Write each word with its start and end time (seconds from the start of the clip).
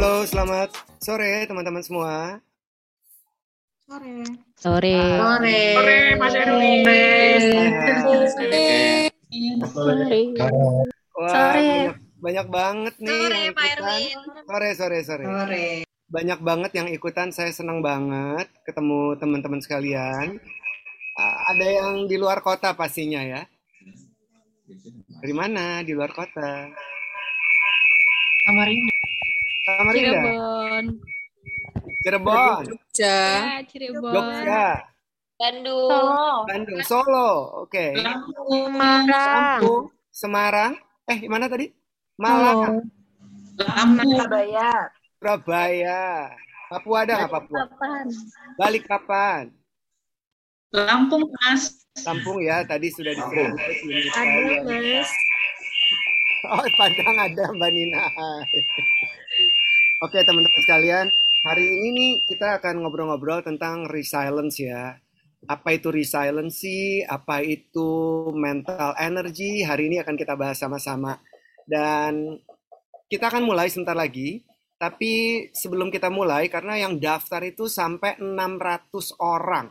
Halo, 0.00 0.24
selamat 0.24 0.72
sore 0.96 1.44
teman-teman 1.44 1.84
semua. 1.84 2.40
Sore. 3.84 4.24
Sore. 4.56 4.96
Sore. 4.96 5.60
Sore, 5.76 6.00
Mas 6.16 6.34
Erwin. 6.40 6.84
Sore. 9.60 10.16
Wah, 11.20 11.28
Sore. 11.28 11.68
Banyak, 11.68 11.96
banyak 12.16 12.46
banget 12.48 12.94
nih 12.96 13.12
Sore, 13.12 13.42
Pak. 13.52 13.66
Erwin. 13.76 14.16
Sore, 14.48 14.68
sore, 14.72 14.98
sore. 15.04 15.24
Sore. 15.28 15.66
Banyak 16.08 16.40
banget 16.40 16.72
yang 16.80 16.88
ikutan. 16.88 17.28
Saya 17.28 17.52
senang 17.52 17.84
banget 17.84 18.48
ketemu 18.64 19.20
teman-teman 19.20 19.60
sekalian. 19.60 20.40
Ah, 21.20 21.52
Ada 21.52 21.66
yang 21.76 22.08
di 22.08 22.16
luar 22.16 22.40
kota 22.40 22.72
pastinya 22.72 23.20
ya. 23.20 23.44
Dari 25.20 25.34
mana? 25.36 25.84
Di 25.84 25.92
luar 25.92 26.08
kota. 26.16 26.72
Samarinda. 28.48 28.99
Samarinda, 29.78 30.10
Cirebon. 30.10 30.84
Cirebon, 32.02 32.64
Jogja. 32.66 33.20
Ya, 33.22 33.58
Cirebon. 33.68 34.14
Jogja, 34.14 34.66
Bandung. 35.40 36.42
Bandung, 36.44 36.80
Solo. 36.84 37.64
Oke. 37.64 37.96
Lampung, 37.96 39.88
Semarang. 40.10 40.76
Eh, 41.08 41.18
di 41.22 41.28
mana 41.30 41.48
tadi? 41.48 41.70
Malang, 42.20 42.84
Lampung. 43.56 44.10
Surabaya. 44.20 44.72
Surabaya. 45.16 46.02
Papua 46.70 46.96
ada 47.02 47.12
nggak 47.18 47.32
Papua? 47.34 47.56
Kapan? 47.66 48.06
Balik 48.54 48.84
kapan? 48.86 49.44
Lampung, 50.70 51.26
Mas. 51.42 51.82
Lampung 52.06 52.38
ya, 52.38 52.62
tadi 52.62 52.94
sudah 52.94 53.10
disebut. 53.10 53.58
unit 53.58 54.12
Ada. 54.14 54.54
Mas. 54.68 55.10
Oh, 56.46 56.64
Padang 56.78 57.18
ada 57.20 57.44
Mbak 57.52 57.70
Nina. 57.74 58.04
Oke, 60.00 60.24
teman-teman 60.24 60.62
sekalian, 60.64 61.06
hari 61.44 61.76
ini 61.76 61.88
nih 61.92 62.12
kita 62.32 62.56
akan 62.56 62.80
ngobrol-ngobrol 62.80 63.44
tentang 63.44 63.84
resilience 63.84 64.56
ya. 64.56 64.96
Apa 65.44 65.76
itu 65.76 65.92
resiliency? 65.92 67.04
Apa 67.04 67.44
itu 67.44 67.88
mental 68.32 68.96
energy? 68.96 69.60
Hari 69.60 69.92
ini 69.92 70.00
akan 70.00 70.16
kita 70.16 70.40
bahas 70.40 70.56
sama-sama. 70.56 71.20
Dan 71.68 72.40
kita 73.12 73.28
akan 73.28 73.44
mulai 73.44 73.68
sebentar 73.68 73.92
lagi. 73.92 74.40
Tapi 74.80 75.44
sebelum 75.52 75.92
kita 75.92 76.08
mulai, 76.08 76.48
karena 76.48 76.80
yang 76.80 76.96
daftar 76.96 77.44
itu 77.44 77.68
sampai 77.68 78.16
600 78.24 79.12
orang. 79.20 79.68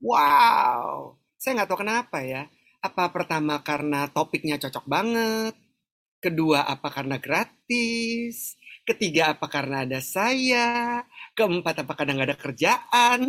Wow, 0.00 1.20
saya 1.36 1.60
nggak 1.60 1.68
tahu 1.68 1.84
kenapa 1.84 2.24
ya. 2.24 2.48
Apa 2.80 3.12
pertama 3.12 3.60
karena 3.60 4.08
topiknya 4.08 4.56
cocok 4.56 4.88
banget? 4.88 5.52
Kedua 6.16 6.64
apa 6.64 6.88
karena 6.88 7.20
gratis? 7.20 8.56
Ketiga 8.82 9.38
apa 9.38 9.46
karena 9.46 9.86
ada 9.86 10.02
saya? 10.02 11.00
Keempat 11.38 11.86
apa 11.86 11.92
karena 11.94 12.18
nggak 12.18 12.28
ada 12.34 12.38
kerjaan? 12.38 13.20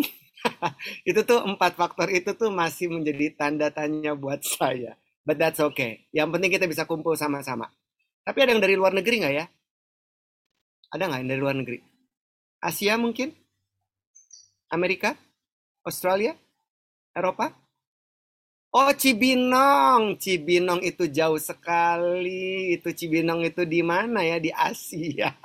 itu 1.10 1.20
tuh 1.24 1.46
empat 1.46 1.78
faktor 1.78 2.10
itu 2.10 2.34
tuh 2.34 2.50
masih 2.50 2.90
menjadi 2.90 3.38
tanda 3.38 3.70
tanya 3.70 4.18
buat 4.18 4.42
saya. 4.42 4.98
But 5.22 5.38
that's 5.38 5.62
okay. 5.62 6.10
Yang 6.10 6.30
penting 6.36 6.52
kita 6.58 6.66
bisa 6.66 6.84
kumpul 6.90 7.14
sama-sama. 7.16 7.70
Tapi 8.26 8.38
ada 8.44 8.52
yang 8.58 8.64
dari 8.66 8.76
luar 8.76 8.98
negeri 8.98 9.22
nggak 9.22 9.36
ya? 9.36 9.46
Ada 10.90 11.04
nggak 11.06 11.20
yang 11.22 11.30
dari 11.30 11.42
luar 11.42 11.56
negeri? 11.56 11.80
Asia 12.60 12.98
mungkin? 12.98 13.30
Amerika? 14.74 15.14
Australia? 15.86 16.34
Eropa? 17.14 17.63
Oh, 18.74 18.90
Cibinong. 18.90 20.18
Cibinong 20.18 20.82
itu 20.82 21.06
jauh 21.06 21.38
sekali. 21.38 22.74
Itu 22.74 22.90
Cibinong 22.90 23.46
itu 23.46 23.70
di 23.70 23.86
mana 23.86 24.26
ya? 24.26 24.42
Di 24.42 24.50
Asia. 24.50 25.30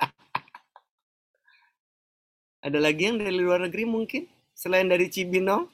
Ada 2.65 2.81
lagi 2.81 3.05
yang 3.05 3.21
dari 3.21 3.37
luar 3.37 3.69
negeri 3.69 3.85
mungkin? 3.85 4.25
Selain 4.57 4.89
dari 4.89 5.13
Cibinong? 5.13 5.69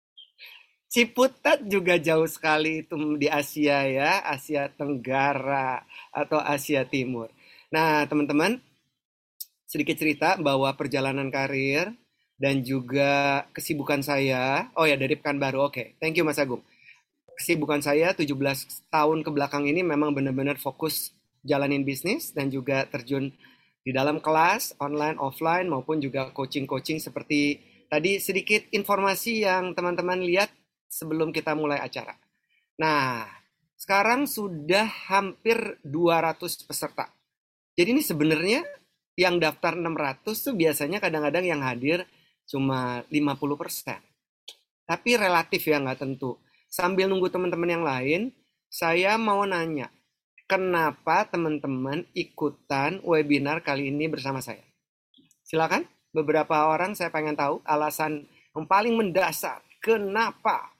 Ciputat 0.92 1.68
juga 1.68 2.00
jauh 2.00 2.24
sekali 2.24 2.80
itu 2.80 2.96
di 3.20 3.28
Asia 3.28 3.84
ya. 3.84 4.24
Asia 4.24 4.72
Tenggara 4.72 5.84
atau 6.16 6.40
Asia 6.40 6.88
Timur. 6.88 7.28
Nah, 7.68 8.08
teman-teman, 8.08 8.56
sedikit 9.68 10.00
cerita 10.00 10.40
bahwa 10.40 10.72
perjalanan 10.72 11.28
karir 11.28 11.92
dan 12.38 12.62
juga 12.62 13.44
kesibukan 13.50 14.00
saya. 14.00 14.70
Oh 14.78 14.86
ya, 14.86 14.94
dari 14.94 15.18
Pekanbaru. 15.18 15.68
Oke, 15.68 15.98
thank 15.98 16.14
you 16.14 16.24
Mas 16.24 16.38
Agung. 16.38 16.62
Kesibukan 17.34 17.82
saya 17.82 18.14
17 18.14 18.34
tahun 18.90 19.18
ke 19.26 19.30
belakang 19.30 19.66
ini 19.66 19.82
memang 19.82 20.14
benar-benar 20.14 20.58
fokus 20.58 21.14
jalanin 21.46 21.86
bisnis 21.86 22.34
dan 22.34 22.50
juga 22.50 22.86
terjun 22.86 23.30
di 23.82 23.90
dalam 23.94 24.18
kelas 24.18 24.78
online, 24.82 25.18
offline 25.22 25.70
maupun 25.70 26.02
juga 26.02 26.34
coaching-coaching 26.34 26.98
seperti 26.98 27.62
tadi 27.86 28.18
sedikit 28.18 28.66
informasi 28.74 29.46
yang 29.46 29.72
teman-teman 29.72 30.18
lihat 30.22 30.50
sebelum 30.90 31.30
kita 31.30 31.54
mulai 31.54 31.78
acara. 31.78 32.14
Nah, 32.78 33.26
sekarang 33.78 34.26
sudah 34.26 34.86
hampir 35.08 35.78
200 35.86 36.66
peserta. 36.66 37.10
Jadi 37.78 37.88
ini 37.94 38.02
sebenarnya 38.02 38.66
yang 39.14 39.38
daftar 39.38 39.78
600 39.78 40.26
tuh 40.34 40.54
biasanya 40.58 40.98
kadang-kadang 40.98 41.46
yang 41.46 41.62
hadir 41.62 42.02
cuma 42.48 43.04
50%. 43.12 44.00
Tapi 44.88 45.10
relatif 45.20 45.68
ya 45.68 45.78
nggak 45.84 46.00
tentu. 46.00 46.40
Sambil 46.72 47.12
nunggu 47.12 47.28
teman-teman 47.28 47.68
yang 47.68 47.84
lain, 47.84 48.20
saya 48.72 49.20
mau 49.20 49.44
nanya, 49.44 49.92
kenapa 50.48 51.28
teman-teman 51.28 52.08
ikutan 52.16 53.04
webinar 53.04 53.60
kali 53.60 53.92
ini 53.92 54.08
bersama 54.08 54.40
saya? 54.40 54.64
Silakan, 55.44 55.84
beberapa 56.12 56.72
orang 56.72 56.96
saya 56.96 57.12
pengen 57.12 57.36
tahu 57.36 57.60
alasan 57.64 58.24
yang 58.56 58.64
paling 58.64 58.96
mendasar, 58.96 59.60
kenapa? 59.80 60.72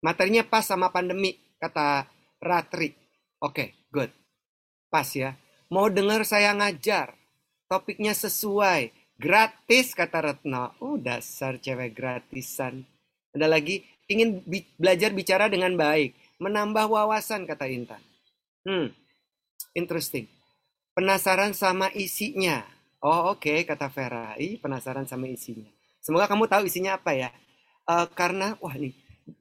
Materinya 0.00 0.40
pas 0.46 0.64
sama 0.64 0.88
pandemi, 0.88 1.36
kata 1.60 2.08
Ratri. 2.40 2.96
Oke, 3.44 3.86
good. 3.92 4.08
Pas 4.88 5.06
ya. 5.12 5.36
Mau 5.68 5.92
dengar 5.92 6.24
saya 6.24 6.56
ngajar, 6.56 7.19
topiknya 7.70 8.12
sesuai, 8.18 8.90
gratis 9.16 9.94
kata 9.94 10.18
Retno. 10.26 10.74
Oh 10.82 10.98
dasar 10.98 11.62
cewek 11.62 11.94
gratisan. 11.94 12.82
Ada 13.30 13.46
lagi, 13.46 13.86
ingin 14.10 14.42
bi- 14.42 14.66
belajar 14.74 15.14
bicara 15.14 15.46
dengan 15.46 15.78
baik, 15.78 16.18
menambah 16.42 16.90
wawasan 16.90 17.46
kata 17.46 17.70
Intan. 17.70 18.02
Hmm, 18.66 18.90
interesting. 19.78 20.28
Penasaran 20.94 21.56
sama 21.56 21.88
isinya. 21.96 22.62
Oh 23.00 23.32
oke 23.34 23.64
kata 23.64 23.88
Vera. 23.88 24.36
Ih 24.36 24.60
penasaran 24.60 25.08
sama 25.08 25.30
isinya. 25.30 25.70
Semoga 26.04 26.28
kamu 26.28 26.46
tahu 26.50 26.68
isinya 26.68 26.98
apa 27.00 27.16
ya. 27.16 27.30
Eh, 27.88 28.06
karena 28.14 28.54
wah 28.60 28.76
nih 28.76 28.92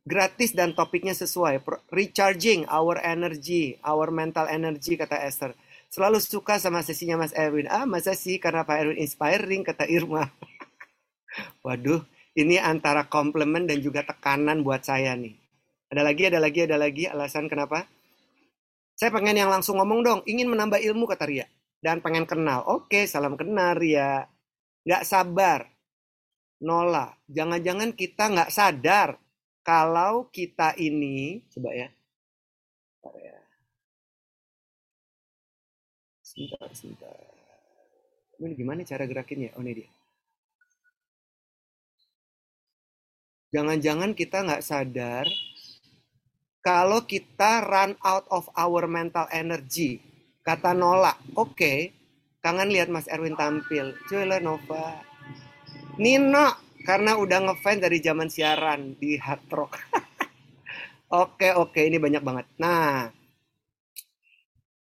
gratis 0.07 0.55
dan 0.55 0.73
topiknya 0.77 1.13
sesuai. 1.17 1.61
Recharging 1.91 2.65
our 2.71 2.97
energy, 3.03 3.75
our 3.83 4.09
mental 4.13 4.47
energy 4.49 4.95
kata 4.95 5.19
Esther. 5.27 5.53
Selalu 5.89 6.21
suka 6.21 6.61
sama 6.61 6.85
sesinya 6.85 7.17
Mas 7.17 7.33
Erwin. 7.33 7.65
Ah, 7.65 7.89
masa 7.89 8.13
sih 8.13 8.37
karena 8.37 8.61
Pak 8.61 8.77
Erwin 8.77 8.99
inspiring, 9.01 9.65
kata 9.65 9.89
Irma. 9.89 10.29
Waduh, 11.65 12.05
ini 12.37 12.61
antara 12.61 13.09
komplimen 13.09 13.65
dan 13.65 13.81
juga 13.81 14.05
tekanan 14.05 14.61
buat 14.61 14.85
saya 14.85 15.17
nih. 15.17 15.33
Ada 15.89 16.01
lagi, 16.05 16.23
ada 16.29 16.37
lagi, 16.37 16.59
ada 16.69 16.77
lagi 16.77 17.03
alasan 17.09 17.49
kenapa? 17.49 17.89
Saya 18.93 19.09
pengen 19.09 19.41
yang 19.41 19.49
langsung 19.49 19.81
ngomong 19.81 19.99
dong, 20.05 20.19
ingin 20.29 20.45
menambah 20.53 20.77
ilmu, 20.77 21.09
kata 21.09 21.25
Ria. 21.25 21.49
Dan 21.81 22.05
pengen 22.05 22.29
kenal. 22.29 22.67
Oke, 22.69 23.09
salam 23.09 23.33
kenal 23.33 23.73
Ria. 23.73 24.29
Nggak 24.85 25.03
sabar. 25.09 25.65
Nola, 26.61 27.15
jangan-jangan 27.31 27.95
kita 27.95 28.29
nggak 28.29 28.51
sadar 28.51 29.15
kalau 29.63 30.27
kita 30.29 30.75
ini, 30.75 31.41
coba 31.49 31.71
ya. 31.71 31.87
Sebentar, 36.39 36.71
sebentar. 36.71 37.19
Ini 38.39 38.55
gimana 38.55 38.87
cara 38.87 39.03
gerakinnya? 39.03 39.51
Oh, 39.59 39.63
ini 39.67 39.83
dia. 39.83 39.91
Jangan-jangan 43.51 44.15
kita 44.15 44.47
nggak 44.47 44.63
sadar 44.63 45.27
kalau 46.63 47.03
kita 47.03 47.59
run 47.67 47.99
out 48.07 48.23
of 48.31 48.47
our 48.55 48.87
mental 48.87 49.27
energy. 49.35 49.99
Kata 50.39 50.71
Nola, 50.71 51.11
oke, 51.35 51.91
kangen 52.39 52.71
lihat 52.71 52.87
Mas 52.87 53.11
Erwin 53.11 53.35
tampil. 53.35 53.91
Coba 54.07 54.39
Nova. 54.39 55.03
Nino, 55.99 56.55
karena 56.87 57.19
udah 57.19 57.51
ngefans 57.51 57.83
dari 57.83 57.99
zaman 57.99 58.31
siaran 58.31 58.95
di 58.95 59.19
Hard 59.19 59.43
Rock. 59.51 59.75
oke, 61.19 61.51
oke, 61.59 61.83
ini 61.83 61.99
banyak 61.99 62.23
banget. 62.23 62.47
Nah, 62.55 63.11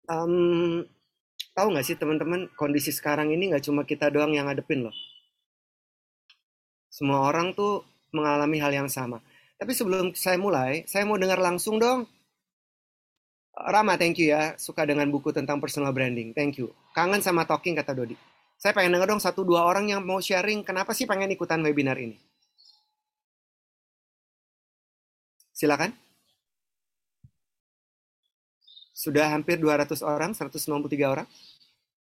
em, 0.06 0.86
tahu 1.58 1.74
nggak 1.74 1.86
sih 1.90 1.98
teman-teman 1.98 2.46
kondisi 2.54 2.94
sekarang 2.94 3.34
ini 3.34 3.50
nggak 3.50 3.66
cuma 3.66 3.82
kita 3.82 4.06
doang 4.14 4.30
yang 4.30 4.46
ngadepin 4.46 4.86
loh. 4.86 4.94
Semua 6.86 7.26
orang 7.26 7.50
tuh 7.50 7.82
mengalami 8.14 8.62
hal 8.62 8.70
yang 8.70 8.86
sama. 8.86 9.18
Tapi 9.58 9.74
sebelum 9.74 10.14
saya 10.14 10.38
mulai, 10.38 10.86
saya 10.86 11.02
mau 11.02 11.18
dengar 11.18 11.42
langsung 11.42 11.82
dong. 11.82 12.06
Rama, 13.58 13.98
thank 13.98 14.22
you 14.22 14.30
ya. 14.30 14.54
Suka 14.54 14.86
dengan 14.86 15.10
buku 15.10 15.34
tentang 15.34 15.58
personal 15.58 15.90
branding. 15.90 16.30
Thank 16.30 16.62
you. 16.62 16.70
Kangen 16.94 17.18
sama 17.18 17.42
talking, 17.42 17.74
kata 17.74 17.90
Dodi. 17.90 18.14
Saya 18.54 18.70
pengen 18.70 18.94
denger 18.94 19.10
dong 19.10 19.22
satu 19.22 19.42
dua 19.42 19.66
orang 19.66 19.90
yang 19.90 20.02
mau 20.02 20.22
sharing 20.22 20.62
kenapa 20.62 20.94
sih 20.94 21.10
pengen 21.10 21.30
ikutan 21.34 21.58
webinar 21.62 21.98
ini. 21.98 22.18
Silakan. 25.50 26.07
Sudah 28.98 29.30
hampir 29.30 29.62
200 29.62 30.02
orang, 30.02 30.34
193 30.34 31.06
orang. 31.06 31.22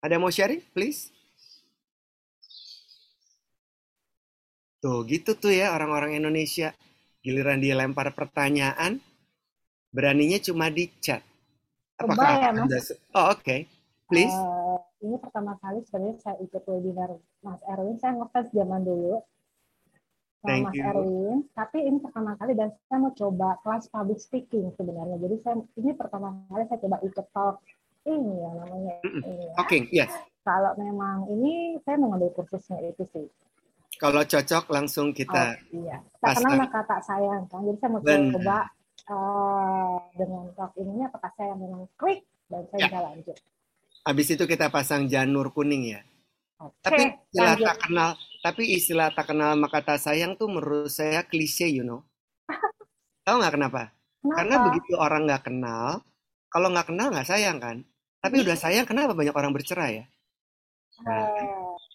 Ada 0.03 0.19
yang 0.19 0.27
mau 0.27 0.35
sharing, 0.35 0.59
please? 0.75 1.15
Tuh, 4.83 5.07
gitu 5.07 5.39
tuh 5.39 5.55
ya 5.55 5.71
orang-orang 5.71 6.19
Indonesia. 6.19 6.75
Giliran 7.23 7.63
dia 7.63 7.79
lempar 7.79 8.11
pertanyaan, 8.11 8.99
beraninya 9.95 10.43
cuma 10.43 10.67
di 10.67 10.91
chat. 10.99 11.23
Coba 11.95 12.43
ya, 12.43 12.51
Mas. 12.51 12.65
Anda... 12.65 12.79
Oh, 13.15 13.37
oke. 13.37 13.45
Okay. 13.45 13.61
Please. 14.11 14.35
Eh, 14.35 14.79
ini 15.07 15.15
pertama 15.21 15.55
kali 15.63 15.85
sebenarnya 15.87 16.17
saya 16.19 16.37
ikut 16.43 16.65
webinar 16.67 17.13
Mas 17.45 17.61
Erwin. 17.71 18.01
Saya 18.03 18.19
ngefans 18.19 18.51
zaman 18.51 18.83
dulu 18.83 19.23
Thank 20.41 20.65
Mas 20.67 20.75
you. 20.75 20.83
Erwin. 20.83 21.39
Tapi 21.53 21.79
ini 21.83 21.99
pertama 22.01 22.33
kali 22.35 22.53
dan 22.55 22.73
saya 22.87 22.99
mau 22.99 23.13
coba 23.13 23.61
kelas 23.61 23.85
public 23.89 24.19
speaking 24.19 24.73
sebenarnya. 24.75 25.21
Jadi 25.21 25.37
saya 25.41 25.55
ini 25.77 25.93
pertama 25.93 26.33
kali 26.49 26.65
saya 26.65 26.81
coba 26.81 26.97
ikut 27.01 27.27
talk 27.31 27.57
ini 28.03 28.33
ya 28.41 28.51
namanya 28.57 28.95
ini 29.05 29.35
ya. 29.37 29.53
Talking, 29.55 29.85
yes. 29.93 30.13
Kalau 30.41 30.73
memang 30.75 31.29
ini 31.29 31.77
saya 31.85 32.01
mau 32.01 32.09
ngambil 32.11 32.33
kursusnya 32.33 32.81
itu 32.83 33.05
sih. 33.07 33.29
Kalau 33.97 34.25
cocok 34.25 34.65
langsung 34.73 35.13
kita 35.13 35.61
Oh, 35.61 35.85
iya. 35.85 36.01
Tak 36.19 36.41
kenal 36.41 36.57
maka 36.57 36.81
tak 36.89 37.01
sayang 37.05 37.45
kan. 37.47 37.61
Jadi 37.61 37.77
saya 37.77 37.91
mau 37.93 38.01
Benar. 38.01 38.33
coba 38.33 38.59
eh, 39.05 39.97
dengan 40.17 40.45
talk 40.57 40.73
ini 40.77 41.05
apakah 41.05 41.31
saya 41.37 41.53
memang 41.53 41.85
klik 41.95 42.25
dan 42.49 42.65
saya 42.69 42.81
Ya. 42.81 42.89
bisa 42.89 43.01
lanjut. 43.03 43.37
habis 44.01 44.33
itu 44.33 44.45
kita 44.49 44.73
pasang 44.73 45.05
janur 45.05 45.53
kuning 45.53 45.93
ya. 45.93 46.01
Oke, 46.57 46.73
Tapi 46.81 47.03
lanjut. 47.37 47.67
tak 47.69 47.77
kenal, 47.85 48.11
tapi 48.41 48.73
istilah 48.77 49.13
tak 49.13 49.33
kenal 49.33 49.57
maka 49.57 49.85
tak 49.85 50.01
sayang 50.01 50.37
tuh 50.37 50.49
menurut 50.49 50.89
saya 50.89 51.25
klise, 51.25 51.69
you 51.69 51.85
know. 51.85 52.01
Tahu 53.29 53.37
nggak 53.41 53.55
kenapa? 53.61 53.93
Karena 54.21 54.57
Kenapa? 54.61 54.67
begitu 54.69 54.93
orang 55.01 55.23
nggak 55.25 55.43
kenal, 55.49 56.05
kalau 56.53 56.69
nggak 56.69 56.89
kenal 56.93 57.09
nggak 57.09 57.29
sayang 57.29 57.57
kan. 57.57 57.77
Tapi 58.21 58.45
udah 58.45 58.53
sayang, 58.53 58.85
kenapa 58.85 59.17
banyak 59.17 59.33
orang 59.33 59.53
bercerai 59.57 59.93
ya? 59.97 60.05
Nah, 61.09 61.25
Eh, 61.41 61.49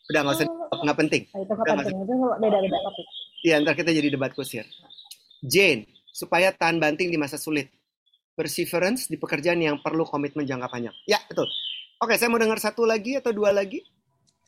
udah 0.09 0.21
nggak 0.25 0.35
usah, 0.41 0.47
nggak 0.81 0.97
penting. 1.05 1.23
Nah, 1.29 1.41
itu 1.45 1.53
nggak 1.53 1.77
penting 1.85 1.97
itu 2.01 2.15
beda-beda 2.41 2.77
topik. 2.81 3.05
Iya, 3.45 3.55
ntar 3.61 3.73
kita 3.77 3.91
jadi 3.93 4.09
debat 4.09 4.33
kusir. 4.33 4.65
Jane, 5.45 5.85
supaya 6.09 6.49
tahan 6.49 6.81
banting 6.81 7.13
di 7.13 7.17
masa 7.21 7.37
sulit. 7.37 7.69
Perseverance 8.33 9.05
di 9.05 9.21
pekerjaan 9.21 9.61
yang 9.61 9.77
perlu 9.85 10.01
komitmen 10.03 10.49
jangka 10.49 10.67
panjang. 10.67 10.95
Ya, 11.05 11.21
betul. 11.29 11.45
Oke, 12.01 12.17
saya 12.17 12.27
mau 12.27 12.41
dengar 12.41 12.57
satu 12.57 12.83
lagi 12.83 13.15
atau 13.21 13.31
dua 13.31 13.53
lagi. 13.53 13.85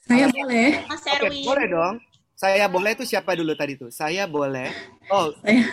Saya 0.07 0.25
boleh. 0.31 0.69
Mas 0.87 1.03
Erwin. 1.05 1.43
boleh 1.45 1.65
dong. 1.67 1.95
Saya 2.37 2.65
boleh 2.69 2.91
itu 2.93 3.03
siapa 3.03 3.33
dulu 3.33 3.53
tadi 3.57 3.73
tuh? 3.75 3.89
Saya 3.89 4.29
boleh. 4.29 4.69
Oh, 5.09 5.33
Saya. 5.41 5.65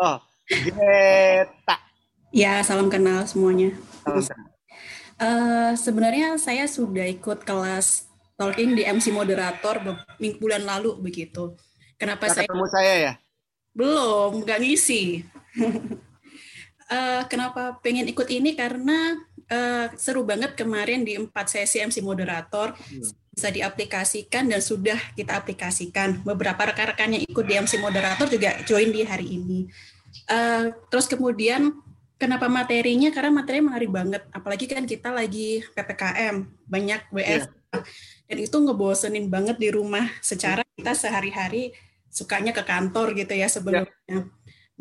oh, 0.00 0.16
Greta. 0.48 1.76
Ya, 2.32 2.60
salam 2.64 2.88
kenal 2.88 3.28
semuanya. 3.28 3.76
Salam 4.04 4.24
kenal. 4.24 4.48
Eh, 5.18 5.72
sebenarnya 5.74 6.38
saya 6.38 6.64
sudah 6.64 7.04
ikut 7.04 7.42
kelas 7.42 8.06
talking 8.38 8.72
di 8.72 8.86
MC 8.86 9.10
moderator 9.10 9.82
minggu 10.16 10.38
bulan 10.38 10.62
lalu 10.62 10.94
begitu. 11.02 11.58
Kenapa 11.98 12.30
Nggak 12.30 12.36
saya 12.38 12.46
ketemu 12.46 12.66
saya 12.70 12.94
ya? 12.96 13.12
belum 13.74 14.30
nggak 14.42 14.58
ngisi? 14.60 15.02
Eh, 16.88 17.22
kenapa 17.28 17.76
pengen 17.84 18.08
ikut 18.08 18.24
ini 18.32 18.56
karena 18.56 19.12
eh, 19.44 19.92
seru 20.00 20.24
banget 20.24 20.56
kemarin 20.56 21.04
di 21.04 21.20
empat 21.20 21.52
sesi 21.52 21.84
MC 21.84 22.00
moderator 22.00 22.72
Hmm. 22.72 23.04
Bisa 23.38 23.54
diaplikasikan 23.54 24.50
dan 24.50 24.58
sudah 24.58 24.98
kita 25.14 25.38
aplikasikan. 25.38 26.26
Beberapa 26.26 26.74
rekan-rekan 26.74 27.14
yang 27.14 27.22
ikut 27.22 27.44
di 27.46 27.54
MC 27.54 27.78
moderator 27.78 28.26
juga 28.26 28.58
join 28.66 28.90
di 28.90 29.06
hari 29.06 29.38
ini. 29.38 29.70
Eh, 30.26 30.74
terus 30.90 31.06
kemudian 31.06 31.70
kenapa 32.18 32.50
materinya? 32.50 33.14
Karena 33.14 33.30
materinya 33.30 33.70
menarik 33.70 33.90
banget. 33.94 34.22
Apalagi 34.34 34.66
kan 34.66 34.82
kita 34.82 35.14
lagi 35.14 35.62
ppkm, 35.70 36.50
banyak 36.66 37.00
WF, 37.14 37.46
dan 38.26 38.36
itu 38.42 38.56
ngebosenin 38.58 39.30
banget 39.30 39.54
di 39.62 39.70
rumah. 39.70 40.10
Secara 40.18 40.66
kita 40.74 40.98
sehari-hari 40.98 41.70
sukanya 42.10 42.50
ke 42.50 42.66
kantor 42.66 43.14
gitu 43.14 43.38
ya 43.38 43.46
sebelumnya. 43.46 44.26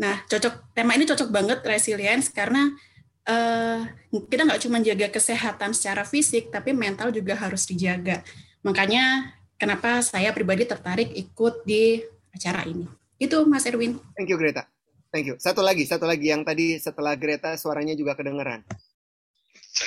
Nah, 0.01 0.25
cocok 0.25 0.73
tema 0.73 0.97
ini 0.97 1.05
cocok 1.05 1.29
banget 1.29 1.59
resilience 1.61 2.33
karena 2.33 2.73
eh, 3.29 3.79
kita 4.09 4.41
nggak 4.49 4.61
cuma 4.65 4.81
jaga 4.81 5.07
kesehatan 5.13 5.77
secara 5.77 6.01
fisik, 6.01 6.49
tapi 6.49 6.73
mental 6.73 7.13
juga 7.13 7.37
harus 7.37 7.69
dijaga. 7.69 8.25
Makanya 8.67 9.31
kenapa 9.55 10.03
saya 10.03 10.35
pribadi 10.35 10.67
tertarik 10.67 11.15
ikut 11.15 11.63
di 11.63 12.03
acara 12.35 12.67
ini. 12.67 12.83
Itu 13.15 13.47
Mas 13.47 13.63
Erwin. 13.63 13.95
Thank 14.19 14.27
you 14.27 14.35
Greta. 14.35 14.67
Thank 15.07 15.31
you. 15.31 15.35
Satu 15.39 15.63
lagi, 15.63 15.87
satu 15.87 16.03
lagi 16.03 16.35
yang 16.35 16.43
tadi 16.43 16.75
setelah 16.75 17.15
Greta 17.15 17.55
suaranya 17.55 17.95
juga 17.95 18.11
kedengeran. 18.19 18.67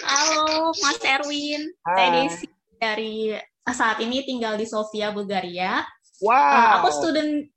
Halo, 0.01 0.73
Mas 0.81 0.97
Erwin. 1.05 1.69
Saya 1.85 2.09
Hai. 2.09 2.09
Desi 2.25 2.47
dari 2.81 3.37
saat 3.69 4.01
ini 4.01 4.25
tinggal 4.25 4.57
di 4.57 4.65
Sofia, 4.65 5.13
Bulgaria. 5.13 5.85
Uh, 5.85 6.29
Wow. 6.29 6.85
aku 6.85 6.89
student 7.01 7.49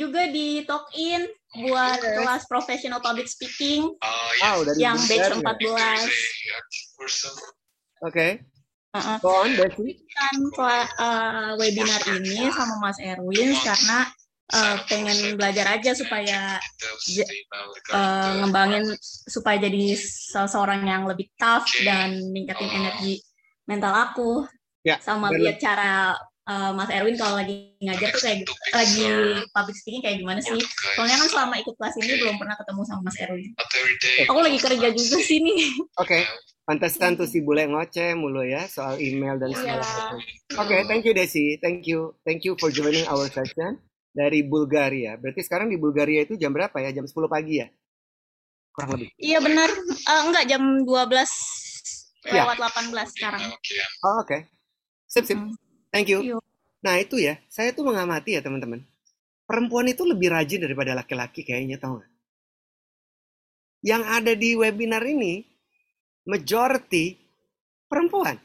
juga 0.00 0.24
di 0.32 0.64
Talk-in 0.64 1.28
buat 1.68 2.00
kelas 2.00 2.48
professional 2.48 3.04
public 3.04 3.28
speaking 3.28 3.92
Wow, 4.40 4.64
dari 4.64 4.80
yang 4.80 4.96
batch 4.96 5.36
Bulgaria. 5.36 6.00
14. 7.04 8.04
Oke. 8.04 8.26
Uh-uh. 8.40 8.55
Go 8.94 9.44
on. 9.44 9.50
Kan 9.56 10.34
uh, 10.96 11.50
webinar 11.60 12.00
ini 12.16 12.48
sama 12.52 12.80
Mas 12.80 12.96
Erwin 13.02 13.52
karena 13.60 13.98
uh, 14.54 14.76
pengen 14.88 15.36
belajar 15.36 15.66
aja 15.76 15.92
supaya 15.92 16.56
uh, 17.92 18.30
ngembangin 18.40 18.96
supaya 19.28 19.60
jadi 19.60 19.98
seseorang 19.98 20.86
yang 20.86 21.04
lebih 21.04 21.28
tough 21.36 21.68
dan 21.84 22.16
ningkatin 22.32 22.70
energi 22.72 23.20
mental 23.68 23.92
aku. 23.92 24.46
Ya, 24.86 25.02
sama 25.02 25.34
lihat 25.34 25.58
cara 25.58 26.14
uh, 26.46 26.70
Mas 26.72 26.90
Erwin 26.90 27.14
kalau 27.14 27.36
lagi 27.36 27.74
ngajar 27.78 28.08
tuh 28.10 28.22
kayak 28.22 28.46
lagi 28.72 29.04
public 29.50 29.76
speaking 29.76 30.02
kayak 30.02 30.18
gimana 30.18 30.40
sih? 30.40 30.56
Soalnya 30.94 31.18
kan 31.18 31.28
selama 31.28 31.54
ikut 31.60 31.74
kelas 31.76 31.94
ini 31.98 32.14
belum 32.18 32.36
pernah 32.38 32.56
ketemu 32.56 32.80
sama 32.86 33.00
Mas 33.06 33.16
Erwin. 33.18 33.50
Aku 34.26 34.38
lagi 34.40 34.58
kerja 34.58 34.88
juga 34.90 35.18
sih 35.20 35.38
nih. 35.42 35.58
Oke. 35.98 36.18
Pantesan 36.66 37.14
tuh 37.14 37.30
si 37.30 37.46
bule 37.46 37.62
ngoceh 37.62 38.18
mulu 38.18 38.42
ya 38.42 38.66
soal 38.66 38.98
email 38.98 39.38
dan 39.38 39.54
segala 39.54 39.78
Iya. 39.78 39.86
macam. 39.86 40.18
Oke, 40.66 40.76
thank 40.90 41.06
you 41.06 41.14
Desi. 41.14 41.62
Thank 41.62 41.86
you. 41.86 42.18
Thank 42.26 42.42
you 42.42 42.58
for 42.58 42.74
joining 42.74 43.06
our 43.06 43.30
session 43.30 43.78
dari 44.10 44.42
Bulgaria. 44.42 45.14
Berarti 45.14 45.46
sekarang 45.46 45.70
di 45.70 45.78
Bulgaria 45.78 46.26
itu 46.26 46.34
jam 46.34 46.50
berapa 46.50 46.74
ya? 46.82 46.90
Jam 46.90 47.06
10 47.06 47.30
pagi 47.30 47.62
ya? 47.62 47.70
Kurang 48.74 48.98
lebih. 48.98 49.14
Iya 49.14 49.38
benar. 49.38 49.70
Eh, 49.70 50.20
enggak 50.26 50.44
jam 50.50 50.62
12 50.82 51.30
Ya. 52.26 52.42
lewat 52.42 52.58
18 52.58 53.14
sekarang. 53.14 53.42
Oh, 54.02 54.26
oke. 54.26 54.50
Sip, 55.06 55.22
sip. 55.22 55.38
Hmm. 55.38 55.54
Thank 55.96 56.12
you. 56.12 56.44
Nah, 56.84 57.00
itu 57.00 57.16
ya. 57.16 57.40
Saya 57.48 57.72
tuh 57.72 57.88
mengamati 57.88 58.36
ya, 58.36 58.44
teman-teman. 58.44 58.84
Perempuan 59.48 59.88
itu 59.88 60.04
lebih 60.04 60.28
rajin 60.28 60.60
daripada 60.60 60.92
laki-laki 60.92 61.40
kayaknya, 61.40 61.80
tau 61.80 61.96
nggak? 61.96 62.10
Yang 63.80 64.02
ada 64.04 64.32
di 64.36 64.50
webinar 64.52 65.00
ini, 65.08 65.40
majority 66.28 67.16
perempuan. 67.88 68.36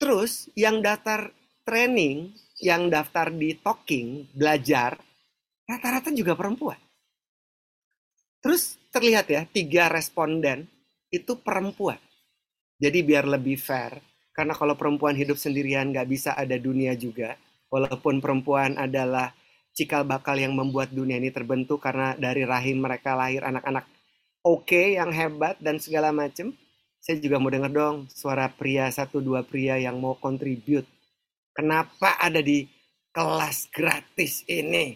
Terus, 0.00 0.48
yang 0.56 0.80
daftar 0.80 1.28
training, 1.68 2.32
yang 2.64 2.88
daftar 2.88 3.28
di 3.28 3.60
talking, 3.60 4.32
belajar, 4.32 4.96
rata-rata 5.68 6.16
juga 6.16 6.32
perempuan. 6.32 6.80
Terus 8.40 8.80
terlihat 8.88 9.26
ya, 9.28 9.44
tiga 9.44 9.92
responden 9.92 10.64
itu 11.12 11.36
perempuan. 11.44 12.00
Jadi 12.80 12.98
biar 13.04 13.26
lebih 13.28 13.58
fair, 13.60 13.98
karena 14.36 14.52
kalau 14.52 14.76
perempuan 14.76 15.16
hidup 15.16 15.40
sendirian 15.40 15.88
nggak 15.88 16.12
bisa 16.12 16.36
ada 16.36 16.60
dunia 16.60 16.92
juga. 16.92 17.40
Walaupun 17.72 18.20
perempuan 18.20 18.76
adalah 18.76 19.32
cikal 19.72 20.04
bakal 20.04 20.36
yang 20.36 20.52
membuat 20.52 20.92
dunia 20.92 21.16
ini 21.16 21.32
terbentuk 21.32 21.80
karena 21.80 22.12
dari 22.20 22.44
rahim 22.44 22.84
mereka 22.84 23.16
lahir 23.16 23.40
anak-anak 23.42 23.88
oke 24.44 24.82
yang 25.00 25.08
hebat 25.08 25.56
dan 25.58 25.80
segala 25.80 26.12
macem. 26.12 26.52
Saya 27.00 27.16
juga 27.16 27.40
mau 27.40 27.48
denger 27.48 27.72
dong 27.72 27.96
suara 28.12 28.44
pria 28.52 28.92
satu 28.92 29.24
dua 29.24 29.40
pria 29.40 29.80
yang 29.80 29.96
mau 29.96 30.20
contribute. 30.20 30.84
Kenapa 31.56 32.20
ada 32.20 32.44
di 32.44 32.68
kelas 33.16 33.72
gratis 33.72 34.44
ini? 34.44 34.92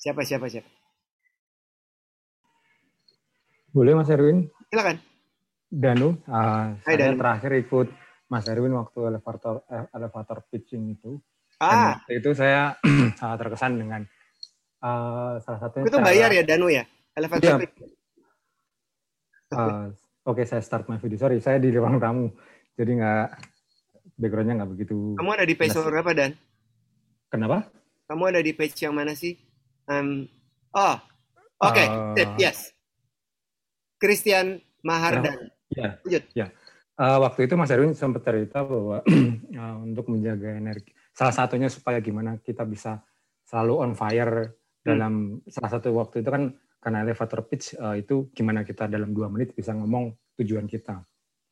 Siapa 0.00 0.26
siapa 0.26 0.50
siapa? 0.50 0.66
Boleh 3.70 3.94
Mas 3.94 4.10
Erwin? 4.10 4.50
Silakan. 4.72 5.09
Danu, 5.70 6.18
uh, 6.26 6.74
Hai, 6.76 6.82
saya 6.82 6.96
Danu. 7.08 7.16
terakhir 7.16 7.52
ikut 7.56 7.88
Mas 8.26 8.46
Erwin 8.46 8.74
waktu 8.74 9.06
elevator 9.06 9.62
eh, 9.66 9.86
elevator 9.92 10.42
pitching 10.46 10.92
itu. 10.92 11.22
Dan 11.54 11.70
Ah, 11.70 11.90
waktu 11.96 12.18
itu 12.18 12.30
saya 12.32 12.74
sangat 13.18 13.36
terkesan 13.38 13.76
dengan 13.76 14.02
uh, 14.80 15.38
salah 15.38 15.60
satunya 15.60 15.86
itu 15.86 15.94
cara- 15.94 16.04
bayar 16.04 16.30
ya 16.32 16.42
Danu 16.42 16.66
ya? 16.66 16.82
Elevator 17.12 17.42
Iya. 17.44 17.58
pitch. 17.60 17.76
Uh, 19.50 19.90
Oke, 20.22 20.42
saya 20.44 20.60
start 20.60 20.86
my 20.86 20.96
video. 20.96 21.16
Sorry, 21.16 21.38
saya 21.38 21.56
di 21.56 21.70
ruang 21.70 21.96
tamu, 21.96 22.30
jadi 22.74 22.90
nggak 22.92 23.26
backgroundnya 24.16 24.54
nggak 24.58 24.70
begitu. 24.70 25.16
Kamu 25.16 25.30
ada 25.32 25.42
di 25.42 25.54
page 25.54 25.74
berapa 25.74 26.10
Dan? 26.12 26.30
Kenapa? 27.26 27.66
Kamu 28.04 28.22
ada 28.26 28.38
di 28.38 28.52
page 28.52 28.78
yang 28.80 28.92
mana 28.92 29.12
sih? 29.12 29.38
Um, 29.86 30.26
oh, 30.70 30.96
oke, 31.58 31.82
Uh, 31.82 32.14
sip, 32.14 32.30
yes. 32.36 32.58
Christian 33.96 34.58
Mahardan. 34.80 35.50
Ya, 35.70 36.02
Lanjut. 36.02 36.24
ya. 36.34 36.46
Uh, 37.00 37.16
waktu 37.24 37.48
itu 37.48 37.54
Mas 37.56 37.72
Erwin 37.72 37.96
sempat 37.96 38.26
cerita 38.26 38.60
bahwa 38.60 39.00
uh, 39.00 39.76
untuk 39.88 40.10
menjaga 40.12 40.52
energi, 40.52 40.92
salah 41.16 41.32
satunya 41.32 41.70
supaya 41.72 42.02
gimana 42.02 42.36
kita 42.42 42.66
bisa 42.68 43.00
selalu 43.46 43.74
on 43.88 43.92
fire 43.96 44.52
dalam 44.80 45.38
salah 45.48 45.70
satu 45.76 45.92
waktu 45.96 46.24
itu 46.24 46.30
kan 46.32 46.52
karena 46.80 47.04
elevator 47.04 47.44
pitch 47.44 47.76
uh, 47.76 47.92
itu 47.96 48.32
gimana 48.32 48.64
kita 48.64 48.88
dalam 48.88 49.12
dua 49.12 49.28
menit 49.28 49.52
bisa 49.52 49.72
ngomong 49.76 50.12
tujuan 50.40 50.64
kita. 50.68 51.04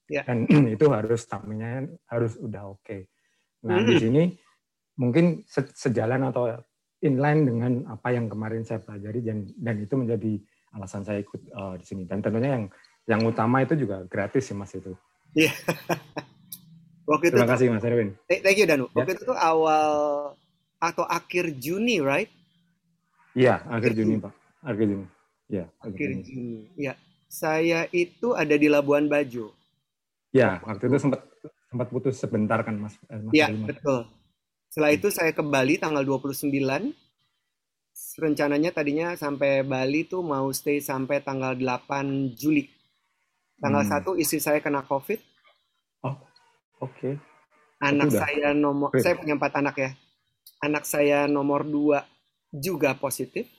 Ya. 0.08 0.24
Dan 0.24 0.48
itu 0.74 0.88
harus 0.88 1.24
stamina 1.24 1.84
harus 2.08 2.36
udah 2.40 2.72
oke. 2.72 3.08
Nah 3.68 3.84
di 3.84 3.94
Mhm. 3.96 4.00
sini 4.00 4.22
mungkin 4.98 5.44
se- 5.46 5.72
sejalan 5.76 6.28
atau 6.28 6.48
inline 7.04 7.42
dengan 7.46 7.72
apa 7.92 8.10
yang 8.10 8.26
kemarin 8.26 8.66
saya 8.66 8.82
pelajari 8.82 9.22
dan 9.22 9.46
dan 9.54 9.76
itu 9.78 9.94
menjadi 9.94 10.32
alasan 10.74 11.04
saya 11.04 11.20
ikut 11.20 11.40
uh, 11.52 11.74
di 11.78 11.84
sini. 11.84 12.02
Dan 12.08 12.20
tentunya 12.24 12.56
yang 12.58 12.66
yang 13.08 13.24
utama 13.24 13.64
itu 13.64 13.72
juga 13.74 14.04
gratis 14.04 14.44
sih 14.44 14.54
mas 14.54 14.70
itu. 14.70 14.92
Waktu 17.08 17.32
itu 17.32 17.36
Terima 17.40 17.48
kasih 17.48 17.66
Mas 17.72 17.84
Erwin. 17.84 18.12
Th- 18.28 18.42
Thank 18.44 18.58
you 18.60 18.66
Danu. 18.68 18.84
Ya. 18.92 19.00
Waktu 19.00 19.10
itu 19.16 19.22
tuh 19.24 19.38
awal 19.38 19.88
atau 20.76 21.04
akhir 21.08 21.56
Juni, 21.56 22.04
right? 22.04 22.28
Iya, 23.32 23.64
akhir 23.64 23.96
Juni 23.96 24.20
Pak. 24.20 24.32
Akhir 24.60 24.84
Juni. 24.84 25.06
Iya, 25.48 25.64
akhir 25.80 25.96
Akhir 25.96 26.08
Juni. 26.12 26.22
Juni. 26.28 26.58
Ya. 26.76 26.94
Saya 27.28 27.88
itu 27.92 28.32
ada 28.32 28.52
di 28.52 28.68
Labuan 28.68 29.08
Bajo. 29.08 29.52
Ya, 30.32 30.60
waktu 30.64 30.88
itu 30.88 30.96
sempat 31.00 31.24
sempat 31.68 31.88
putus 31.88 32.16
sebentar 32.16 32.60
kan 32.60 32.76
Mas. 32.76 32.96
eh, 33.08 33.20
Mas 33.20 33.32
Iya, 33.32 33.46
Mas. 33.52 33.72
betul. 33.72 34.00
Setelah 34.68 34.92
itu 34.92 35.08
saya 35.08 35.32
ke 35.32 35.40
Bali 35.40 35.80
tanggal 35.80 36.04
29. 36.04 36.92
Rencananya 38.20 38.70
tadinya 38.70 39.16
sampai 39.16 39.64
Bali 39.64 40.04
tuh 40.04 40.20
mau 40.20 40.52
stay 40.52 40.84
sampai 40.84 41.24
tanggal 41.24 41.56
8 41.56 42.36
Juli. 42.36 42.68
Tanggal 43.58 43.82
Hmm. 43.82 44.14
1 44.14 44.22
istri 44.22 44.38
saya 44.38 44.62
kena 44.62 44.86
COVID. 44.86 45.18
Oke. 46.78 47.18
Anak 47.82 48.10
udah. 48.14 48.20
saya 48.22 48.48
nomor, 48.54 48.94
Oke. 48.94 49.02
saya 49.02 49.18
punya 49.18 49.34
empat 49.34 49.58
anak 49.58 49.76
ya. 49.78 49.90
Anak 50.62 50.86
saya 50.86 51.26
nomor 51.26 51.66
2 51.66 52.02
juga 52.54 52.94
positif. 52.94 53.50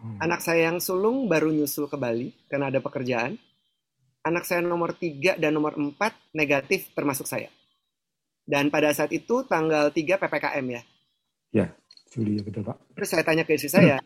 Hmm. 0.00 0.16
Anak 0.24 0.40
saya 0.40 0.72
yang 0.72 0.80
sulung 0.80 1.28
baru 1.28 1.52
nyusul 1.52 1.88
ke 1.88 1.96
Bali 2.00 2.32
karena 2.48 2.72
ada 2.72 2.80
pekerjaan. 2.80 3.36
Anak 4.24 4.48
saya 4.48 4.64
nomor 4.64 4.96
3 4.96 5.36
dan 5.36 5.52
nomor 5.52 5.76
4 5.76 6.32
negatif 6.32 6.96
termasuk 6.96 7.28
saya. 7.28 7.52
Dan 8.42 8.72
pada 8.72 8.88
saat 8.96 9.12
itu 9.12 9.44
tanggal 9.44 9.92
3 9.92 10.16
PPKM 10.16 10.66
ya. 10.72 10.82
Juli 12.12 12.36
ya 12.36 12.42
betul 12.44 12.60
Pak. 12.64 12.76
Terus 12.92 13.08
saya 13.08 13.24
tanya 13.24 13.44
ke 13.48 13.56
istri 13.56 13.72
saya, 13.72 13.96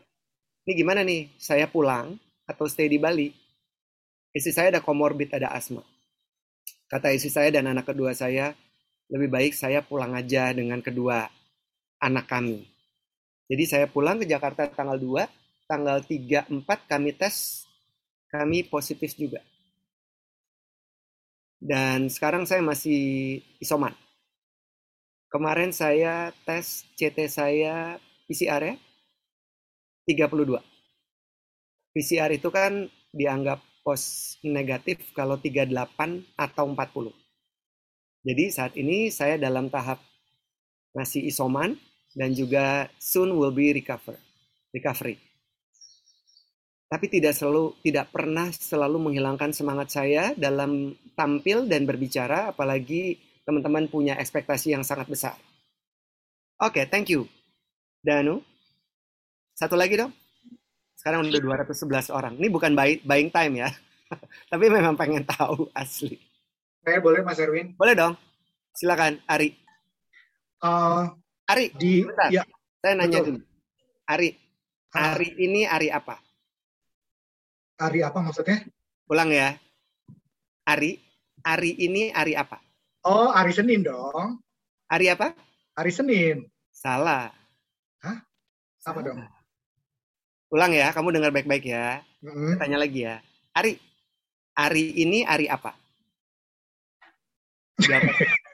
ini 0.62 0.72
gimana 0.78 1.02
nih? 1.02 1.34
Saya 1.42 1.66
pulang 1.66 2.14
atau 2.46 2.70
stay 2.70 2.86
di 2.86 3.02
Bali? 3.02 3.34
Istri 4.36 4.52
saya 4.52 4.68
ada 4.76 4.84
komorbid, 4.84 5.32
ada 5.32 5.48
asma. 5.48 5.80
Kata 6.92 7.08
istri 7.08 7.32
saya 7.32 7.48
dan 7.48 7.72
anak 7.72 7.88
kedua 7.88 8.12
saya, 8.12 8.52
lebih 9.08 9.32
baik 9.32 9.56
saya 9.56 9.80
pulang 9.80 10.12
aja 10.12 10.52
dengan 10.52 10.84
kedua 10.84 11.24
anak 12.04 12.28
kami. 12.28 12.68
Jadi 13.48 13.64
saya 13.64 13.86
pulang 13.88 14.20
ke 14.20 14.28
Jakarta 14.28 14.68
tanggal 14.68 15.00
2, 15.00 15.24
tanggal 15.64 16.04
3, 16.04 16.52
4 16.52 16.68
kami 16.68 17.16
tes, 17.16 17.64
kami 18.28 18.68
positif 18.68 19.16
juga. 19.16 19.40
Dan 21.56 22.12
sekarang 22.12 22.44
saya 22.44 22.60
masih 22.60 23.40
isoman. 23.64 23.96
Kemarin 25.32 25.72
saya 25.72 26.28
tes 26.44 26.84
CT 27.00 27.32
saya 27.32 27.96
PCR 28.28 28.62
ya 28.62 28.76
32. 30.04 30.60
PCR 31.96 32.30
itu 32.36 32.52
kan 32.52 32.84
dianggap 33.16 33.64
pos 33.86 34.34
negatif 34.42 35.14
kalau 35.14 35.38
38 35.38 35.70
atau 36.34 36.66
40. 36.66 37.14
Jadi 38.26 38.44
saat 38.50 38.74
ini 38.74 39.14
saya 39.14 39.38
dalam 39.38 39.70
tahap 39.70 40.02
masih 40.90 41.22
isoman 41.30 41.78
dan 42.10 42.34
juga 42.34 42.90
soon 42.98 43.38
will 43.38 43.54
be 43.54 43.70
recover, 43.70 44.18
recovery. 44.74 45.22
Tapi 46.90 47.06
tidak 47.06 47.38
selalu 47.38 47.78
tidak 47.86 48.10
pernah 48.10 48.50
selalu 48.50 48.98
menghilangkan 49.06 49.54
semangat 49.54 49.94
saya 49.94 50.34
dalam 50.34 50.98
tampil 51.14 51.70
dan 51.70 51.86
berbicara 51.86 52.50
apalagi 52.50 53.22
teman-teman 53.46 53.86
punya 53.86 54.18
ekspektasi 54.18 54.74
yang 54.74 54.82
sangat 54.82 55.06
besar. 55.06 55.38
Oke, 56.58 56.90
thank 56.90 57.06
you. 57.06 57.30
Danu. 58.02 58.42
Satu 59.54 59.78
lagi 59.78 59.94
dong. 59.94 60.25
Sekarang 61.06 61.22
udah 61.22 61.62
211 61.62 62.10
orang. 62.10 62.34
Ini 62.34 62.50
bukan 62.50 62.74
buy- 62.74 62.98
buying 63.06 63.30
time 63.30 63.62
ya. 63.62 63.70
Tapi 64.50 64.66
memang 64.66 64.98
pengen 64.98 65.22
tahu 65.22 65.70
asli. 65.70 66.18
Saya 66.82 66.98
boleh 66.98 67.22
Mas 67.22 67.38
Erwin? 67.38 67.78
Boleh 67.78 67.94
dong. 67.94 68.18
Silakan, 68.74 69.22
Ari. 69.30 69.54
Eh, 70.66 71.02
Ari, 71.46 71.70
di 71.78 72.02
Bentar. 72.02 72.26
ya 72.34 72.42
saya 72.82 72.98
nanya 72.98 73.22
Betul. 73.22 73.38
dulu. 73.38 73.40
Ari, 74.10 74.28
ah, 74.98 75.14
Ari 75.14 75.28
ini 75.38 75.62
Ari 75.62 75.94
apa? 75.94 76.18
hari 77.78 78.02
apa 78.02 78.18
maksudnya? 78.18 78.66
Ulang 79.06 79.30
ya. 79.30 79.54
Ari, 80.66 80.98
Ari 81.46 81.70
ini 81.86 82.10
Ari 82.10 82.34
apa? 82.34 82.58
Oh, 83.06 83.30
hari 83.30 83.54
Senin 83.54 83.86
dong. 83.86 84.42
Ari 84.90 85.06
apa? 85.06 85.38
Hari 85.78 85.94
Senin. 85.94 86.50
Salah. 86.74 87.30
Hah? 88.02 88.26
Apa 88.82 89.06
dong? 89.06 89.22
Ulang 90.54 90.70
ya, 90.70 90.94
kamu 90.94 91.10
dengar 91.10 91.34
baik-baik 91.34 91.66
ya. 91.66 92.06
Mm-mm. 92.22 92.54
Tanya 92.62 92.78
lagi 92.78 93.02
ya. 93.02 93.18
Ari, 93.50 93.82
Ari 94.54 94.84
ini 95.02 95.26
Ari 95.26 95.50
apa? 95.50 95.74
Jawab. 97.82 98.06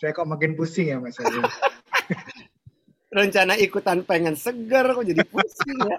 Saya 0.00 0.16
kok 0.16 0.24
makin 0.24 0.56
pusing 0.56 0.88
ya 0.88 0.96
Mas 0.96 1.20
Erwin. 1.20 1.44
Rencana 3.16 3.58
ikutan 3.60 4.06
pengen 4.06 4.32
seger, 4.38 4.88
kok 4.94 5.04
jadi 5.04 5.20
pusing 5.28 5.76
ya. 5.84 5.98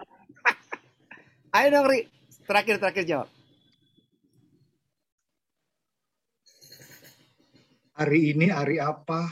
Ayo 1.58 1.68
dong, 1.78 1.86
Ri. 1.86 2.10
Terakhir-terakhir 2.48 3.06
jawab. 3.06 3.30
Hari 8.02 8.34
ini 8.34 8.50
hari 8.50 8.82
apa? 8.82 9.30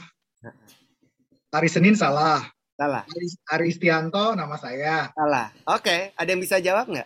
Hari 1.50 1.66
Senin 1.66 1.98
salah. 1.98 2.46
Salah, 2.78 3.04
Hari, 3.04 3.26
hari 3.44 3.66
Istianto 3.68 4.32
nama 4.32 4.56
saya. 4.56 5.12
salah. 5.12 5.52
Oke, 5.68 6.16
ada 6.16 6.28
yang 6.32 6.40
bisa 6.40 6.56
jawab 6.62 6.88
nggak? 6.88 7.04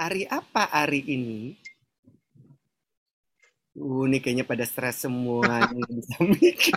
Ari 0.00 0.24
apa 0.24 0.72
Ari 0.72 1.04
ini? 1.04 1.52
Uh, 3.76 4.08
ini 4.08 4.24
kayaknya 4.24 4.48
pada 4.48 4.64
stres 4.64 5.04
semua. 5.04 5.68
bisa 5.92 6.16
mikir. 6.24 6.72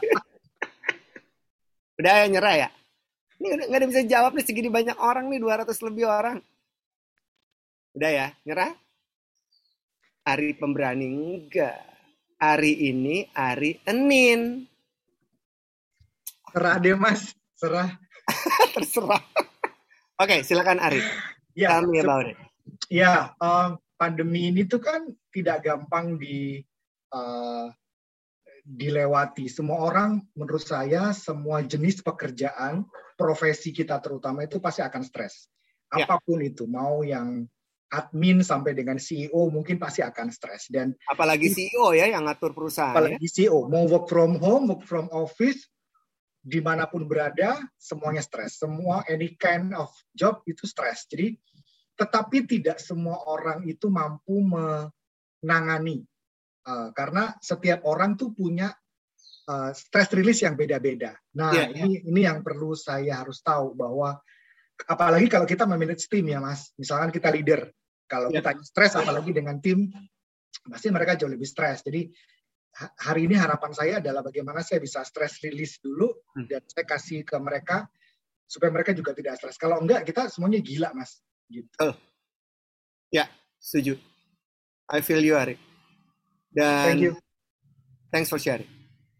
Udah 1.95 2.13
ya, 2.19 2.27
nyerah 2.27 2.55
ya? 2.67 2.69
Ini 3.39 3.71
nggak 3.71 3.79
ada- 3.79 3.91
bisa 3.95 4.03
jawab 4.03 4.35
nih 4.35 4.43
segini 4.43 4.67
banyak 4.67 4.99
orang 4.99 5.31
nih, 5.31 5.39
200 5.39 5.79
lebih 5.79 6.11
orang. 6.11 6.43
Udah 7.95 8.11
ya, 8.11 8.27
nyerah? 8.43 8.75
Ari 10.27 10.59
pemberani 10.59 11.07
enggak. 11.07 11.94
Ari 12.35 12.91
ini 12.91 13.27
Ari 13.31 13.79
Enin. 13.87 14.67
Serah 16.51 16.75
deh 16.79 16.95
Mas, 16.95 17.35
serah. 17.55 17.91
Terserah. 18.75 19.19
Oke, 20.15 20.43
silakan 20.43 20.79
Ari. 20.79 20.99
Ya, 21.55 21.75
Tell 21.79 21.87
me 21.87 21.99
se- 21.99 22.05
about 22.07 22.25
it. 22.31 22.37
ya 22.89 23.31
em, 23.39 23.77
pandemi 23.95 24.49
ini 24.51 24.65
tuh 24.65 24.79
kan 24.79 25.07
tidak 25.31 25.63
gampang 25.67 26.15
di 26.15 26.59
eh, 27.11 27.65
dilewati. 28.65 29.45
Semua 29.51 29.85
orang, 29.85 30.19
menurut 30.33 30.63
saya, 30.63 31.11
semua 31.13 31.61
jenis 31.61 32.01
pekerjaan, 32.01 32.83
profesi 33.15 33.69
kita 33.71 33.99
terutama 34.01 34.43
itu 34.43 34.57
pasti 34.59 34.81
akan 34.81 35.03
stres. 35.05 35.47
Ya. 35.93 36.03
Apa 36.09 36.17
pun 36.23 36.41
itu, 36.41 36.65
mau 36.65 37.05
yang 37.05 37.45
admin 37.95 38.43
sampai 38.43 38.75
dengan 38.75 38.99
CEO 38.99 39.47
mungkin 39.47 39.79
pasti 39.79 40.03
akan 40.03 40.27
stres. 40.35 40.67
Dan 40.67 40.91
Apalagi 41.07 41.47
CEO 41.47 41.95
ya 41.95 42.11
yang 42.11 42.27
ngatur 42.27 42.51
perusahaan 42.51 42.91
ya. 42.91 42.99
apalagi 42.99 43.27
CEO 43.31 43.71
mau 43.71 43.87
work 43.87 44.11
from 44.11 44.35
home, 44.35 44.75
work 44.75 44.83
from 44.83 45.07
office, 45.15 45.71
di 46.43 46.59
mana 46.59 46.91
pun 46.91 47.07
berada, 47.07 47.63
semuanya 47.79 48.19
stres. 48.19 48.59
Semua 48.59 49.07
any 49.07 49.39
kind 49.39 49.71
of 49.71 49.87
job 50.11 50.43
itu 50.43 50.67
stres. 50.67 51.07
Jadi, 51.07 51.31
tetapi 51.95 52.43
tidak 52.43 52.83
semua 52.83 53.23
orang 53.31 53.63
itu 53.63 53.87
mampu 53.87 54.43
menangani, 54.43 56.03
Eh, 56.65 56.89
karena 56.97 57.29
setiap 57.37 57.85
orang 57.85 58.17
tuh 58.17 58.33
punya 58.33 58.73
uh, 59.45 59.69
stress 59.69 60.09
release 60.17 60.41
yang 60.41 60.57
beda-beda. 60.57 61.13
Nah, 61.37 61.53
Iya, 61.53 61.69
ini 61.77 62.01
ini 62.09 62.25
yang 62.25 62.41
perlu 62.41 62.73
saya 62.73 63.21
harus 63.21 63.45
tahu 63.45 63.77
bahwa 63.77 64.17
apalagi 64.89 65.29
kalau 65.29 65.45
kita 65.45 65.69
memanage 65.69 66.09
tim 66.09 66.25
ya, 66.25 66.41
Mas. 66.41 66.73
Misalkan 66.73 67.13
kita 67.13 67.29
leader, 67.29 67.69
kalau 68.05 68.29
Iya. 68.29 68.41
kita 68.41 68.51
stres 68.63 68.93
apalagi 68.95 69.31
dengan 69.31 69.57
tim, 69.59 69.89
pasti 70.65 70.87
mereka 70.89 71.17
jauh 71.17 71.29
lebih 71.29 71.45
stres. 71.45 71.81
Jadi 71.81 72.09
ha- 72.77 72.93
hari 73.11 73.25
ini 73.27 73.35
harapan 73.37 73.71
saya 73.71 73.93
adalah 74.01 74.21
bagaimana 74.21 74.61
saya 74.61 74.81
bisa 74.81 75.01
stress 75.01 75.41
release 75.41 75.77
dulu 75.79 76.09
Hmm. 76.33 76.47
dan 76.47 76.61
saya 76.65 76.85
kasih 76.85 77.21
ke 77.21 77.37
mereka 77.37 77.85
supaya 78.45 78.69
mereka 78.69 78.93
juga 78.93 79.13
tidak 79.13 79.37
stres. 79.37 79.57
Kalau 79.57 79.81
enggak 79.81 80.05
kita 80.05 80.29
semuanya 80.29 80.61
gila, 80.61 80.93
Mas. 80.93 81.21
Gitu. 81.49 81.69
Setuju. 83.65 83.97
I 84.93 85.01
feel 85.01 85.25
you, 85.25 85.33
Arik. 85.33 85.57
Dan 86.53 86.85
Thank 86.85 87.01
you. 87.01 87.13
thanks 88.13 88.29
for 88.29 88.37
sharing. 88.37 88.69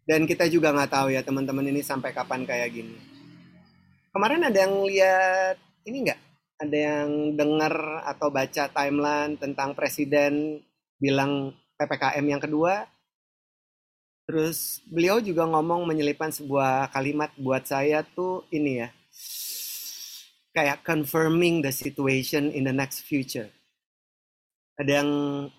Dan 0.06 0.22
kita 0.22 0.46
juga 0.46 0.70
nggak 0.70 0.86
tahu 0.86 1.10
ya 1.10 1.26
teman-teman 1.26 1.66
ini 1.66 1.82
sampai 1.82 2.14
kapan 2.14 2.46
kayak 2.46 2.70
gini. 2.70 2.94
Kemarin 4.14 4.46
ada 4.46 4.54
yang 4.54 4.86
lihat 4.86 5.58
ini 5.82 6.06
nggak? 6.06 6.20
Ada 6.56 6.72
yang 6.76 7.36
dengar 7.36 8.00
atau 8.08 8.32
baca 8.32 8.64
timeline 8.72 9.36
tentang 9.36 9.76
presiden 9.76 10.64
bilang 10.96 11.52
ppkm 11.76 12.24
yang 12.24 12.40
kedua? 12.40 12.88
Terus 14.24 14.80
beliau 14.88 15.20
juga 15.20 15.44
ngomong 15.44 15.84
menyelipkan 15.84 16.32
sebuah 16.32 16.90
kalimat 16.90 17.28
buat 17.36 17.62
saya 17.68 18.02
tuh 18.02 18.48
ini 18.50 18.82
ya, 18.82 18.88
kayak 20.56 20.80
confirming 20.80 21.60
the 21.60 21.70
situation 21.70 22.48
in 22.50 22.64
the 22.64 22.72
next 22.72 23.04
future. 23.04 23.52
Ada 24.80 25.04
yang 25.04 25.10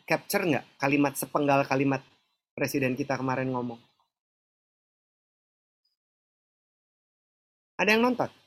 capture 0.10 0.44
nggak 0.50 0.66
kalimat 0.82 1.14
sepenggal 1.14 1.62
kalimat 1.70 2.02
presiden 2.58 2.98
kita 2.98 3.22
kemarin 3.22 3.54
ngomong? 3.54 3.78
Ada 7.78 7.94
yang 7.94 8.02
nonton? 8.10 8.47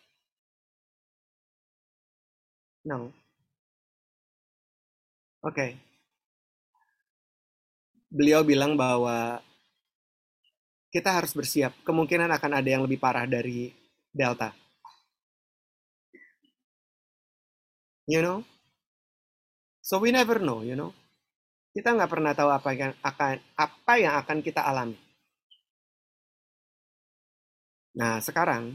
No. 2.84 3.12
Oke. 5.44 5.76
Beliau 8.10 8.42
bilang 8.42 8.74
bahwa 8.74 9.40
kita 10.90 11.14
harus 11.14 11.32
bersiap. 11.32 11.72
Kemungkinan 11.86 12.28
akan 12.34 12.52
ada 12.58 12.68
yang 12.68 12.82
lebih 12.82 12.98
parah 12.98 13.24
dari 13.24 13.70
Delta. 14.10 14.50
You 18.10 18.20
know? 18.24 18.42
So 19.86 20.02
we 20.02 20.10
never 20.10 20.42
know, 20.42 20.66
you 20.66 20.74
know? 20.74 20.90
Kita 21.70 21.94
nggak 21.94 22.10
pernah 22.10 22.34
tahu 22.34 22.50
apa 22.50 22.74
yang 22.74 22.92
akan 22.98 23.38
apa 23.54 23.92
yang 24.02 24.14
akan 24.18 24.38
kita 24.42 24.66
alami. 24.66 24.98
Nah, 27.94 28.18
sekarang 28.18 28.74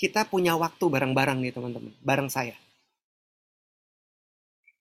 kita 0.00 0.24
punya 0.24 0.56
waktu 0.56 0.84
bareng-bareng 0.88 1.44
nih 1.44 1.52
teman-teman, 1.52 1.92
bareng 2.00 2.32
saya. 2.32 2.56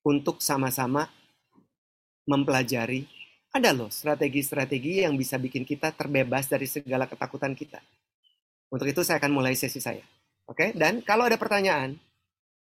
Untuk 0.01 0.41
sama-sama 0.41 1.05
mempelajari 2.25 3.05
ada 3.51 3.75
loh 3.75 3.91
strategi-strategi 3.91 5.03
yang 5.03 5.19
bisa 5.19 5.35
bikin 5.35 5.67
kita 5.67 5.91
terbebas 5.91 6.47
dari 6.47 6.65
segala 6.65 7.03
ketakutan 7.03 7.51
kita. 7.51 7.83
Untuk 8.71 8.87
itu 8.87 9.03
saya 9.03 9.19
akan 9.19 9.31
mulai 9.35 9.59
sesi 9.59 9.83
saya. 9.83 10.01
Oke, 10.47 10.71
dan 10.71 11.03
kalau 11.03 11.27
ada 11.27 11.35
pertanyaan 11.35 11.99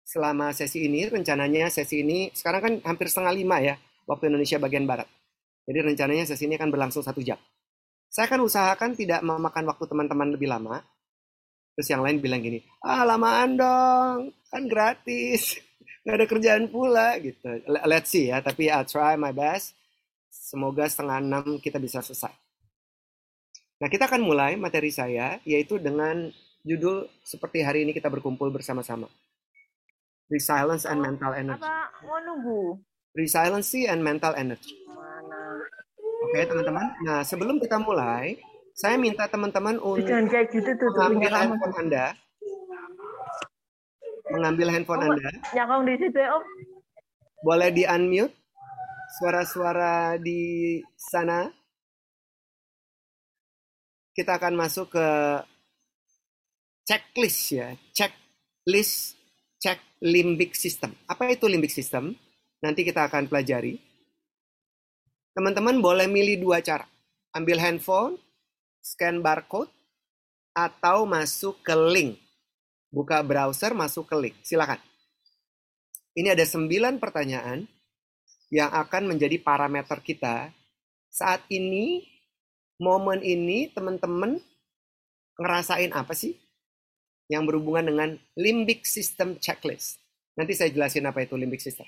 selama 0.07 0.55
sesi 0.55 0.87
ini, 0.87 1.03
rencananya 1.11 1.67
sesi 1.67 1.99
ini 1.99 2.31
sekarang 2.31 2.61
kan 2.63 2.73
hampir 2.87 3.11
setengah 3.11 3.35
lima 3.35 3.59
ya, 3.59 3.75
waktu 4.07 4.31
Indonesia 4.31 4.55
bagian 4.63 4.87
Barat. 4.87 5.07
Jadi 5.67 5.79
rencananya 5.83 6.23
sesi 6.23 6.47
ini 6.47 6.55
akan 6.55 6.71
berlangsung 6.71 7.03
satu 7.03 7.19
jam. 7.19 7.35
Saya 8.07 8.31
akan 8.31 8.47
usahakan 8.47 8.95
tidak 8.95 9.19
memakan 9.19 9.67
waktu 9.67 9.83
teman-teman 9.83 10.31
lebih 10.31 10.47
lama. 10.47 10.79
Terus 11.75 11.87
yang 11.91 12.01
lain 12.01 12.23
bilang 12.23 12.39
gini, 12.39 12.63
ah 12.81 13.03
lamaan 13.03 13.59
dong, 13.59 14.31
kan 14.47 14.63
gratis, 14.65 15.59
nggak 16.07 16.23
ada 16.23 16.27
kerjaan 16.31 16.65
pula 16.71 17.19
gitu. 17.19 17.67
Let's 17.67 18.07
see 18.07 18.31
ya, 18.31 18.39
tapi 18.39 18.71
I'll 18.71 18.87
try 18.87 19.19
my 19.19 19.35
best. 19.35 19.75
Semoga 20.31 20.87
setengah 20.87 21.19
enam 21.19 21.59
kita 21.59 21.83
bisa 21.83 21.99
selesai. 21.99 22.31
Nah 23.83 23.91
kita 23.91 24.07
akan 24.07 24.23
mulai 24.23 24.55
materi 24.55 24.87
saya, 24.87 25.35
yaitu 25.43 25.75
dengan 25.83 26.31
judul 26.63 27.11
seperti 27.27 27.59
hari 27.59 27.83
ini 27.83 27.91
kita 27.91 28.07
berkumpul 28.07 28.47
bersama-sama. 28.55 29.11
Resilience 30.31 30.87
and 30.87 31.03
Mental 31.03 31.35
Energy. 31.35 31.59
Apa 31.59 31.91
mau 32.07 32.19
nunggu? 32.23 32.79
Resiliency 33.11 33.83
and 33.91 33.99
Mental 33.99 34.31
Energy. 34.39 34.79
Mana? 34.87 35.59
Oke 36.23 36.39
teman-teman. 36.47 36.87
Nah 37.03 37.19
sebelum 37.27 37.59
kita 37.59 37.83
mulai, 37.83 38.39
saya 38.79 38.95
minta 38.95 39.27
teman-teman 39.27 39.75
untuk 39.83 40.07
Jangan 40.07 40.31
kayak 40.31 40.55
gitu 40.55 40.71
tuh. 40.79 40.87
tuh, 40.87 41.03
mengambil 41.11 41.35
handphone 41.35 41.75
Anda. 41.75 42.15
Mengambil 44.33 44.67
handphone 44.73 45.07
Anda. 45.07 45.29
Nyakong 45.55 45.83
di 45.87 45.95
situ 45.99 46.17
ya, 46.19 46.35
Om. 46.35 46.43
Boleh 47.45 47.69
di 47.71 47.83
unmute 47.87 48.35
suara-suara 49.19 50.19
di 50.19 50.77
sana. 50.97 51.47
Kita 54.11 54.41
akan 54.41 54.53
masuk 54.57 54.97
ke 54.97 55.07
checklist 56.87 57.53
ya, 57.53 57.69
checklist 57.93 59.13
check 59.61 59.77
limbic 60.01 60.53
system. 60.57 60.93
Apa 61.05 61.33
itu 61.33 61.45
limbic 61.45 61.69
system? 61.69 62.17
Nanti 62.61 62.81
kita 62.81 63.05
akan 63.05 63.29
pelajari. 63.29 63.77
Teman-teman 65.37 65.77
boleh 65.77 66.09
milih 66.09 66.41
dua 66.41 66.65
cara. 66.65 66.89
Ambil 67.37 67.61
handphone, 67.61 68.17
scan 68.81 69.21
barcode, 69.21 69.69
atau 70.57 71.05
masuk 71.05 71.61
ke 71.61 71.77
link. 71.77 72.17
Buka 72.97 73.21
browser, 73.21 73.77
masuk 73.77 74.09
ke 74.09 74.15
link. 74.17 74.37
Silakan. 74.41 74.81
Ini 76.17 76.33
ada 76.33 76.41
sembilan 76.41 76.97
pertanyaan 76.97 77.61
yang 78.49 78.73
akan 78.73 79.13
menjadi 79.13 79.37
parameter 79.37 80.01
kita. 80.01 80.49
Saat 81.13 81.45
ini, 81.53 82.01
momen 82.81 83.21
ini, 83.21 83.69
teman-teman 83.69 84.41
ngerasain 85.37 85.93
apa 85.93 86.17
sih? 86.17 86.33
Yang 87.29 87.53
berhubungan 87.53 87.85
dengan 87.85 88.09
limbic 88.33 88.81
system 88.89 89.37
checklist. 89.37 90.01
Nanti 90.33 90.57
saya 90.57 90.73
jelasin 90.73 91.05
apa 91.05 91.21
itu 91.21 91.37
limbic 91.37 91.61
system. 91.61 91.85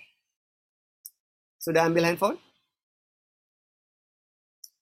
Sudah 1.58 1.90
ambil 1.90 2.06
handphone? 2.06 2.38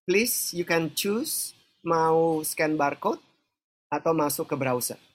Please, 0.04 0.52
you 0.52 0.68
can 0.68 0.92
choose 0.92 1.56
mau 1.88 2.44
scan 2.44 2.76
barcode 2.76 3.24
atau 3.88 4.12
masuk 4.12 4.52
ke 4.52 4.60
browser. 4.60 5.07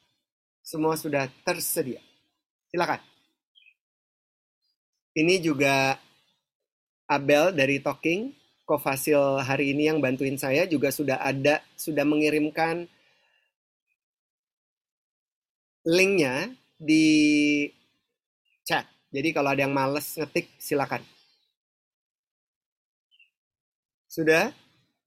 Semua 0.63 0.95
sudah 0.95 1.27
tersedia. 1.43 1.99
Silakan. 2.71 3.03
Ini 5.13 5.45
juga 5.45 6.01
Abel 7.05 7.53
dari 7.53 7.83
Talking, 7.83 8.33
Kofasil 8.65 9.43
hari 9.45 9.77
ini 9.77 9.91
yang 9.91 10.01
bantuin 10.01 10.41
saya 10.41 10.65
juga 10.65 10.89
sudah 10.89 11.21
ada, 11.21 11.61
sudah 11.77 12.07
mengirimkan 12.07 12.89
linknya 15.85 16.55
di 16.79 17.67
chat. 18.65 18.87
Jadi 19.13 19.29
kalau 19.35 19.53
ada 19.53 19.67
yang 19.67 19.75
males 19.75 20.17
ngetik, 20.17 20.49
silakan. 20.57 21.03
Sudah? 24.09 24.55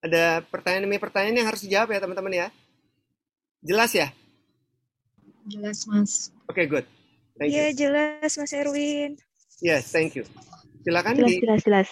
Ada 0.05 0.45
pertanyaan 0.45 0.85
demi 0.85 1.01
pertanyaan 1.01 1.41
yang 1.41 1.49
harus 1.49 1.65
dijawab 1.65 1.89
ya 1.89 2.03
teman-teman 2.03 2.33
ya. 2.45 2.47
Jelas 3.65 3.89
ya? 3.97 4.13
Jelas, 5.45 5.85
Mas. 5.85 6.33
Oke, 6.49 6.65
good. 6.65 6.85
Thank 7.37 7.53
Iya, 7.53 7.69
you. 7.69 7.77
jelas, 7.85 8.31
Mas 8.33 8.51
Erwin. 8.53 9.13
Yes, 9.61 9.93
thank 9.93 10.17
you. 10.17 10.25
Silakan 10.81 11.21
Jelas, 11.21 11.29
di 11.29 11.35
jelas, 11.41 11.61
jelas. 11.61 11.87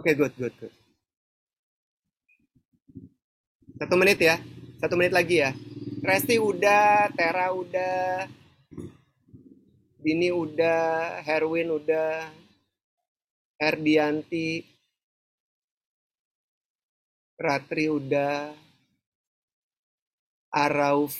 Oke, 0.00 0.12
good, 0.16 0.32
good, 0.40 0.54
good. 0.56 0.72
Satu 3.76 3.94
menit 4.00 4.18
ya. 4.20 4.40
Satu 4.80 4.94
menit 4.96 5.12
lagi 5.12 5.44
ya. 5.44 5.52
Resti 6.04 6.36
udah, 6.40 7.12
Tera 7.12 7.52
udah, 7.52 8.28
Dini 10.00 10.28
udah, 10.32 11.20
Herwin 11.24 11.72
udah, 11.72 12.28
Erdianti, 13.60 14.64
Ratri 17.40 17.88
udah, 17.88 18.52
Arauf, 20.54 21.16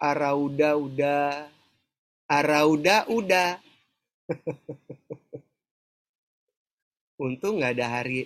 Arauda 0.00 0.80
udah, 0.80 1.44
Arauda 2.24 3.04
udah. 3.12 3.60
Untung 7.20 7.60
nggak 7.60 7.76
ada 7.76 8.00
hari 8.00 8.24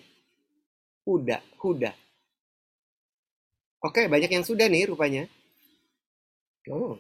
Huda, 1.05 1.37
Huda. 1.61 1.93
Oke, 3.85 4.09
banyak 4.09 4.33
yang 4.33 4.47
sudah 4.47 4.71
nih 4.71 4.89
rupanya. 4.89 5.29
Oh. 6.73 6.97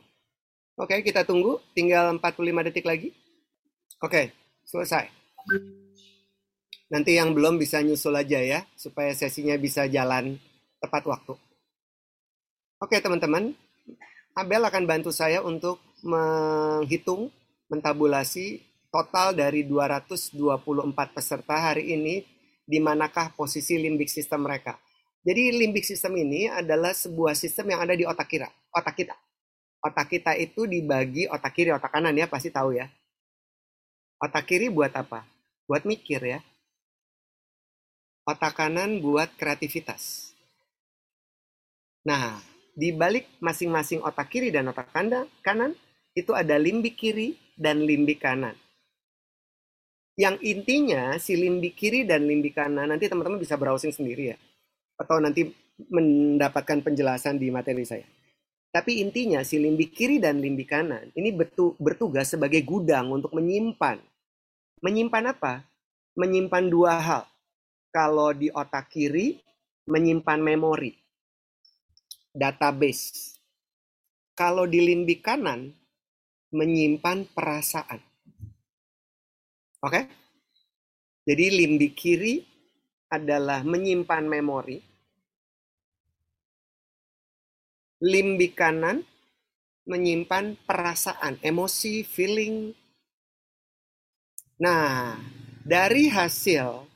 Oke, 0.76 1.00
kita 1.00 1.24
tunggu. 1.24 1.56
Tinggal 1.72 2.12
45 2.20 2.66
detik 2.68 2.84
lagi. 2.84 3.08
Oke, 4.04 4.36
selesai. 4.68 5.08
Nanti 6.92 7.16
yang 7.16 7.32
belum 7.32 7.56
bisa 7.56 7.80
nyusul 7.80 8.12
aja 8.12 8.42
ya, 8.42 8.60
supaya 8.76 9.16
sesinya 9.16 9.56
bisa 9.56 9.88
jalan 9.88 10.36
tepat 10.84 11.08
waktu. 11.08 11.32
Oke 12.84 13.00
teman-teman, 13.00 13.56
Abel 14.34 14.66
akan 14.66 14.82
bantu 14.82 15.14
saya 15.14 15.38
untuk 15.46 15.78
menghitung, 16.02 17.30
mentabulasi 17.70 18.66
total 18.90 19.30
dari 19.30 19.62
224 19.62 20.34
peserta 21.14 21.70
hari 21.70 21.94
ini 21.94 22.26
di 22.66 22.82
manakah 22.82 23.30
posisi 23.38 23.78
limbik 23.78 24.10
sistem 24.10 24.42
mereka. 24.42 24.74
Jadi 25.22 25.54
limbik 25.54 25.86
sistem 25.86 26.18
ini 26.18 26.50
adalah 26.50 26.90
sebuah 26.90 27.38
sistem 27.38 27.78
yang 27.78 27.86
ada 27.86 27.94
di 27.94 28.02
otak 28.02 28.26
kita. 28.26 28.50
Otak 28.74 28.94
kita. 28.98 29.14
Otak 29.86 30.10
kita 30.10 30.34
itu 30.34 30.66
dibagi 30.66 31.30
otak 31.30 31.54
kiri, 31.54 31.70
otak 31.70 31.94
kanan 31.94 32.18
ya, 32.18 32.26
pasti 32.26 32.50
tahu 32.50 32.74
ya. 32.74 32.90
Otak 34.18 34.50
kiri 34.50 34.66
buat 34.66 34.90
apa? 34.98 35.22
Buat 35.70 35.86
mikir 35.86 36.20
ya. 36.20 36.42
Otak 38.26 38.58
kanan 38.58 38.98
buat 38.98 39.30
kreativitas. 39.38 40.34
Nah, 42.04 42.40
di 42.74 42.90
balik 42.90 43.38
masing-masing 43.38 44.02
otak 44.02 44.28
kiri 44.34 44.50
dan 44.50 44.66
otak 44.68 44.90
kanan, 44.90 45.72
itu 46.14 46.34
ada 46.34 46.58
limbik 46.58 46.98
kiri 46.98 47.38
dan 47.54 47.82
limbik 47.86 48.22
kanan. 48.22 48.54
Yang 50.14 50.36
intinya 50.46 51.18
si 51.18 51.34
limbik 51.34 51.74
kiri 51.74 52.06
dan 52.06 52.26
limbik 52.26 52.54
kanan 52.54 52.90
nanti 52.90 53.10
teman-teman 53.10 53.38
bisa 53.38 53.58
browsing 53.58 53.90
sendiri 53.90 54.34
ya. 54.34 54.38
Atau 54.94 55.18
nanti 55.18 55.50
mendapatkan 55.90 56.86
penjelasan 56.86 57.38
di 57.38 57.50
materi 57.50 57.82
saya. 57.82 58.06
Tapi 58.70 59.02
intinya 59.02 59.42
si 59.46 59.58
limbik 59.58 59.94
kiri 59.94 60.18
dan 60.18 60.38
limbik 60.42 60.70
kanan 60.70 61.10
ini 61.14 61.30
betu, 61.34 61.78
bertugas 61.78 62.30
sebagai 62.30 62.62
gudang 62.62 63.10
untuk 63.10 63.34
menyimpan. 63.34 63.98
Menyimpan 64.82 65.34
apa? 65.34 65.62
Menyimpan 66.14 66.64
dua 66.70 66.98
hal. 66.98 67.24
Kalau 67.94 68.34
di 68.34 68.50
otak 68.50 68.90
kiri, 68.90 69.38
menyimpan 69.86 70.42
memori. 70.42 71.03
Database. 72.34 73.38
Kalau 74.34 74.66
di 74.66 74.82
limbik 74.82 75.22
kanan, 75.22 75.70
menyimpan 76.50 77.30
perasaan. 77.30 78.02
Oke? 79.78 80.00
Jadi 81.22 81.46
limbik 81.54 81.94
kiri 81.94 82.42
adalah 83.06 83.62
menyimpan 83.62 84.26
memori. 84.26 84.82
Limbik 88.02 88.58
kanan 88.58 89.06
menyimpan 89.86 90.58
perasaan, 90.64 91.38
emosi, 91.44 92.02
feeling. 92.02 92.72
Nah, 94.58 95.14
dari 95.62 96.08
hasil 96.08 96.88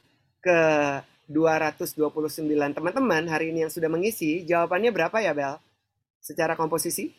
ke 0.43 0.61
229 1.29 2.49
teman-teman 2.73 3.29
hari 3.29 3.53
ini 3.53 3.69
yang 3.69 3.73
sudah 3.73 3.93
mengisi, 3.93 4.49
jawabannya 4.49 4.89
berapa 4.89 5.21
ya, 5.21 5.37
Bel? 5.37 5.61
Secara 6.25 6.57
komposisi? 6.57 7.13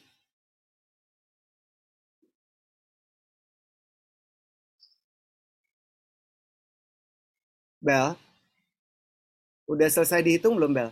Bel? 7.77 8.17
Udah 9.69 9.87
selesai 9.93 10.25
dihitung 10.25 10.57
belum, 10.57 10.73
Bel? 10.73 10.89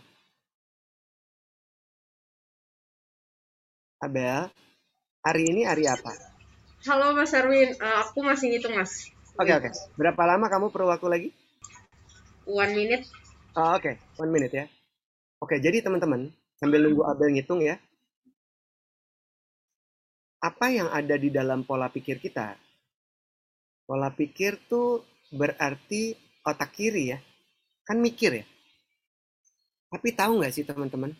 Abel, 3.97 4.45
hari 5.25 5.43
ini 5.49 5.65
hari 5.65 5.89
apa? 5.89 6.13
Halo 6.85 7.17
Mas 7.17 7.33
Erwin, 7.33 7.73
uh, 7.81 8.05
aku 8.05 8.21
masih 8.21 8.53
ngitung 8.53 8.77
Mas. 8.77 9.09
Oke, 9.41 9.49
okay, 9.49 9.53
oke. 9.57 9.73
Okay. 9.73 9.97
Berapa 9.97 10.21
lama 10.29 10.45
kamu 10.53 10.69
perlu 10.69 10.93
waktu 10.93 11.07
lagi? 11.09 11.29
One 12.47 12.71
minute. 12.79 13.03
Oh, 13.59 13.75
oke, 13.75 13.83
okay. 13.83 13.95
one 14.15 14.31
minute 14.31 14.55
ya. 14.55 14.65
Oke, 15.43 15.59
jadi 15.59 15.83
teman-teman, 15.83 16.31
sambil 16.55 16.79
nunggu 16.79 17.03
Abel 17.03 17.35
ngitung 17.35 17.59
ya. 17.59 17.75
Apa 20.39 20.71
yang 20.71 20.87
ada 20.87 21.19
di 21.19 21.27
dalam 21.27 21.67
pola 21.67 21.91
pikir 21.91 22.23
kita? 22.23 22.55
Pola 23.83 24.15
pikir 24.15 24.63
tuh 24.71 25.03
berarti 25.35 26.15
otak 26.47 26.71
kiri 26.71 27.11
ya. 27.11 27.19
Kan 27.83 27.99
mikir 27.99 28.31
ya. 28.39 28.45
Tapi 29.91 30.15
tahu 30.15 30.39
nggak 30.39 30.53
sih 30.55 30.63
teman-teman? 30.63 31.11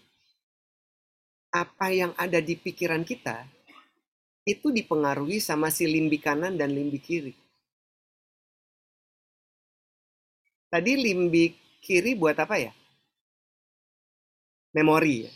Apa 1.52 1.92
yang 1.92 2.16
ada 2.16 2.40
di 2.40 2.56
pikiran 2.56 3.04
kita 3.04 3.44
itu 4.48 4.72
dipengaruhi 4.72 5.44
sama 5.44 5.68
si 5.68 5.84
limbi 5.84 6.24
kanan 6.24 6.56
dan 6.56 6.72
limbi 6.72 7.04
kiri. 7.04 7.36
Tadi 10.68 10.92
limbi 11.00 11.56
kiri 11.80 12.20
buat 12.20 12.36
apa 12.36 12.60
ya? 12.60 12.76
Memori 14.76 15.24
ya. 15.24 15.32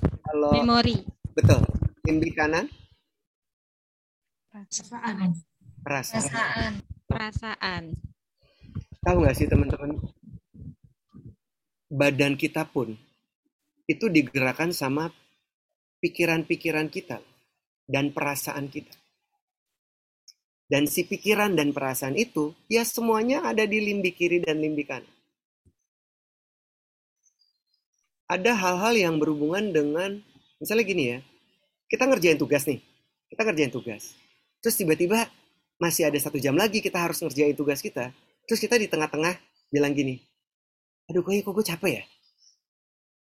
Kalau 0.00 0.56
memori. 0.56 0.96
Betul. 1.36 1.60
Limbi 2.08 2.32
kanan? 2.32 2.66
Perasaan. 4.48 5.36
Perasaan. 5.84 6.22
Perasaan. 6.24 6.72
Perasaan. 7.04 7.84
Tahu 9.00 9.16
nggak 9.24 9.36
sih 9.36 9.48
teman-teman? 9.48 9.96
Badan 11.90 12.36
kita 12.36 12.68
pun 12.68 12.96
itu 13.88 14.06
digerakkan 14.06 14.70
sama 14.70 15.10
pikiran-pikiran 16.04 16.92
kita 16.92 17.18
dan 17.88 18.12
perasaan 18.12 18.68
kita. 18.68 18.99
Dan 20.70 20.86
si 20.86 21.02
pikiran 21.02 21.58
dan 21.58 21.74
perasaan 21.74 22.14
itu, 22.14 22.54
ya 22.70 22.86
semuanya 22.86 23.42
ada 23.42 23.66
di 23.66 23.82
limbi 23.82 24.14
kiri 24.14 24.38
dan 24.38 24.62
limbi 24.62 24.86
kanan. 24.86 25.02
Ada 28.30 28.54
hal-hal 28.54 28.94
yang 28.94 29.18
berhubungan 29.18 29.74
dengan, 29.74 30.22
misalnya 30.62 30.84
gini 30.86 31.04
ya, 31.10 31.18
kita 31.90 32.06
ngerjain 32.06 32.38
tugas 32.38 32.62
nih, 32.70 32.78
kita 33.34 33.42
ngerjain 33.42 33.74
tugas. 33.74 34.14
Terus 34.62 34.78
tiba-tiba 34.78 35.26
masih 35.82 36.06
ada 36.06 36.14
satu 36.22 36.38
jam 36.38 36.54
lagi 36.54 36.78
kita 36.78 37.02
harus 37.02 37.18
ngerjain 37.18 37.58
tugas 37.58 37.82
kita. 37.82 38.14
Terus 38.46 38.62
kita 38.62 38.78
di 38.78 38.86
tengah-tengah 38.86 39.34
bilang 39.74 39.90
gini, 39.90 40.22
aduh 41.10 41.26
kok, 41.26 41.34
kok 41.34 41.50
gue 41.50 41.66
capek 41.66 41.92
ya? 41.98 42.04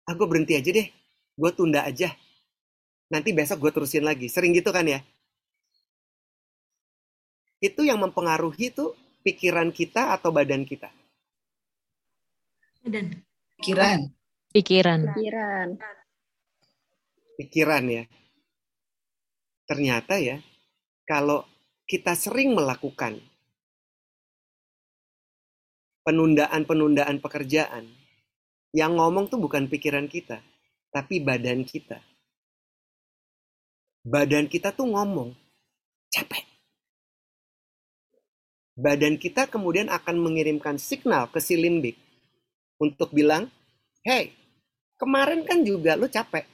Ah 0.04 0.20
gue 0.20 0.28
berhenti 0.28 0.60
aja 0.60 0.68
deh, 0.68 0.88
gue 1.40 1.52
tunda 1.56 1.88
aja. 1.88 2.12
Nanti 3.08 3.32
besok 3.32 3.64
gue 3.64 3.72
terusin 3.72 4.04
lagi. 4.04 4.28
Sering 4.28 4.52
gitu 4.52 4.76
kan 4.76 4.84
ya? 4.84 5.00
Itu 7.58 7.82
yang 7.82 8.00
mempengaruhi 8.02 8.70
tuh 8.70 8.94
pikiran 9.26 9.74
kita 9.74 10.14
atau 10.14 10.30
badan 10.30 10.64
kita? 10.64 10.94
Badan. 12.86 13.20
Pikiran. 13.60 14.00
Pikiran. 14.54 15.02
Pikiran. 15.12 15.70
Pikiran 17.38 17.84
ya. 17.92 18.04
Ternyata 19.68 20.16
ya, 20.24 20.40
kalau 21.04 21.44
kita 21.84 22.16
sering 22.16 22.56
melakukan 22.56 23.20
penundaan-penundaan 26.08 27.20
pekerjaan, 27.20 27.84
yang 28.72 28.96
ngomong 28.96 29.28
tuh 29.28 29.44
bukan 29.44 29.68
pikiran 29.68 30.08
kita, 30.08 30.40
tapi 30.88 31.20
badan 31.20 31.68
kita. 31.68 32.00
Badan 34.08 34.48
kita 34.48 34.72
tuh 34.72 34.88
ngomong, 34.88 35.36
capek. 36.08 36.47
Badan 38.78 39.18
kita 39.18 39.50
kemudian 39.50 39.90
akan 39.90 40.22
mengirimkan 40.22 40.78
signal 40.78 41.26
ke 41.34 41.42
si 41.42 41.58
limbik 41.58 41.98
untuk 42.78 43.10
bilang, 43.10 43.50
hey, 44.06 44.38
kemarin 45.02 45.42
kan 45.42 45.66
juga 45.66 45.98
lu 45.98 46.06
capek. 46.06 46.46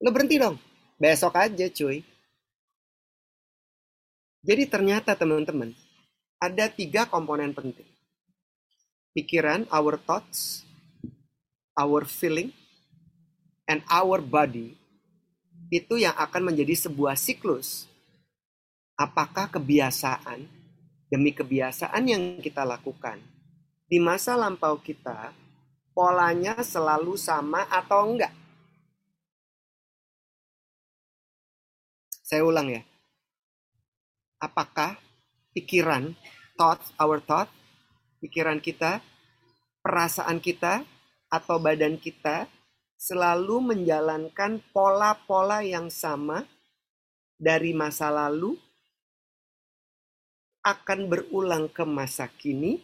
Lu 0.00 0.08
berhenti 0.08 0.40
dong. 0.40 0.56
Besok 0.96 1.36
aja 1.36 1.68
cuy. 1.68 2.00
Jadi 4.40 4.64
ternyata 4.64 5.12
teman-teman, 5.12 5.76
ada 6.40 6.64
tiga 6.72 7.04
komponen 7.04 7.52
penting. 7.52 7.86
Pikiran, 9.12 9.68
our 9.68 10.00
thoughts, 10.00 10.64
our 11.76 12.08
feeling, 12.08 12.56
and 13.68 13.84
our 13.92 14.24
body 14.24 14.80
itu 15.68 16.00
yang 16.00 16.16
akan 16.16 16.48
menjadi 16.48 16.88
sebuah 16.88 17.20
siklus. 17.20 17.84
Apakah 18.96 19.52
kebiasaan 19.52 20.61
demi 21.12 21.36
kebiasaan 21.36 22.08
yang 22.08 22.40
kita 22.40 22.64
lakukan 22.64 23.20
di 23.84 24.00
masa 24.00 24.32
lampau 24.32 24.80
kita 24.80 25.36
polanya 25.92 26.56
selalu 26.64 27.20
sama 27.20 27.68
atau 27.68 28.08
enggak? 28.08 28.32
Saya 32.24 32.48
ulang 32.48 32.72
ya. 32.72 32.80
Apakah 34.40 34.96
pikiran, 35.52 36.16
thought, 36.56 36.80
our 36.96 37.20
thought, 37.20 37.52
pikiran 38.24 38.56
kita, 38.64 39.04
perasaan 39.84 40.40
kita, 40.40 40.80
atau 41.28 41.56
badan 41.60 42.00
kita 42.00 42.48
selalu 42.96 43.72
menjalankan 43.72 44.60
pola-pola 44.72 45.64
yang 45.64 45.88
sama 45.92 46.44
dari 47.40 47.72
masa 47.72 48.12
lalu 48.12 48.56
akan 50.62 51.10
berulang 51.10 51.66
ke 51.70 51.82
masa 51.82 52.30
kini 52.30 52.78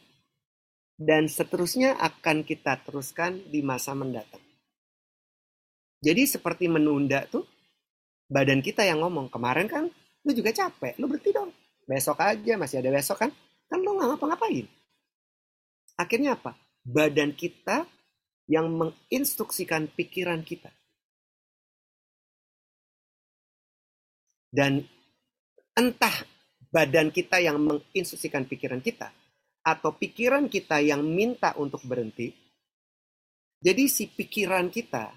dan 0.98 1.30
seterusnya 1.30 1.94
akan 1.94 2.42
kita 2.42 2.82
teruskan 2.82 3.38
di 3.46 3.62
masa 3.62 3.94
mendatang. 3.94 4.42
Jadi 6.02 6.26
seperti 6.26 6.66
menunda 6.66 7.26
tuh 7.30 7.46
badan 8.26 8.62
kita 8.62 8.82
yang 8.82 9.02
ngomong. 9.02 9.30
Kemarin 9.30 9.66
kan 9.70 9.84
lu 10.26 10.30
juga 10.34 10.50
capek, 10.50 10.98
lu 10.98 11.06
berhenti 11.06 11.30
dong. 11.30 11.50
Besok 11.86 12.18
aja, 12.20 12.54
masih 12.58 12.82
ada 12.82 12.90
besok 12.90 13.22
kan. 13.22 13.30
Kan 13.70 13.78
lu 13.82 13.94
nggak 13.94 14.14
ngapa-ngapain. 14.14 14.66
Akhirnya 15.98 16.38
apa? 16.38 16.54
Badan 16.82 17.34
kita 17.34 17.86
yang 18.46 18.70
menginstruksikan 18.70 19.90
pikiran 19.94 20.42
kita. 20.42 20.70
Dan 24.48 24.80
entah 25.76 26.24
badan 26.68 27.12
kita 27.12 27.40
yang 27.40 27.60
menginstruksikan 27.60 28.44
pikiran 28.44 28.80
kita, 28.80 29.12
atau 29.64 29.92
pikiran 29.92 30.48
kita 30.48 30.80
yang 30.80 31.04
minta 31.04 31.52
untuk 31.56 31.84
berhenti, 31.84 32.32
jadi 33.58 33.90
si 33.90 34.06
pikiran 34.06 34.70
kita, 34.70 35.10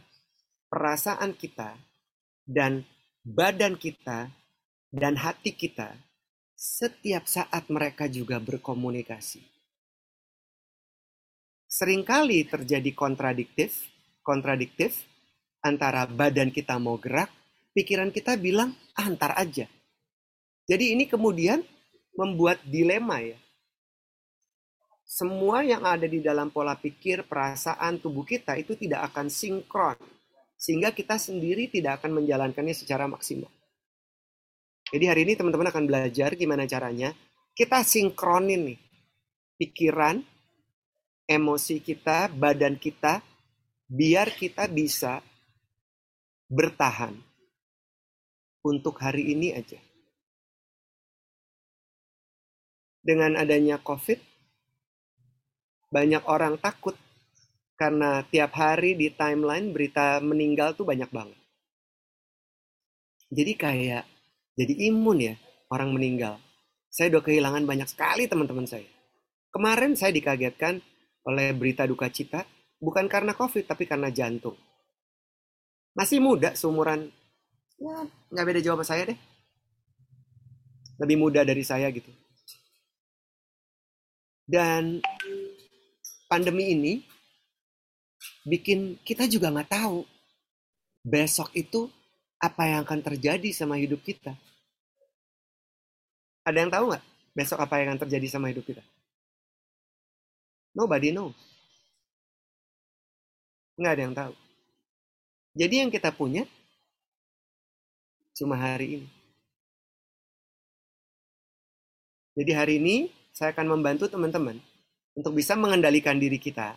perasaan 0.65 1.37
kita, 1.37 1.77
dan 2.41 2.81
badan 3.21 3.77
kita, 3.77 4.33
dan 4.89 5.13
hati 5.21 5.53
kita, 5.53 5.93
setiap 6.57 7.29
saat 7.29 7.69
mereka 7.69 8.09
juga 8.09 8.41
berkomunikasi. 8.41 9.45
Seringkali 11.69 12.49
terjadi 12.49 12.91
kontradiktif, 12.97 13.87
kontradiktif 14.25 15.05
antara 15.61 16.09
badan 16.09 16.49
kita 16.49 16.81
mau 16.81 16.97
gerak, 16.97 17.29
pikiran 17.77 18.09
kita 18.09 18.35
bilang, 18.41 18.73
ah, 18.97 19.05
antar 19.05 19.37
aja. 19.37 19.69
Jadi 20.71 20.95
ini 20.95 21.03
kemudian 21.03 21.59
membuat 22.15 22.63
dilema 22.63 23.19
ya 23.19 23.35
semua 25.11 25.59
yang 25.59 25.83
ada 25.83 26.07
di 26.07 26.23
dalam 26.23 26.55
pola 26.55 26.71
pikir, 26.79 27.27
perasaan 27.27 27.99
tubuh 27.99 28.23
kita 28.23 28.55
itu 28.55 28.79
tidak 28.79 29.11
akan 29.11 29.27
sinkron. 29.27 29.99
Sehingga 30.55 30.95
kita 30.95 31.19
sendiri 31.19 31.67
tidak 31.67 31.99
akan 31.99 32.23
menjalankannya 32.23 32.71
secara 32.71 33.11
maksimal. 33.11 33.51
Jadi 34.87 35.05
hari 35.11 35.27
ini 35.27 35.35
teman-teman 35.35 35.67
akan 35.67 35.83
belajar 35.83 36.31
gimana 36.39 36.63
caranya 36.63 37.11
kita 37.51 37.83
sinkronin 37.83 38.71
nih. 38.71 38.79
Pikiran, 39.59 40.23
emosi 41.27 41.83
kita, 41.83 42.31
badan 42.31 42.79
kita, 42.79 43.19
biar 43.91 44.31
kita 44.31 44.71
bisa 44.71 45.19
bertahan 46.47 47.19
untuk 48.63 48.95
hari 49.03 49.35
ini 49.35 49.51
aja. 49.59 49.90
Dengan 53.01 53.33
adanya 53.33 53.81
COVID, 53.81 54.19
banyak 55.91 56.23
orang 56.29 56.55
takut 56.61 56.93
karena 57.75 58.21
tiap 58.29 58.53
hari 58.53 58.93
di 58.93 59.09
timeline 59.09 59.73
berita 59.73 60.21
meninggal 60.21 60.77
tuh 60.77 60.85
banyak 60.85 61.09
banget. 61.09 61.39
Jadi 63.33 63.53
kayak 63.57 64.03
jadi 64.53 64.73
imun 64.93 65.17
ya 65.17 65.35
orang 65.73 65.95
meninggal. 65.95 66.37
Saya 66.91 67.09
udah 67.17 67.23
kehilangan 67.23 67.63
banyak 67.65 67.89
sekali 67.89 68.29
teman-teman 68.29 68.69
saya. 68.69 68.85
Kemarin 69.49 69.97
saya 69.97 70.13
dikagetkan 70.13 70.77
oleh 71.25 71.55
berita 71.57 71.89
duka 71.89 72.11
cita 72.13 72.45
bukan 72.77 73.09
karena 73.09 73.33
COVID 73.33 73.65
tapi 73.65 73.89
karena 73.89 74.13
jantung. 74.13 74.53
Masih 75.97 76.21
muda 76.21 76.53
seumuran 76.53 77.09
ya 77.81 78.05
nggak 78.29 78.45
beda 78.45 78.61
jawab 78.61 78.85
saya 78.85 79.09
deh. 79.09 79.19
Lebih 81.01 81.17
muda 81.17 81.41
dari 81.41 81.65
saya 81.65 81.89
gitu. 81.89 82.13
Dan 84.51 84.99
pandemi 86.27 86.75
ini 86.75 86.93
bikin 88.43 88.99
kita 88.99 89.23
juga 89.31 89.47
nggak 89.47 89.71
tahu 89.71 90.03
besok 91.07 91.55
itu 91.55 91.87
apa 92.35 92.67
yang 92.67 92.83
akan 92.83 92.99
terjadi 92.99 93.49
sama 93.55 93.79
hidup 93.79 94.03
kita. 94.03 94.35
Ada 96.43 96.67
yang 96.67 96.71
tahu 96.73 96.91
nggak 96.91 97.05
besok 97.31 97.63
apa 97.63 97.79
yang 97.79 97.95
akan 97.95 98.01
terjadi 98.03 98.27
sama 98.27 98.51
hidup 98.51 98.67
kita? 98.67 98.83
Nobody 100.75 101.15
know. 101.15 101.31
Nggak 103.79 103.93
ada 103.95 104.03
yang 104.03 104.15
tahu. 104.19 104.33
Jadi 105.55 105.75
yang 105.79 105.91
kita 105.91 106.11
punya 106.11 106.43
cuma 108.35 108.59
hari 108.59 108.99
ini. 108.99 109.09
Jadi 112.35 112.51
hari 112.51 112.73
ini 112.79 113.20
saya 113.31 113.55
akan 113.55 113.79
membantu 113.79 114.11
teman-teman 114.11 114.59
untuk 115.15 115.35
bisa 115.35 115.55
mengendalikan 115.55 116.19
diri 116.19 116.39
kita, 116.39 116.75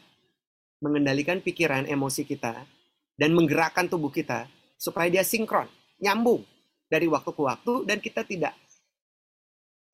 mengendalikan 0.83 1.43
pikiran, 1.43 1.87
emosi 1.87 2.23
kita, 2.27 2.67
dan 3.14 3.31
menggerakkan 3.35 3.87
tubuh 3.87 4.11
kita 4.11 4.47
supaya 4.79 5.07
dia 5.11 5.23
sinkron, 5.23 5.71
nyambung 6.03 6.43
dari 6.90 7.07
waktu 7.07 7.31
ke 7.31 7.43
waktu, 7.43 7.73
dan 7.87 7.99
kita 8.03 8.27
tidak 8.27 8.55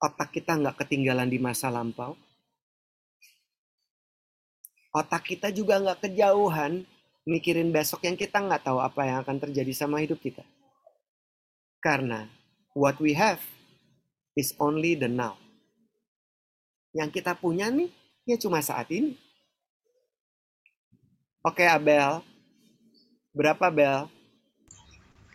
otak 0.01 0.33
kita 0.33 0.57
nggak 0.57 0.81
ketinggalan 0.81 1.29
di 1.29 1.37
masa 1.37 1.69
lampau. 1.69 2.17
Otak 4.91 5.23
kita 5.23 5.53
juga 5.53 5.79
nggak 5.79 6.09
kejauhan 6.09 6.83
mikirin 7.23 7.69
besok 7.69 8.03
yang 8.03 8.17
kita 8.17 8.41
nggak 8.41 8.65
tahu 8.65 8.81
apa 8.81 9.07
yang 9.07 9.17
akan 9.23 9.37
terjadi 9.39 9.71
sama 9.71 10.01
hidup 10.03 10.19
kita. 10.19 10.43
Karena 11.79 12.27
what 12.75 12.97
we 12.99 13.15
have 13.15 13.39
is 14.35 14.51
only 14.59 14.97
the 14.97 15.07
now. 15.07 15.37
Yang 16.91 17.09
kita 17.21 17.33
punya 17.39 17.71
nih 17.71 17.89
Ya 18.25 18.37
cuma 18.37 18.61
saat 18.61 18.85
ini. 18.93 19.17
Oke 21.41 21.65
Abel. 21.65 22.21
Berapa 23.33 23.73
Bel? 23.73 24.05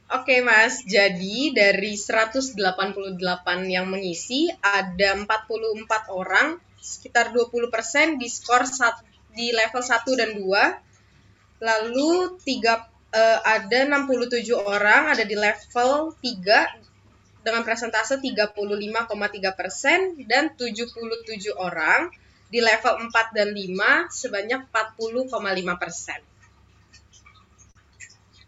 Oke 0.06 0.38
Mas, 0.38 0.86
jadi 0.86 1.50
dari 1.50 1.98
188 1.98 2.54
yang 3.66 3.90
mengisi 3.90 4.46
ada 4.62 5.18
44 5.18 5.26
orang, 6.14 6.62
sekitar 6.78 7.34
20% 7.34 8.14
di 8.14 8.30
skor 8.30 8.62
di 9.34 9.50
level 9.50 9.82
1 9.82 10.06
dan 10.14 10.30
2. 10.38 11.66
Lalu 11.66 12.38
tiga 12.46 12.86
uh, 13.10 13.38
ada 13.42 13.82
67 13.82 14.54
orang 14.54 15.10
ada 15.10 15.26
di 15.26 15.34
level 15.34 16.14
3 16.22 16.85
dengan 17.46 17.62
presentase 17.62 18.18
35,3% 18.18 19.06
dan 20.26 20.50
77 20.58 21.54
orang 21.54 22.10
di 22.50 22.58
level 22.58 23.06
4 23.06 23.38
dan 23.38 23.54
5 23.54 24.10
sebanyak 24.10 24.66
40,5 24.74 25.30
persen. 25.78 26.18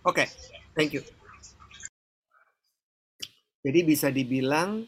Oke, 0.02 0.26
okay, 0.26 0.26
thank 0.74 0.98
you. 0.98 1.06
Jadi 3.62 3.80
bisa 3.86 4.10
dibilang 4.10 4.82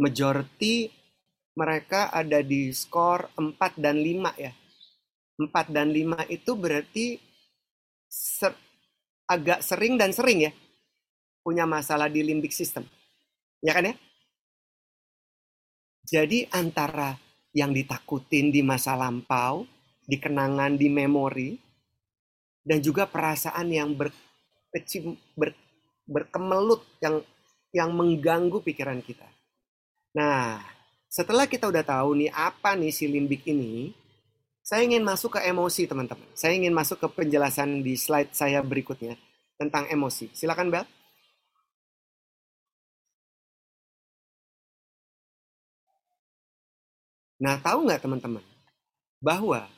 majority 0.00 0.88
mereka 1.52 2.08
ada 2.08 2.40
di 2.40 2.72
skor 2.72 3.28
4 3.36 3.76
dan 3.76 4.00
5 4.00 4.40
ya. 4.40 4.52
4 5.36 5.68
dan 5.68 5.92
5 5.92 6.32
itu 6.32 6.52
berarti 6.56 7.20
ser 8.08 8.56
agak 9.28 9.60
sering 9.60 10.00
dan 10.00 10.16
sering 10.16 10.48
ya 10.48 10.52
punya 11.46 11.62
masalah 11.62 12.10
di 12.10 12.26
limbic 12.26 12.50
system. 12.50 12.82
Ya 13.62 13.70
kan 13.70 13.86
ya? 13.86 13.94
Jadi 16.02 16.50
antara 16.50 17.14
yang 17.54 17.70
ditakutin 17.70 18.50
di 18.50 18.66
masa 18.66 18.98
lampau, 18.98 19.62
di 20.02 20.18
kenangan, 20.18 20.74
di 20.74 20.90
memori, 20.90 21.54
dan 22.66 22.82
juga 22.82 23.06
perasaan 23.06 23.70
yang 23.70 23.94
berkecim, 23.94 25.14
ber, 25.38 25.54
berkemelut 26.10 26.82
yang 26.98 27.22
yang 27.70 27.94
mengganggu 27.94 28.58
pikiran 28.66 28.98
kita. 28.98 29.26
Nah, 30.18 30.58
setelah 31.06 31.46
kita 31.46 31.70
udah 31.70 31.86
tahu 31.86 32.26
nih 32.26 32.30
apa 32.34 32.74
nih 32.74 32.90
si 32.90 33.06
limbik 33.06 33.46
ini, 33.46 33.94
saya 34.66 34.82
ingin 34.82 35.06
masuk 35.06 35.38
ke 35.38 35.46
emosi 35.46 35.86
teman-teman. 35.86 36.26
Saya 36.34 36.58
ingin 36.58 36.74
masuk 36.74 36.98
ke 36.98 37.08
penjelasan 37.22 37.86
di 37.86 37.94
slide 37.94 38.34
saya 38.34 38.62
berikutnya 38.66 39.14
tentang 39.54 39.86
emosi. 39.86 40.34
Silakan 40.34 40.74
Bel. 40.74 40.95
Nah, 47.36 47.60
tahu 47.60 47.84
nggak 47.84 48.00
teman-teman 48.00 48.40
bahwa 49.20 49.68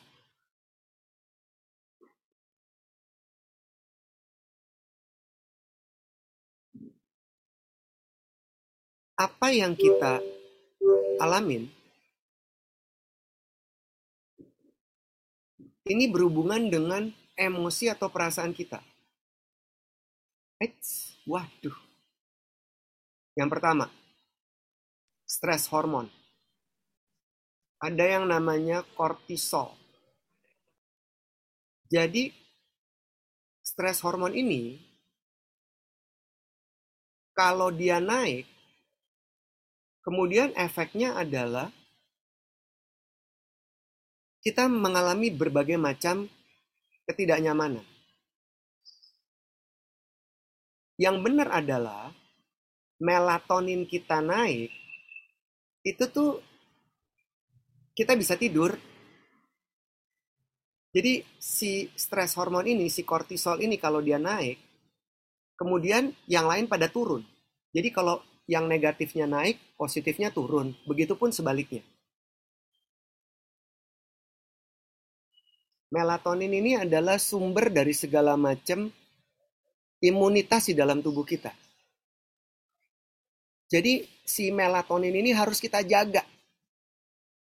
apa 9.19 9.51
yang 9.51 9.75
kita 9.75 10.23
alamin 11.19 11.67
ini 15.91 16.07
berhubungan 16.07 16.71
dengan 16.71 17.11
emosi 17.35 17.91
atau 17.91 18.07
perasaan 18.07 18.55
kita. 18.55 18.79
Eits, 20.63 21.19
waduh. 21.27 21.75
Yang 23.35 23.49
pertama, 23.51 23.87
stres 25.27 25.67
hormon 25.67 26.18
ada 27.79 28.05
yang 28.05 28.27
namanya 28.27 28.83
kortisol. 28.99 29.75
Jadi 31.89 32.35
stres 33.65 34.03
hormon 34.03 34.35
ini 34.35 34.77
kalau 37.39 37.71
dia 37.71 38.03
naik, 38.03 38.51
kemudian 40.03 40.51
efeknya 40.59 41.15
adalah 41.15 41.71
kita 44.43 44.67
mengalami 44.67 45.31
berbagai 45.31 45.79
macam 45.79 46.27
ketidaknyamanan. 47.07 47.87
Yang 50.99 51.17
benar 51.23 51.49
adalah 51.55 52.11
melatonin 52.99 53.87
kita 53.87 54.19
naik, 54.19 54.75
itu 55.87 56.05
tuh 56.11 56.43
kita 57.99 58.15
bisa 58.15 58.39
tidur. 58.39 58.79
Jadi 60.95 61.27
si 61.35 61.91
stres 61.99 62.39
hormon 62.39 62.71
ini, 62.71 62.87
si 62.87 63.03
kortisol 63.03 63.59
ini 63.59 63.75
kalau 63.75 63.99
dia 63.99 64.23
naik, 64.23 64.55
kemudian 65.59 66.15
yang 66.31 66.47
lain 66.47 66.71
pada 66.71 66.87
turun. 66.87 67.27
Jadi 67.75 67.91
kalau 67.91 68.23
yang 68.47 68.71
negatifnya 68.71 69.27
naik, 69.27 69.59
positifnya 69.75 70.31
turun. 70.31 70.79
Begitupun 70.87 71.35
sebaliknya. 71.35 71.83
Melatonin 75.91 76.55
ini 76.55 76.79
adalah 76.79 77.19
sumber 77.19 77.67
dari 77.73 77.93
segala 77.97 78.39
macam 78.39 78.87
imunitas 79.99 80.71
di 80.71 80.75
dalam 80.79 81.03
tubuh 81.03 81.27
kita. 81.27 81.51
Jadi 83.69 84.07
si 84.25 84.49
melatonin 84.49 85.13
ini 85.13 85.35
harus 85.35 85.61
kita 85.61 85.85
jaga. 85.85 86.38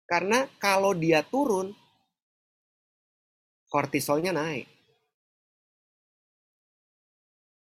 Karena 0.05 0.45
kalau 0.61 0.93
dia 0.93 1.25
turun, 1.25 1.73
kortisolnya 3.65 4.31
naik. 4.31 4.69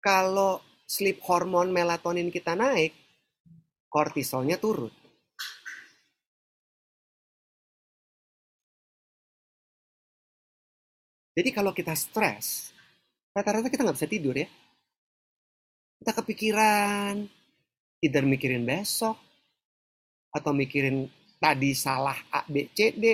Kalau 0.01 0.61
sleep 0.85 1.21
hormon 1.25 1.69
melatonin 1.69 2.33
kita 2.33 2.57
naik, 2.57 2.93
kortisolnya 3.89 4.57
turun. 4.57 4.93
Jadi 11.35 11.49
kalau 11.51 11.75
kita 11.75 11.91
stres, 11.93 12.71
rata-rata 13.35 13.67
kita 13.67 13.83
nggak 13.83 13.97
bisa 13.99 14.07
tidur 14.07 14.35
ya. 14.39 14.47
Kita 15.99 16.11
kepikiran, 16.21 17.27
tidak 17.99 18.23
mikirin 18.23 18.63
besok, 18.63 19.19
atau 20.31 20.51
mikirin 20.55 21.11
tadi 21.37 21.71
salah 21.75 22.17
A, 22.31 22.43
B, 22.47 22.69
C, 22.71 22.95
D, 22.95 23.05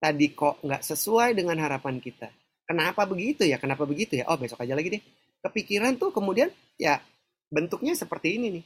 tadi 0.00 0.32
kok 0.32 0.64
nggak 0.64 0.82
sesuai 0.82 1.36
dengan 1.36 1.60
harapan 1.60 2.00
kita. 2.00 2.30
Kenapa 2.64 3.02
begitu 3.04 3.42
ya? 3.42 3.58
Kenapa 3.58 3.82
begitu 3.84 4.16
ya? 4.16 4.30
Oh 4.30 4.38
besok 4.38 4.62
aja 4.62 4.78
lagi 4.78 4.94
deh. 4.94 5.02
Kepikiran 5.42 5.98
tuh 5.98 6.14
kemudian 6.14 6.48
ya 6.78 7.02
bentuknya 7.50 7.98
seperti 7.98 8.38
ini 8.38 8.60
nih. 8.60 8.64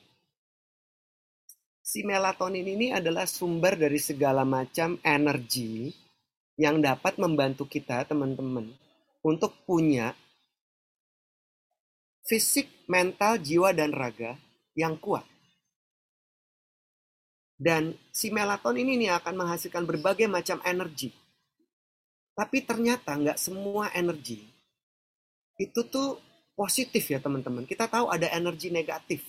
Si 1.85 2.01
melatonin 2.01 2.65
ini 2.65 2.97
adalah 2.97 3.29
sumber 3.29 3.77
dari 3.77 4.01
segala 4.01 4.45
macam 4.45 4.97
energi 5.05 5.93
yang 6.57 6.81
dapat 6.81 7.21
membantu 7.21 7.69
kita, 7.69 8.09
teman-teman, 8.09 8.73
untuk 9.21 9.53
punya 9.69 10.15
fisik, 12.25 12.89
mental, 12.89 13.37
jiwa, 13.37 13.77
dan 13.77 13.93
raga 13.93 14.39
yang 14.73 14.97
kuat. 14.97 15.29
Dan 17.55 17.95
si 18.11 18.35
melatonin 18.35 18.99
ini 18.99 19.07
akan 19.11 19.35
menghasilkan 19.47 19.87
berbagai 19.87 20.27
macam 20.27 20.59
energi. 20.67 21.15
Tapi 22.35 22.67
ternyata 22.67 23.15
nggak 23.15 23.39
semua 23.39 23.95
energi 23.95 24.55
itu 25.59 25.87
tuh 25.87 26.19
positif 26.59 27.07
ya 27.11 27.23
teman-teman. 27.23 27.67
Kita 27.67 27.87
tahu 27.87 28.11
ada 28.11 28.31
energi 28.35 28.71
negatif. 28.71 29.23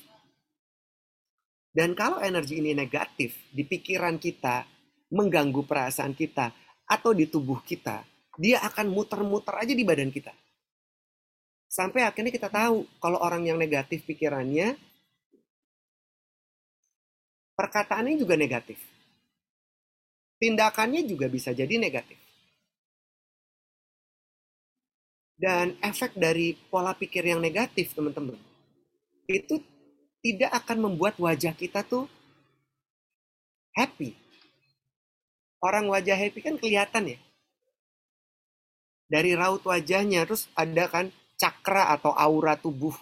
Dan 1.75 1.91
kalau 1.91 2.23
energi 2.23 2.63
ini 2.63 2.71
negatif 2.71 3.35
di 3.51 3.67
pikiran 3.67 4.15
kita, 4.15 4.63
mengganggu 5.11 5.67
perasaan 5.67 6.15
kita, 6.15 6.55
atau 6.87 7.11
di 7.11 7.27
tubuh 7.27 7.59
kita, 7.59 8.05
dia 8.39 8.63
akan 8.63 8.87
muter-muter 8.87 9.59
aja 9.59 9.73
di 9.75 9.83
badan 9.83 10.07
kita. 10.07 10.31
Sampai 11.67 12.07
akhirnya 12.07 12.31
kita 12.31 12.47
tahu 12.47 12.87
kalau 13.03 13.19
orang 13.19 13.43
yang 13.51 13.59
negatif 13.59 14.07
pikirannya, 14.07 14.79
perkataannya 17.55 18.19
juga 18.19 18.35
negatif. 18.35 18.77
Tindakannya 20.35 21.07
juga 21.07 21.31
bisa 21.31 21.55
jadi 21.55 21.79
negatif. 21.79 22.19
Dan 25.35 25.75
efek 25.83 26.15
dari 26.15 26.55
pola 26.55 26.95
pikir 26.95 27.27
yang 27.27 27.43
negatif, 27.43 27.91
teman-teman, 27.91 28.39
itu 29.27 29.59
tidak 30.23 30.63
akan 30.63 30.91
membuat 30.91 31.19
wajah 31.19 31.51
kita 31.51 31.83
tuh 31.83 32.07
happy. 33.75 34.15
Orang 35.59 35.91
wajah 35.91 36.15
happy 36.15 36.39
kan 36.39 36.55
kelihatan 36.55 37.15
ya. 37.15 37.19
Dari 39.05 39.35
raut 39.37 39.61
wajahnya, 39.61 40.23
terus 40.23 40.47
ada 40.55 40.87
kan 40.87 41.11
cakra 41.35 41.93
atau 41.93 42.15
aura 42.15 42.55
tubuh, 42.55 42.95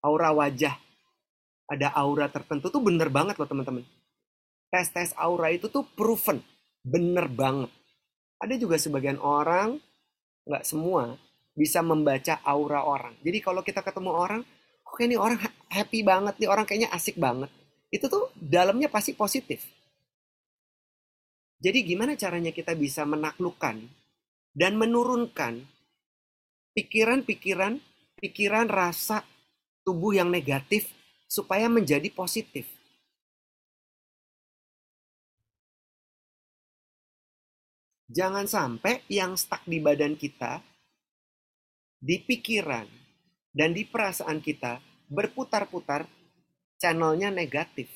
aura 0.00 0.30
wajah. 0.32 0.78
Ada 1.72 1.88
aura 1.96 2.28
tertentu 2.28 2.68
tuh 2.68 2.84
bener 2.84 3.08
banget 3.08 3.40
loh 3.40 3.48
teman-teman. 3.48 3.80
Tes-tes 4.68 5.16
aura 5.16 5.48
itu 5.48 5.72
tuh 5.72 5.88
proven, 5.96 6.44
bener 6.84 7.32
banget. 7.32 7.72
Ada 8.36 8.60
juga 8.60 8.76
sebagian 8.76 9.16
orang, 9.16 9.80
nggak 10.44 10.64
semua, 10.68 11.16
bisa 11.56 11.80
membaca 11.80 12.44
aura 12.44 12.84
orang. 12.84 13.16
Jadi 13.24 13.38
kalau 13.40 13.64
kita 13.64 13.80
ketemu 13.80 14.12
orang, 14.12 14.40
kok 14.84 15.00
ini 15.00 15.16
orang 15.16 15.40
happy 15.72 16.04
banget 16.04 16.36
nih, 16.36 16.48
orang 16.52 16.68
kayaknya 16.68 16.92
asik 16.92 17.16
banget. 17.16 17.48
Itu 17.88 18.12
tuh 18.12 18.28
dalamnya 18.36 18.92
pasti 18.92 19.16
positif. 19.16 19.64
Jadi 21.62 21.78
gimana 21.88 22.18
caranya 22.18 22.52
kita 22.52 22.76
bisa 22.76 23.08
menaklukkan 23.08 23.80
dan 24.52 24.72
menurunkan 24.76 25.62
pikiran-pikiran, 26.76 27.80
pikiran 28.18 28.66
rasa 28.68 29.24
tubuh 29.86 30.12
yang 30.12 30.28
negatif 30.28 30.90
supaya 31.32 31.64
menjadi 31.72 32.12
positif. 32.12 32.68
Jangan 38.12 38.44
sampai 38.44 39.00
yang 39.08 39.32
stuck 39.40 39.64
di 39.64 39.80
badan 39.80 40.12
kita 40.20 40.60
di 41.96 42.20
pikiran 42.20 42.84
dan 43.56 43.72
di 43.72 43.88
perasaan 43.88 44.44
kita 44.44 44.84
berputar-putar 45.08 46.04
channelnya 46.76 47.32
negatif. 47.32 47.88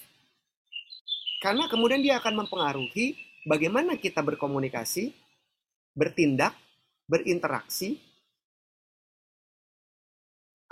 Karena 1.44 1.68
kemudian 1.68 2.00
dia 2.00 2.16
akan 2.16 2.40
mempengaruhi 2.40 3.12
bagaimana 3.44 4.00
kita 4.00 4.24
berkomunikasi, 4.24 5.12
bertindak, 5.92 6.56
berinteraksi, 7.04 8.00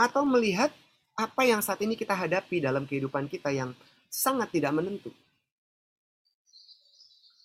atau 0.01 0.25
melihat 0.25 0.73
apa 1.15 1.43
yang 1.47 1.63
saat 1.63 1.79
ini 1.83 1.95
kita 1.95 2.15
hadapi 2.15 2.59
dalam 2.59 2.87
kehidupan 2.91 3.31
kita 3.31 3.55
yang 3.55 3.71
sangat 4.11 4.51
tidak 4.51 4.75
menentu. 4.75 5.15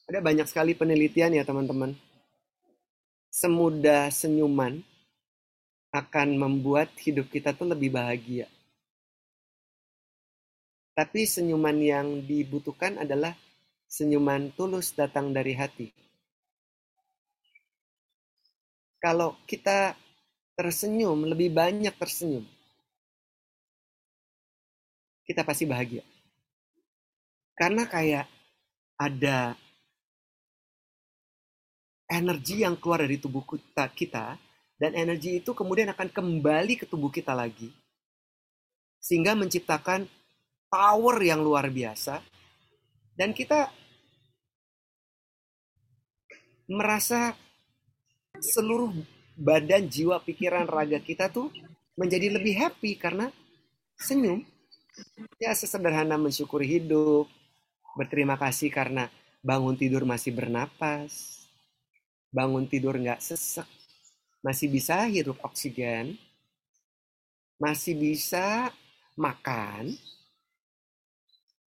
Ada 0.10 0.26
banyak 0.26 0.50
sekali 0.50 0.74
penelitian 0.74 1.38
ya 1.38 1.46
teman-teman. 1.46 1.94
Semudah 3.30 4.10
senyuman 4.10 4.82
akan 5.94 6.30
membuat 6.38 6.90
hidup 6.98 7.30
kita 7.30 7.54
tuh 7.54 7.70
lebih 7.70 7.94
bahagia. 7.94 8.50
Tapi 10.98 11.30
senyuman 11.30 11.78
yang 11.78 12.26
dibutuhkan 12.26 12.98
adalah 12.98 13.38
senyuman 13.86 14.50
tulus 14.58 14.98
datang 14.98 15.30
dari 15.30 15.54
hati. 15.54 15.94
Kalau 19.00 19.40
kita 19.48 19.96
tersenyum, 20.60 21.24
lebih 21.24 21.56
banyak 21.56 21.96
tersenyum, 21.96 22.44
kita 25.30 25.46
pasti 25.46 25.70
bahagia. 25.70 26.02
Karena 27.54 27.86
kayak 27.86 28.26
ada 28.98 29.54
energi 32.10 32.66
yang 32.66 32.74
keluar 32.82 33.06
dari 33.06 33.22
tubuh 33.22 33.46
kita, 33.46 33.86
kita 33.94 34.26
dan 34.82 34.98
energi 34.98 35.38
itu 35.38 35.54
kemudian 35.54 35.94
akan 35.94 36.10
kembali 36.10 36.82
ke 36.82 36.90
tubuh 36.90 37.14
kita 37.14 37.38
lagi. 37.38 37.70
Sehingga 38.98 39.38
menciptakan 39.38 40.10
power 40.66 41.22
yang 41.22 41.46
luar 41.46 41.70
biasa. 41.70 42.26
Dan 43.14 43.36
kita 43.36 43.70
merasa 46.66 47.38
seluruh 48.40 48.96
badan, 49.36 49.86
jiwa, 49.86 50.24
pikiran, 50.24 50.66
raga 50.66 50.98
kita 51.04 51.28
tuh 51.28 51.52
menjadi 52.00 52.34
lebih 52.40 52.56
happy 52.56 52.96
karena 52.96 53.28
senyum. 54.00 54.42
Ya 55.40 55.56
sesederhana 55.56 56.20
mensyukuri 56.20 56.80
hidup, 56.80 57.28
berterima 57.96 58.36
kasih 58.36 58.72
karena 58.72 59.08
bangun 59.40 59.76
tidur 59.80 60.04
masih 60.04 60.36
bernapas, 60.36 61.44
bangun 62.30 62.68
tidur 62.68 62.96
nggak 63.00 63.24
sesek, 63.24 63.68
masih 64.44 64.68
bisa 64.68 65.08
hirup 65.08 65.40
oksigen, 65.44 66.16
masih 67.60 67.96
bisa 67.96 68.72
makan, 69.20 69.96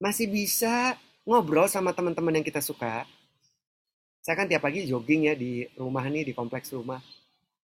masih 0.01 0.26
bisa 0.28 0.97
ngobrol 1.28 1.68
sama 1.68 1.93
teman-teman 1.93 2.41
yang 2.41 2.47
kita 2.47 2.64
suka. 2.64 3.05
Saya 4.22 4.39
kan 4.39 4.47
tiap 4.47 4.62
pagi 4.62 4.87
jogging 4.87 5.28
ya 5.28 5.35
di 5.35 5.66
rumah 5.74 6.07
nih, 6.07 6.30
di 6.30 6.33
kompleks 6.33 6.70
rumah. 6.72 7.03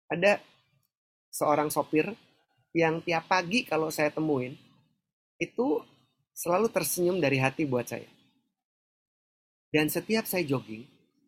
Ada 0.09 0.41
seorang 1.29 1.69
sopir 1.69 2.09
yang 2.73 2.99
tiap 3.05 3.29
pagi 3.29 3.63
kalau 3.63 3.93
saya 3.93 4.09
temuin, 4.09 4.57
itu 5.37 5.81
selalu 6.33 6.69
tersenyum 6.69 7.17
dari 7.17 7.41
hati 7.41 7.65
buat 7.65 7.89
saya. 7.89 8.09
Dan 9.73 9.89
setiap 9.89 10.25
saya 10.25 10.45
jogging, 10.45 10.85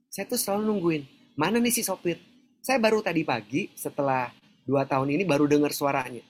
saya 0.10 0.26
tuh 0.26 0.40
selalu 0.40 0.62
nungguin, 0.70 1.04
mana 1.38 1.62
nih 1.62 1.74
si 1.74 1.82
sopir? 1.86 2.18
Saya 2.62 2.82
baru 2.82 3.02
tadi 3.02 3.22
pagi, 3.22 3.70
setelah 3.78 4.30
dua 4.66 4.86
tahun 4.86 5.16
ini 5.18 5.24
baru 5.26 5.46
dengar 5.50 5.74
suaranya. 5.74 6.22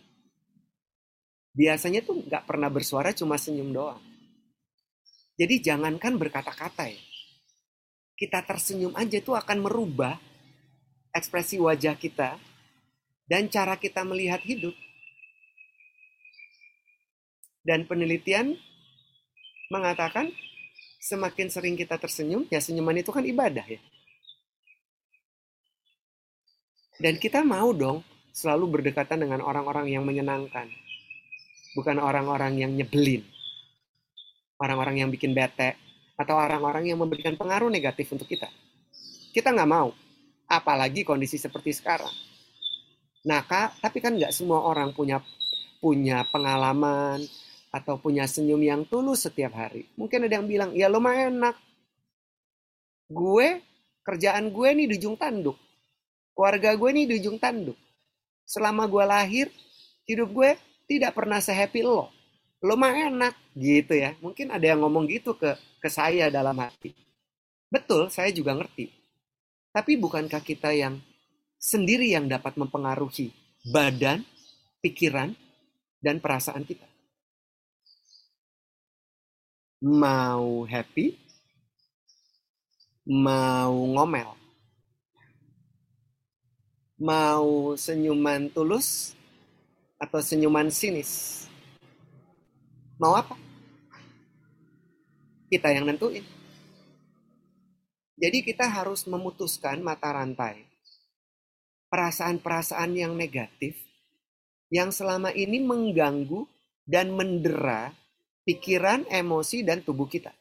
Biasanya 1.53 2.05
tuh 2.05 2.23
nggak 2.23 2.45
pernah 2.45 2.69
bersuara, 2.71 3.11
cuma 3.11 3.36
senyum 3.36 3.73
doang. 3.73 4.01
Jadi 5.39 5.63
jangankan 5.63 6.19
berkata-kata 6.19 6.91
ya. 6.91 7.01
Kita 8.19 8.43
tersenyum 8.43 8.91
aja 8.99 9.15
itu 9.15 9.32
akan 9.32 9.63
merubah 9.63 10.19
ekspresi 11.15 11.55
wajah 11.55 11.95
kita 11.95 12.36
dan 13.23 13.47
cara 13.47 13.80
kita 13.80 14.03
melihat 14.03 14.43
hidup. 14.43 14.75
Dan 17.64 17.86
penelitian 17.86 18.55
mengatakan 19.70 20.32
semakin 20.99 21.47
sering 21.47 21.76
kita 21.80 21.95
tersenyum, 21.95 22.47
ya 22.49 22.60
senyuman 22.60 22.97
itu 22.99 23.12
kan 23.14 23.24
ibadah 23.24 23.64
ya. 23.64 23.80
Dan 26.99 27.16
kita 27.16 27.47
mau 27.47 27.72
dong 27.72 28.03
selalu 28.36 28.80
berdekatan 28.80 29.24
dengan 29.24 29.39
orang-orang 29.39 29.88
yang 29.88 30.03
menyenangkan. 30.03 30.68
Bukan 31.72 31.95
orang-orang 31.95 32.60
yang 32.60 32.72
nyebelin. 32.76 33.24
Orang-orang 34.60 34.99
yang 34.99 35.10
bikin 35.10 35.32
bete. 35.32 35.80
Atau 36.20 36.36
orang-orang 36.36 36.91
yang 36.91 36.99
memberikan 36.99 37.39
pengaruh 37.39 37.72
negatif 37.72 38.12
untuk 38.12 38.28
kita. 38.28 38.51
Kita 39.32 39.55
nggak 39.55 39.72
mau. 39.72 39.95
Apalagi 40.51 41.07
kondisi 41.07 41.39
seperti 41.39 41.72
sekarang. 41.72 42.12
Nah, 43.24 43.47
kak, 43.47 43.80
tapi 43.80 44.03
kan 44.03 44.20
nggak 44.20 44.36
semua 44.36 44.60
orang 44.68 44.91
punya 44.91 45.24
punya 45.80 46.28
pengalaman 46.28 47.24
atau 47.70 48.01
punya 48.01 48.26
senyum 48.26 48.61
yang 48.61 48.82
tulus 48.89 49.30
setiap 49.30 49.53
hari. 49.53 49.86
Mungkin 49.93 50.26
ada 50.26 50.41
yang 50.41 50.47
bilang, 50.49 50.72
ya 50.74 50.89
mah 50.89 51.15
enak. 51.30 51.55
Gue, 53.09 53.61
kerjaan 54.01 54.49
gue 54.49 54.70
nih 54.74 54.86
di 54.89 54.95
ujung 54.97 55.17
tanduk. 55.17 55.57
Keluarga 56.34 56.74
gue 56.74 56.89
nih 56.93 57.05
di 57.05 57.13
ujung 57.22 57.38
tanduk. 57.38 57.78
Selama 58.49 58.89
gue 58.89 59.05
lahir, 59.05 59.47
hidup 60.09 60.30
gue 60.34 60.49
tidak 60.89 61.13
pernah 61.13 61.38
sehappy 61.38 61.86
lo. 61.86 62.09
Mah 62.59 62.91
enak, 62.91 63.38
gitu 63.55 63.93
ya. 63.93 64.17
Mungkin 64.20 64.49
ada 64.49 64.65
yang 64.65 64.82
ngomong 64.82 65.05
gitu 65.05 65.38
ke, 65.38 65.53
ke 65.78 65.88
saya 65.88 66.28
dalam 66.34 66.57
hati. 66.57 66.91
Betul, 67.70 68.09
saya 68.09 68.34
juga 68.34 68.57
ngerti. 68.57 68.89
Tapi 69.70 69.93
bukankah 70.01 70.41
kita 70.41 70.74
yang 70.74 70.97
sendiri 71.61 72.09
yang 72.09 72.26
dapat 72.26 72.57
mempengaruhi 72.57 73.30
badan, 73.70 74.26
pikiran, 74.82 75.38
dan 76.01 76.17
perasaan 76.17 76.65
kita? 76.65 76.88
Mau 79.80 80.67
happy, 80.67 81.15
mau 83.07 83.71
ngomel, 83.95 84.36
mau 86.99 87.73
senyuman 87.80 88.51
tulus, 88.51 89.15
atau 89.99 90.23
senyuman 90.23 90.71
sinis. 90.71 91.43
Mau 92.95 93.15
apa? 93.15 93.36
Kita 95.51 95.71
yang 95.71 95.88
nentuin. 95.88 96.23
Jadi 98.19 98.43
kita 98.43 98.67
harus 98.67 99.07
memutuskan 99.07 99.80
mata 99.80 100.11
rantai. 100.11 100.67
Perasaan-perasaan 101.88 102.91
yang 102.95 103.15
negatif 103.15 103.80
yang 104.69 104.93
selama 104.93 105.34
ini 105.34 105.57
mengganggu 105.57 106.45
dan 106.86 107.09
mendera 107.09 107.89
pikiran, 108.49 109.05
emosi, 109.05 109.61
dan 109.61 109.85
tubuh 109.85 110.09
kita. 110.09 110.33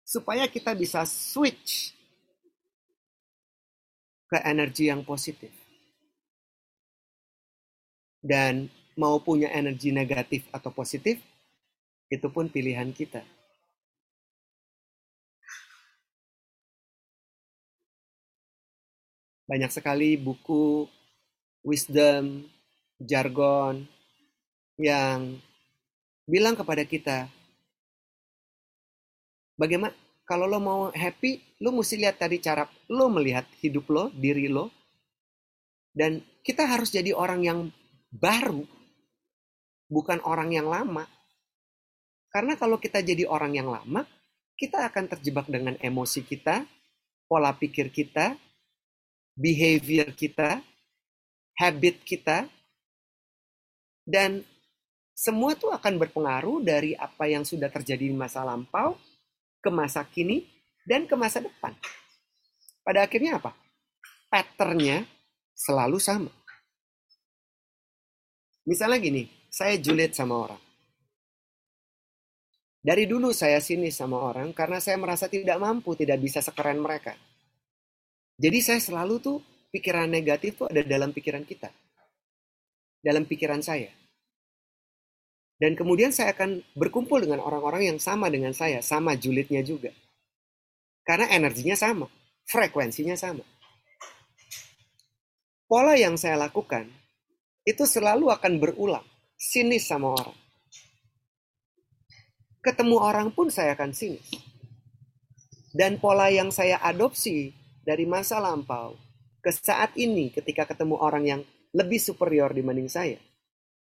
Supaya 0.00 0.48
kita 0.48 0.72
bisa 0.72 1.04
switch 1.04 1.92
ke 4.24 4.40
energi 4.40 4.88
yang 4.88 5.04
positif. 5.04 5.52
Dan 8.24 8.72
mau 8.96 9.20
punya 9.20 9.52
energi 9.52 9.92
negatif 9.92 10.48
atau 10.48 10.72
positif, 10.72 11.20
itu 12.08 12.26
pun 12.32 12.48
pilihan 12.48 12.88
kita. 12.96 13.20
Banyak 19.44 19.68
sekali 19.68 20.16
buku 20.16 20.88
wisdom, 21.60 22.48
jargon 22.96 23.84
yang 24.80 25.38
bilang 26.26 26.58
kepada 26.58 26.82
kita, 26.82 27.30
bagaimana 29.54 29.94
kalau 30.26 30.50
lo 30.50 30.58
mau 30.58 30.80
happy, 30.90 31.62
lo 31.62 31.70
mesti 31.70 32.02
lihat 32.02 32.18
tadi 32.18 32.42
cara 32.42 32.66
lo 32.90 33.06
melihat 33.06 33.46
hidup 33.62 33.86
lo, 33.88 34.10
diri 34.10 34.50
lo, 34.50 34.74
dan 35.94 36.18
kita 36.42 36.66
harus 36.66 36.90
jadi 36.90 37.14
orang 37.14 37.40
yang 37.46 37.60
baru, 38.10 38.66
bukan 39.86 40.18
orang 40.26 40.50
yang 40.50 40.66
lama. 40.66 41.06
Karena 42.28 42.58
kalau 42.58 42.76
kita 42.76 43.00
jadi 43.00 43.24
orang 43.24 43.54
yang 43.54 43.70
lama, 43.70 44.04
kita 44.58 44.90
akan 44.90 45.08
terjebak 45.08 45.46
dengan 45.46 45.78
emosi 45.78 46.26
kita, 46.26 46.66
pola 47.30 47.54
pikir 47.54 47.88
kita, 47.94 48.34
behavior 49.38 50.10
kita, 50.10 50.58
habit 51.56 52.02
kita, 52.02 52.50
dan 54.04 54.42
semua 55.16 55.56
tuh 55.56 55.72
akan 55.72 55.96
berpengaruh 55.96 56.60
dari 56.60 56.92
apa 56.92 57.24
yang 57.24 57.40
sudah 57.40 57.72
terjadi 57.72 58.04
di 58.04 58.12
masa 58.12 58.44
lampau 58.44 59.00
ke 59.64 59.72
masa 59.72 60.04
kini 60.04 60.44
dan 60.84 61.08
ke 61.08 61.16
masa 61.16 61.40
depan. 61.40 61.72
Pada 62.84 63.08
akhirnya 63.08 63.40
apa? 63.40 63.56
Patternnya 64.28 65.08
selalu 65.56 65.96
sama. 65.96 66.28
Misalnya 68.68 69.00
gini, 69.00 69.24
saya 69.48 69.80
julid 69.80 70.12
sama 70.12 70.36
orang. 70.36 70.62
Dari 72.84 73.08
dulu 73.08 73.32
saya 73.32 73.58
sini 73.58 73.88
sama 73.88 74.20
orang 74.20 74.52
karena 74.52 74.78
saya 74.84 75.00
merasa 75.00 75.32
tidak 75.32 75.56
mampu, 75.58 75.96
tidak 75.96 76.20
bisa 76.20 76.44
sekeren 76.44 76.78
mereka. 76.78 77.16
Jadi 78.36 78.58
saya 78.60 78.78
selalu 78.84 79.14
tuh 79.18 79.38
pikiran 79.72 80.12
negatif 80.12 80.60
tuh 80.60 80.68
ada 80.68 80.84
dalam 80.84 81.10
pikiran 81.10 81.42
kita. 81.42 81.72
Dalam 83.00 83.24
pikiran 83.24 83.64
saya. 83.64 84.05
Dan 85.56 85.72
kemudian 85.72 86.12
saya 86.12 86.36
akan 86.36 86.60
berkumpul 86.76 87.24
dengan 87.24 87.40
orang-orang 87.40 87.88
yang 87.88 87.98
sama 88.00 88.28
dengan 88.28 88.52
saya, 88.52 88.84
sama 88.84 89.16
julidnya 89.16 89.64
juga. 89.64 89.88
Karena 91.00 91.32
energinya 91.32 91.72
sama, 91.72 92.12
frekuensinya 92.44 93.16
sama. 93.16 93.40
Pola 95.66 95.96
yang 95.96 96.14
saya 96.20 96.36
lakukan 96.36 96.86
itu 97.66 97.82
selalu 97.88 98.30
akan 98.30 98.62
berulang, 98.62 99.06
sinis 99.34 99.88
sama 99.88 100.14
orang. 100.14 100.38
Ketemu 102.62 102.96
orang 103.00 103.28
pun 103.32 103.48
saya 103.48 103.74
akan 103.74 103.90
sinis. 103.96 104.28
Dan 105.72 105.98
pola 105.98 106.28
yang 106.28 106.52
saya 106.52 106.78
adopsi 106.84 107.50
dari 107.82 108.04
masa 108.04 108.38
lampau 108.38 108.96
ke 109.40 109.50
saat 109.52 109.94
ini 109.94 110.32
ketika 110.34 110.66
ketemu 110.66 110.96
orang 110.98 111.24
yang 111.26 111.40
lebih 111.70 112.00
superior 112.00 112.50
dibanding 112.50 112.88
saya, 112.88 113.20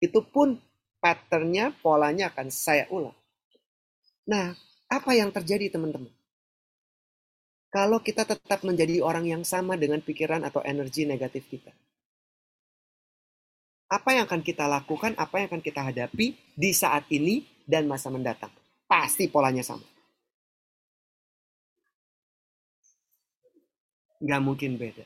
itu 0.01 0.19
pun 0.31 0.57
patternnya, 0.99 1.75
polanya 1.83 2.33
akan 2.33 2.47
saya 2.49 2.89
ulang. 2.89 3.15
Nah, 4.25 4.57
apa 4.89 5.11
yang 5.13 5.29
terjadi 5.29 5.69
teman-teman? 5.73 6.09
Kalau 7.69 7.99
kita 7.99 8.23
tetap 8.23 8.63
menjadi 8.63 9.03
orang 9.03 9.27
yang 9.27 9.43
sama 9.43 9.75
dengan 9.75 9.99
pikiran 9.99 10.41
atau 10.47 10.63
energi 10.63 11.03
negatif 11.03 11.43
kita. 11.51 11.75
Apa 13.91 14.17
yang 14.17 14.25
akan 14.25 14.41
kita 14.41 14.65
lakukan, 14.65 15.13
apa 15.19 15.43
yang 15.43 15.47
akan 15.51 15.61
kita 15.61 15.81
hadapi 15.83 16.33
di 16.55 16.71
saat 16.73 17.05
ini 17.11 17.45
dan 17.67 17.85
masa 17.85 18.09
mendatang. 18.09 18.49
Pasti 18.89 19.27
polanya 19.29 19.61
sama. 19.61 19.85
Nggak 24.23 24.41
mungkin 24.41 24.79
beda. 24.79 25.05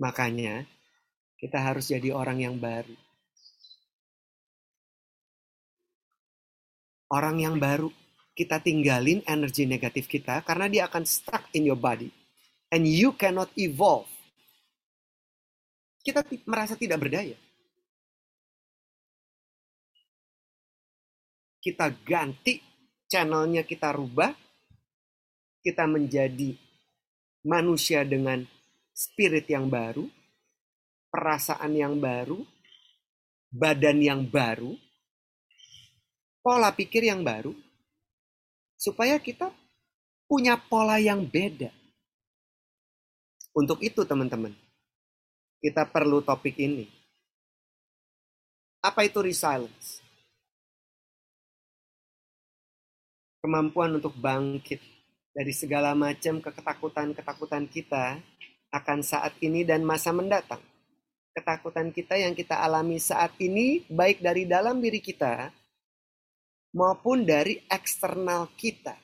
Makanya, 0.00 0.66
kita 1.38 1.58
harus 1.62 1.92
jadi 1.92 2.10
orang 2.10 2.42
yang 2.42 2.56
baru 2.58 2.96
orang 7.12 7.40
yang 7.40 7.56
baru. 7.56 7.90
Kita 8.38 8.62
tinggalin 8.62 9.26
energi 9.26 9.66
negatif 9.66 10.06
kita 10.06 10.46
karena 10.46 10.70
dia 10.70 10.86
akan 10.86 11.02
stuck 11.02 11.50
in 11.58 11.66
your 11.66 11.78
body. 11.78 12.06
And 12.70 12.86
you 12.86 13.16
cannot 13.18 13.50
evolve. 13.58 14.06
Kita 16.04 16.22
merasa 16.46 16.78
tidak 16.78 17.02
berdaya. 17.02 17.34
Kita 21.58 21.90
ganti 22.06 22.62
channelnya, 23.10 23.66
kita 23.66 23.90
rubah. 23.90 24.30
Kita 25.58 25.90
menjadi 25.90 26.54
manusia 27.42 28.06
dengan 28.06 28.46
spirit 28.94 29.50
yang 29.50 29.66
baru, 29.66 30.06
perasaan 31.10 31.74
yang 31.74 31.98
baru, 31.98 32.40
badan 33.50 33.98
yang 33.98 34.22
baru, 34.26 34.78
pola 36.48 36.72
pikir 36.72 37.04
yang 37.04 37.20
baru, 37.20 37.52
supaya 38.80 39.20
kita 39.20 39.52
punya 40.24 40.56
pola 40.56 40.96
yang 40.96 41.20
beda. 41.20 41.68
Untuk 43.52 43.84
itu, 43.84 44.00
teman-teman, 44.08 44.56
kita 45.60 45.84
perlu 45.84 46.24
topik 46.24 46.56
ini. 46.56 46.88
Apa 48.80 49.04
itu 49.04 49.20
resilience? 49.20 50.00
Kemampuan 53.44 54.00
untuk 54.00 54.16
bangkit 54.16 54.80
dari 55.36 55.52
segala 55.52 55.92
macam 55.92 56.40
ketakutan-ketakutan 56.40 57.68
kita 57.68 58.24
akan 58.72 59.04
saat 59.04 59.36
ini 59.44 59.68
dan 59.68 59.84
masa 59.84 60.16
mendatang. 60.16 60.64
Ketakutan 61.36 61.92
kita 61.92 62.16
yang 62.16 62.32
kita 62.32 62.56
alami 62.56 62.96
saat 62.96 63.36
ini, 63.36 63.84
baik 63.92 64.24
dari 64.24 64.48
dalam 64.48 64.80
diri 64.80 65.04
kita 65.04 65.52
maupun 66.72 67.24
dari 67.24 67.62
eksternal 67.68 68.52
kita. 68.56 68.96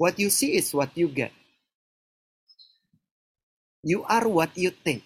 What 0.00 0.16
you 0.16 0.32
see 0.32 0.56
is 0.56 0.72
what 0.72 0.96
you 0.96 1.12
get. 1.12 1.32
You 3.84 4.04
are 4.08 4.24
what 4.28 4.56
you 4.56 4.72
think. 4.72 5.04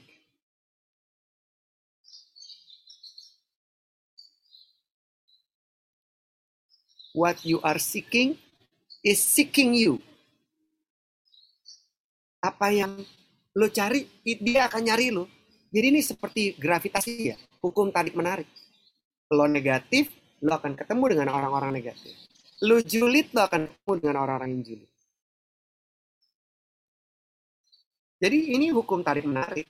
What 7.15 7.43
you 7.47 7.63
are 7.63 7.79
seeking 7.79 8.39
is 9.03 9.23
seeking 9.23 9.75
you. 9.79 10.03
Apa 12.43 12.75
yang 12.75 13.03
lo 13.55 13.71
cari, 13.71 14.11
dia 14.23 14.67
akan 14.67 14.83
nyari 14.83 15.15
lo. 15.15 15.31
Jadi 15.71 15.87
ini 15.91 16.03
seperti 16.03 16.55
gravitasi 16.59 17.35
ya, 17.35 17.37
hukum 17.63 17.91
tarik 17.91 18.15
menarik. 18.15 18.47
Lo 19.33 19.49
negatif, 19.49 20.13
lo 20.45 20.61
akan 20.61 20.77
ketemu 20.77 21.05
dengan 21.17 21.29
orang-orang 21.33 21.73
negatif. 21.73 22.13
Lo 22.65 22.83
julid, 22.85 23.33
lo 23.33 23.49
akan 23.49 23.71
ketemu 23.71 23.93
dengan 24.03 24.17
orang-orang 24.21 24.51
yang 24.59 24.63
julid. 24.65 24.91
Jadi 28.21 28.39
ini 28.57 28.73
hukum 28.73 29.05
tarik 29.05 29.29
menarik. 29.29 29.69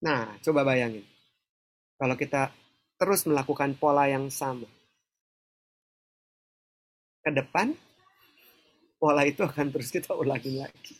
Nah, 0.00 0.36
coba 0.40 0.64
bayangin. 0.64 1.04
Kalau 2.00 2.16
kita 2.16 2.48
terus 2.96 3.24
melakukan 3.28 3.76
pola 3.76 4.08
yang 4.08 4.28
sama. 4.32 4.68
Ke 7.20 7.32
depan, 7.32 7.76
pola 8.96 9.24
itu 9.28 9.44
akan 9.44 9.68
terus 9.72 9.92
kita 9.92 10.16
ulangi 10.16 10.60
lagi. 10.60 10.96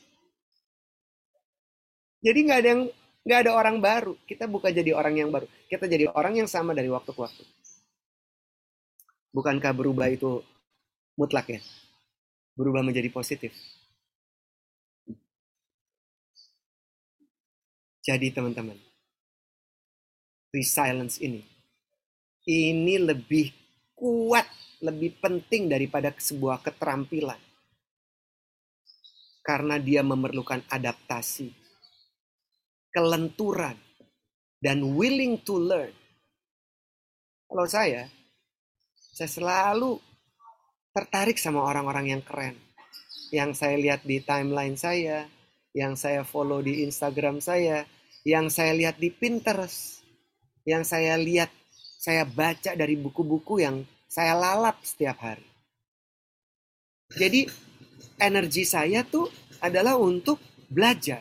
Jadi 2.20 2.38
nggak 2.44 2.60
ada 2.60 2.68
yang 2.68 2.82
nggak 3.26 3.38
ada 3.46 3.52
orang 3.56 3.76
baru. 3.78 4.14
Kita 4.24 4.48
bukan 4.48 4.70
jadi 4.72 4.96
orang 4.96 5.14
yang 5.18 5.30
baru. 5.32 5.46
Kita 5.68 5.84
jadi 5.86 6.08
orang 6.12 6.40
yang 6.40 6.48
sama 6.48 6.76
dari 6.76 6.88
waktu 6.88 7.10
ke 7.12 7.20
waktu. 7.20 7.44
Bukankah 9.30 9.72
berubah 9.76 10.10
itu 10.10 10.42
mutlak 11.14 11.46
ya? 11.54 11.60
Berubah 12.58 12.82
menjadi 12.82 13.06
positif. 13.12 13.54
Jadi 18.00 18.32
teman-teman, 18.32 18.80
resilience 20.50 21.20
ini, 21.20 21.44
ini 22.48 22.96
lebih 22.96 23.52
kuat, 23.92 24.48
lebih 24.80 25.20
penting 25.20 25.68
daripada 25.68 26.08
sebuah 26.08 26.64
keterampilan. 26.64 27.36
Karena 29.44 29.76
dia 29.76 30.00
memerlukan 30.00 30.64
adaptasi, 30.72 31.52
kelenturan, 32.90 33.78
dan 34.60 34.94
willing 34.94 35.40
to 35.40 35.56
learn. 35.56 35.94
Kalau 37.50 37.66
saya, 37.66 38.06
saya 38.94 39.30
selalu 39.30 39.98
tertarik 40.94 41.38
sama 41.38 41.66
orang-orang 41.66 42.14
yang 42.14 42.22
keren. 42.22 42.54
Yang 43.30 43.62
saya 43.62 43.76
lihat 43.78 44.02
di 44.02 44.22
timeline 44.22 44.74
saya, 44.74 45.26
yang 45.70 45.94
saya 45.94 46.26
follow 46.26 46.62
di 46.62 46.82
Instagram 46.82 47.38
saya, 47.38 47.86
yang 48.26 48.50
saya 48.50 48.74
lihat 48.74 48.98
di 48.98 49.10
Pinterest, 49.10 50.02
yang 50.66 50.82
saya 50.82 51.14
lihat, 51.14 51.50
saya 52.00 52.24
baca 52.24 52.72
dari 52.74 52.96
buku-buku 52.96 53.60
yang 53.60 53.84
saya 54.08 54.34
lalap 54.34 54.80
setiap 54.82 55.20
hari. 55.20 55.46
Jadi 57.10 57.46
energi 58.18 58.64
saya 58.64 59.02
tuh 59.02 59.26
adalah 59.60 59.98
untuk 59.98 60.38
belajar. 60.70 61.20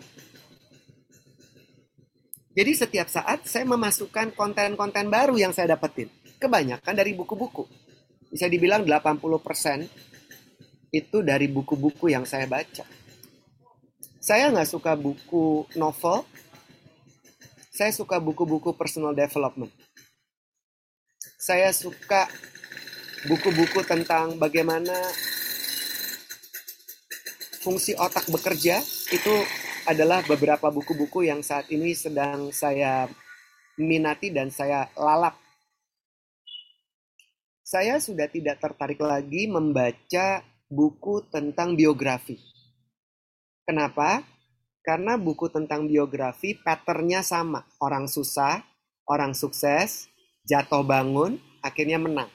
Jadi 2.49 2.71
setiap 2.73 3.07
saat 3.07 3.45
saya 3.45 3.65
memasukkan 3.69 4.33
konten-konten 4.33 5.05
baru 5.07 5.37
yang 5.37 5.53
saya 5.53 5.77
dapetin. 5.77 6.09
Kebanyakan 6.41 6.93
dari 6.97 7.13
buku-buku. 7.13 7.69
Bisa 8.29 8.49
dibilang 8.49 8.85
80% 8.85 9.85
itu 10.89 11.17
dari 11.21 11.45
buku-buku 11.45 12.09
yang 12.09 12.25
saya 12.25 12.49
baca. 12.49 12.85
Saya 14.19 14.49
nggak 14.49 14.69
suka 14.69 14.97
buku 14.97 15.69
novel. 15.77 16.25
Saya 17.69 17.93
suka 17.93 18.17
buku-buku 18.17 18.73
personal 18.75 19.13
development. 19.13 19.71
Saya 21.39 21.71
suka 21.71 22.27
buku-buku 23.29 23.85
tentang 23.87 24.35
bagaimana 24.35 24.93
fungsi 27.63 27.95
otak 27.95 28.27
bekerja. 28.27 28.81
Itu 29.13 29.33
adalah 29.89 30.21
beberapa 30.21 30.69
buku-buku 30.69 31.25
yang 31.25 31.41
saat 31.41 31.65
ini 31.73 31.97
sedang 31.97 32.53
saya 32.53 33.09
minati 33.73 34.29
dan 34.29 34.53
saya 34.53 34.85
lalap. 34.93 35.33
Saya 37.65 37.97
sudah 37.97 38.29
tidak 38.29 38.61
tertarik 38.61 39.01
lagi 39.01 39.49
membaca 39.49 40.45
buku 40.69 41.25
tentang 41.33 41.73
biografi. 41.73 42.37
Kenapa? 43.65 44.21
Karena 44.85 45.17
buku 45.17 45.49
tentang 45.49 45.89
biografi 45.89 46.53
patternnya 46.53 47.25
sama. 47.25 47.65
Orang 47.81 48.05
susah, 48.05 48.61
orang 49.09 49.33
sukses, 49.33 50.05
jatuh 50.45 50.85
bangun, 50.85 51.41
akhirnya 51.65 51.97
menang. 51.97 52.29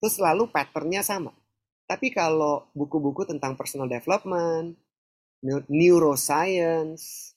Itu 0.00 0.08
selalu 0.08 0.48
patternnya 0.48 1.04
sama. 1.04 1.36
Tapi 1.84 2.08
kalau 2.12 2.64
buku-buku 2.72 3.28
tentang 3.28 3.56
personal 3.56 3.88
development, 3.88 4.76
neuroscience, 5.42 7.34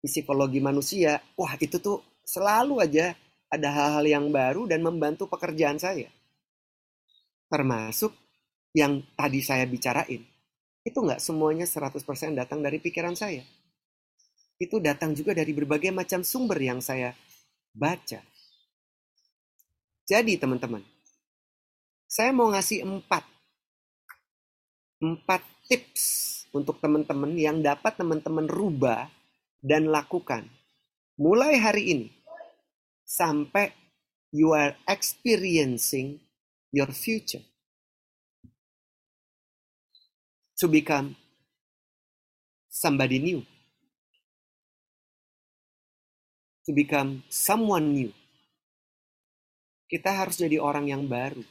psikologi 0.00 0.58
manusia, 0.58 1.20
wah 1.36 1.52
itu 1.60 1.76
tuh 1.76 2.00
selalu 2.24 2.80
aja 2.80 3.12
ada 3.52 3.68
hal-hal 3.68 4.04
yang 4.06 4.26
baru 4.32 4.64
dan 4.64 4.80
membantu 4.80 5.28
pekerjaan 5.28 5.76
saya. 5.76 6.08
Termasuk 7.50 8.14
yang 8.72 9.02
tadi 9.18 9.42
saya 9.42 9.66
bicarain 9.66 10.22
itu 10.80 10.96
nggak 10.96 11.20
semuanya 11.20 11.68
100% 11.68 12.00
datang 12.32 12.64
dari 12.64 12.80
pikiran 12.80 13.12
saya. 13.12 13.44
Itu 14.56 14.80
datang 14.80 15.12
juga 15.12 15.36
dari 15.36 15.52
berbagai 15.52 15.92
macam 15.92 16.24
sumber 16.24 16.56
yang 16.60 16.80
saya 16.80 17.12
baca. 17.72 18.20
Jadi 20.08 20.34
teman-teman, 20.40 20.82
saya 22.10 22.34
mau 22.34 22.50
ngasih 22.50 22.82
empat, 22.82 23.24
empat 24.98 25.42
tips 25.70 26.04
untuk 26.50 26.82
teman-teman 26.82 27.38
yang 27.38 27.62
dapat 27.62 27.94
teman-teman 27.94 28.50
rubah 28.50 29.06
dan 29.62 29.86
lakukan 29.86 30.50
mulai 31.14 31.54
hari 31.62 31.94
ini 31.94 32.08
sampai 33.06 33.70
you 34.34 34.50
are 34.50 34.74
experiencing 34.90 36.18
your 36.74 36.90
future. 36.90 37.46
to 40.60 40.68
become 40.68 41.16
somebody 42.68 43.16
new, 43.16 43.40
to 46.68 46.70
become 46.76 47.24
someone 47.32 47.96
new. 47.96 48.12
Kita 49.88 50.12
harus 50.12 50.36
jadi 50.36 50.60
orang 50.60 50.92
yang 50.92 51.08
baru. 51.08 51.42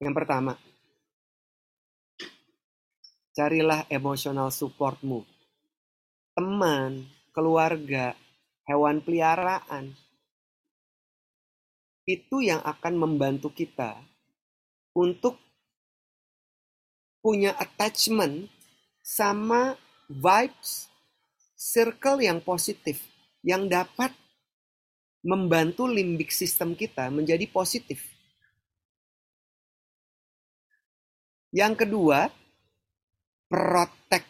Yang 0.00 0.14
pertama, 0.16 0.56
carilah 3.36 3.84
emotional 3.92 4.48
supportmu. 4.48 5.28
Teman, 6.32 7.04
keluarga, 7.36 8.16
hewan 8.64 9.04
peliharaan. 9.04 9.92
Itu 12.08 12.40
yang 12.40 12.64
akan 12.64 12.96
membantu 12.96 13.52
kita 13.52 14.00
untuk 14.96 15.36
punya 17.20 17.52
attachment 17.60 18.48
sama 19.04 19.76
vibes 20.08 20.88
circle 21.58 22.22
yang 22.22 22.40
positif 22.40 23.02
yang 23.42 23.66
dapat 23.66 24.14
membantu 25.26 25.90
limbik 25.90 26.30
sistem 26.30 26.78
kita 26.78 27.10
menjadi 27.10 27.44
positif. 27.50 28.06
Yang 31.50 31.82
kedua, 31.82 32.30
protect 33.46 34.26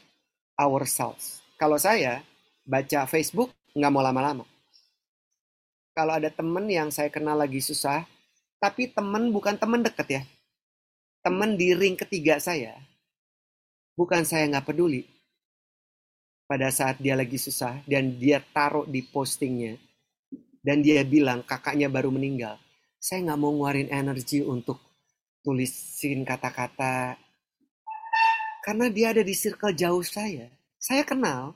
ourselves. 0.56 1.40
Kalau 1.56 1.80
saya 1.80 2.20
baca 2.64 3.08
Facebook, 3.08 3.52
nggak 3.72 3.92
mau 3.92 4.04
lama-lama. 4.04 4.44
Kalau 5.96 6.12
ada 6.12 6.28
temen 6.28 6.68
yang 6.68 6.92
saya 6.92 7.08
kenal 7.08 7.40
lagi 7.40 7.60
susah, 7.64 8.04
tapi 8.60 8.92
temen 8.92 9.32
bukan 9.32 9.56
temen 9.56 9.80
deket 9.80 10.08
ya. 10.20 10.22
Temen 11.24 11.56
di 11.56 11.72
ring 11.72 11.96
ketiga 11.96 12.36
saya. 12.36 12.76
Bukan 13.96 14.24
saya 14.28 14.44
nggak 14.52 14.68
peduli. 14.68 15.08
Pada 16.46 16.70
saat 16.70 17.00
dia 17.00 17.16
lagi 17.16 17.40
susah 17.40 17.80
dan 17.88 18.20
dia 18.20 18.38
taruh 18.38 18.84
di 18.84 19.00
postingnya. 19.02 19.80
Dan 20.60 20.84
dia 20.84 21.00
bilang 21.06 21.40
kakaknya 21.46 21.88
baru 21.88 22.12
meninggal. 22.12 22.60
Saya 23.00 23.22
nggak 23.22 23.40
mau 23.40 23.54
ngeluarin 23.54 23.88
energi 23.88 24.44
untuk 24.44 24.82
tulisin 25.40 26.26
kata-kata. 26.26 27.16
Karena 28.66 28.90
dia 28.90 29.14
ada 29.14 29.22
di 29.22 29.30
circle 29.30 29.78
jauh 29.78 30.02
saya. 30.02 30.50
Saya 30.74 31.06
kenal. 31.06 31.54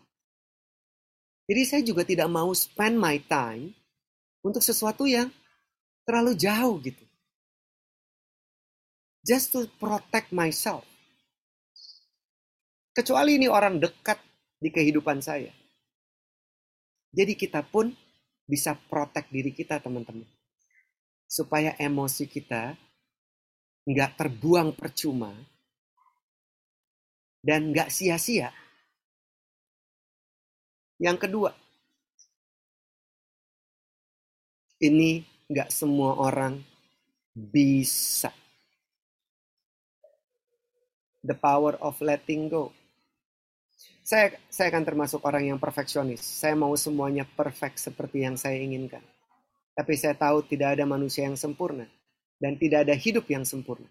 Jadi 1.51 1.63
saya 1.67 1.83
juga 1.83 2.07
tidak 2.07 2.31
mau 2.31 2.55
spend 2.55 2.95
my 2.95 3.19
time 3.27 3.75
untuk 4.47 4.63
sesuatu 4.63 5.11
yang 5.11 5.27
terlalu 6.07 6.39
jauh 6.39 6.79
gitu. 6.79 7.03
Just 9.27 9.51
to 9.51 9.67
protect 9.83 10.31
myself. 10.31 10.87
Kecuali 12.95 13.43
ini 13.43 13.51
orang 13.51 13.83
dekat 13.83 14.23
di 14.63 14.71
kehidupan 14.71 15.19
saya. 15.19 15.51
Jadi 17.11 17.35
kita 17.35 17.67
pun 17.67 17.91
bisa 18.47 18.79
protect 18.87 19.35
diri 19.35 19.51
kita 19.51 19.83
teman-teman. 19.83 20.31
Supaya 21.27 21.75
emosi 21.75 22.31
kita 22.31 22.79
nggak 23.83 24.15
terbuang 24.15 24.79
percuma 24.79 25.35
dan 27.41 27.73
nggak 27.73 27.89
sia-sia. 27.89 28.53
Yang 31.01 31.29
kedua, 31.29 31.51
ini 34.85 35.25
nggak 35.49 35.73
semua 35.73 36.21
orang 36.21 36.61
bisa. 37.33 38.33
The 41.21 41.37
power 41.37 41.77
of 41.81 42.01
letting 42.01 42.49
go. 42.49 42.73
Saya 44.05 44.37
saya 44.49 44.73
akan 44.73 44.85
termasuk 44.85 45.21
orang 45.25 45.53
yang 45.53 45.59
perfeksionis. 45.61 46.21
Saya 46.21 46.57
mau 46.57 46.73
semuanya 46.77 47.29
perfect 47.29 47.81
seperti 47.81 48.25
yang 48.25 48.37
saya 48.41 48.57
inginkan. 48.61 49.05
Tapi 49.77 49.97
saya 49.97 50.17
tahu 50.17 50.45
tidak 50.45 50.77
ada 50.77 50.85
manusia 50.85 51.25
yang 51.25 51.37
sempurna 51.37 51.89
dan 52.41 52.57
tidak 52.57 52.89
ada 52.89 52.97
hidup 52.97 53.29
yang 53.29 53.45
sempurna. 53.45 53.89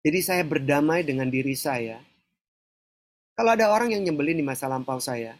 Jadi 0.00 0.20
saya 0.24 0.42
berdamai 0.44 1.04
dengan 1.04 1.28
diri 1.28 1.52
saya. 1.52 2.00
Kalau 3.34 3.50
ada 3.56 3.72
orang 3.72 3.94
yang 3.94 4.02
nyebelin 4.04 4.40
di 4.40 4.44
masa 4.44 4.68
lampau 4.68 5.00
saya, 5.00 5.34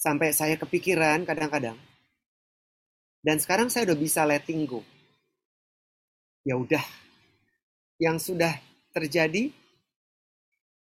sampai 0.00 0.32
saya 0.32 0.56
kepikiran 0.56 1.28
kadang-kadang. 1.28 1.76
Dan 3.20 3.36
sekarang 3.36 3.68
saya 3.68 3.92
udah 3.92 3.98
bisa 4.00 4.24
letting 4.24 4.64
go. 4.64 4.80
Ya 6.40 6.56
udah, 6.56 6.80
yang 8.00 8.16
sudah 8.16 8.56
terjadi 8.96 9.52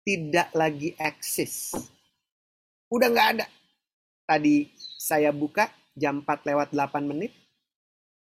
tidak 0.04 0.52
lagi 0.52 0.92
eksis. 1.00 1.72
Udah 2.92 3.08
nggak 3.08 3.30
ada. 3.40 3.48
Tadi 4.28 4.68
saya 5.00 5.32
buka 5.32 5.72
jam 5.96 6.20
4 6.20 6.48
lewat 6.52 6.76
8 6.76 7.08
menit, 7.08 7.32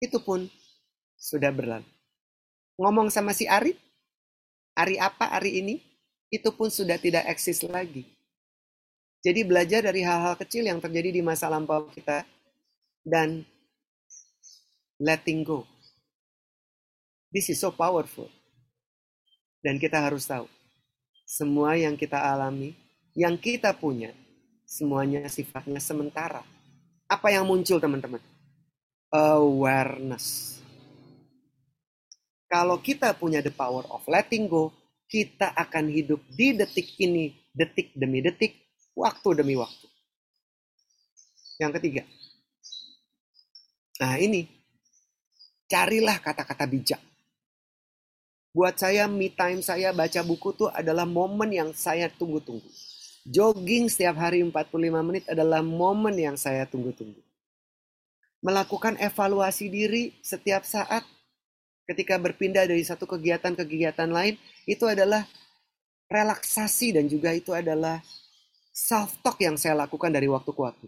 itu 0.05 0.21
pun 0.21 0.45
sudah 1.17 1.49
berlalu. 1.49 1.89
Ngomong 2.77 3.09
sama 3.09 3.33
si 3.33 3.49
Ari, 3.49 3.73
Ari 4.77 5.01
apa 5.01 5.33
Ari 5.33 5.65
ini, 5.65 5.81
itu 6.33 6.49
pun 6.53 6.69
sudah 6.69 6.97
tidak 7.01 7.27
eksis 7.29 7.65
lagi. 7.67 8.07
Jadi 9.25 9.41
belajar 9.41 9.81
dari 9.81 10.05
hal-hal 10.05 10.37
kecil 10.37 10.69
yang 10.69 10.85
terjadi 10.85 11.09
di 11.17 11.23
masa 11.25 11.49
lampau 11.49 11.89
kita 11.89 12.29
dan 13.01 13.41
letting 15.01 15.41
go. 15.41 15.65
This 17.33 17.49
is 17.49 17.59
so 17.59 17.73
powerful. 17.73 18.29
Dan 19.65 19.81
kita 19.81 19.97
harus 19.97 20.29
tahu, 20.29 20.45
semua 21.25 21.73
yang 21.81 21.97
kita 21.97 22.21
alami, 22.21 22.77
yang 23.17 23.41
kita 23.41 23.73
punya, 23.73 24.13
semuanya 24.69 25.25
sifatnya 25.33 25.81
sementara. 25.81 26.45
Apa 27.09 27.33
yang 27.33 27.49
muncul 27.49 27.81
teman-teman? 27.81 28.21
Awareness. 29.09 30.61
Kalau 32.45 32.77
kita 32.77 33.17
punya 33.17 33.41
the 33.41 33.49
power 33.49 33.89
of 33.89 34.05
letting 34.05 34.47
go, 34.53 34.69
kita 35.15 35.55
akan 35.55 35.95
hidup 35.95 36.19
di 36.27 36.59
detik 36.59 36.99
ini, 36.99 37.31
detik 37.55 37.95
demi 37.95 38.19
detik, 38.19 38.51
waktu 38.99 39.39
demi 39.39 39.55
waktu. 39.55 39.87
Yang 41.63 41.79
ketiga. 41.79 42.03
Nah 44.03 44.19
ini, 44.19 44.51
carilah 45.71 46.19
kata-kata 46.19 46.67
bijak. 46.67 46.99
Buat 48.51 48.75
saya, 48.83 49.07
me 49.07 49.31
time 49.31 49.63
saya 49.63 49.95
baca 49.95 50.19
buku 50.27 50.51
tuh 50.59 50.71
adalah 50.75 51.07
momen 51.07 51.55
yang 51.55 51.71
saya 51.71 52.11
tunggu-tunggu. 52.11 52.67
Jogging 53.23 53.87
setiap 53.87 54.19
hari 54.19 54.43
45 54.43 54.75
menit 54.99 55.31
adalah 55.31 55.63
momen 55.63 56.19
yang 56.19 56.35
saya 56.35 56.67
tunggu-tunggu. 56.67 57.23
Melakukan 58.43 58.99
evaluasi 58.99 59.71
diri 59.71 60.11
setiap 60.27 60.67
saat 60.67 61.07
ketika 61.85 62.17
berpindah 62.17 62.65
dari 62.65 62.85
satu 62.85 63.05
kegiatan 63.05 63.53
ke 63.53 63.65
kegiatan 63.65 64.09
lain, 64.09 64.37
itu 64.65 64.85
adalah 64.89 65.25
relaksasi 66.09 66.97
dan 66.97 67.09
juga 67.09 67.33
itu 67.33 67.53
adalah 67.53 68.01
self-talk 68.75 69.39
yang 69.41 69.55
saya 69.55 69.79
lakukan 69.79 70.11
dari 70.11 70.27
waktu 70.27 70.51
ke 70.51 70.61
waktu. 70.61 70.87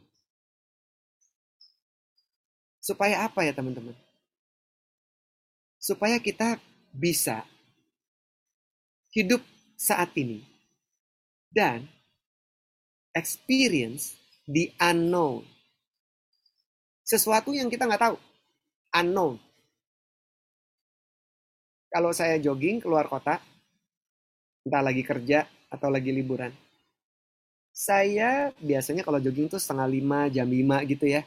Supaya 2.82 3.26
apa 3.26 3.42
ya 3.42 3.54
teman-teman? 3.54 3.94
Supaya 5.78 6.18
kita 6.18 6.58
bisa 6.94 7.42
hidup 9.14 9.42
saat 9.76 10.10
ini 10.18 10.42
dan 11.52 11.86
experience 13.16 14.16
the 14.44 14.70
unknown. 14.78 15.42
Sesuatu 17.06 17.54
yang 17.54 17.70
kita 17.70 17.86
nggak 17.86 18.02
tahu. 18.02 18.16
Unknown. 18.92 19.45
Kalau 21.90 22.10
saya 22.10 22.36
jogging 22.42 22.82
keluar 22.82 23.06
kota, 23.06 23.38
entah 24.66 24.82
lagi 24.82 25.06
kerja 25.06 25.46
atau 25.70 25.88
lagi 25.88 26.10
liburan, 26.10 26.50
saya 27.76 28.50
biasanya 28.56 29.04
kalau 29.04 29.20
jogging 29.20 29.52
tuh 29.52 29.60
setengah 29.60 29.84
lima, 29.84 30.32
jam 30.32 30.48
lima 30.48 30.80
gitu 30.88 31.04
ya. 31.04 31.22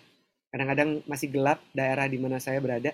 Kadang-kadang 0.50 1.06
masih 1.06 1.30
gelap 1.30 1.62
daerah 1.78 2.10
di 2.10 2.18
mana 2.18 2.42
saya 2.42 2.58
berada. 2.58 2.92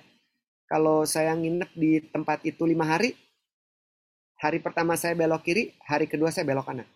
Kalau 0.68 1.08
saya 1.08 1.32
nginep 1.32 1.72
di 1.72 2.04
tempat 2.12 2.44
itu 2.44 2.68
lima 2.68 2.84
hari, 2.84 3.16
hari 4.36 4.60
pertama 4.60 5.00
saya 5.00 5.16
belok 5.16 5.46
kiri, 5.46 5.72
hari 5.88 6.10
kedua 6.10 6.36
saya 6.36 6.44
belok 6.44 6.68
kanan. 6.68 6.88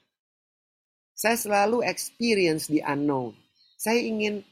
Saya 1.16 1.36
selalu 1.40 1.84
experience 1.88 2.68
the 2.68 2.84
unknown. 2.84 3.36
Saya 3.80 4.04
ingin 4.04 4.44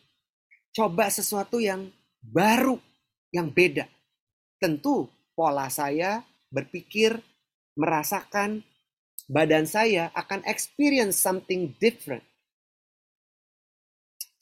coba 0.71 1.11
sesuatu 1.11 1.59
yang 1.59 1.91
baru, 2.23 2.79
yang 3.35 3.51
beda. 3.51 3.87
Tentu 4.59 5.11
pola 5.37 5.69
saya 5.69 6.25
berpikir, 6.49 7.13
merasakan, 7.77 8.65
badan 9.29 9.69
saya 9.69 10.09
akan 10.17 10.41
experience 10.49 11.21
something 11.21 11.77
different. 11.77 12.25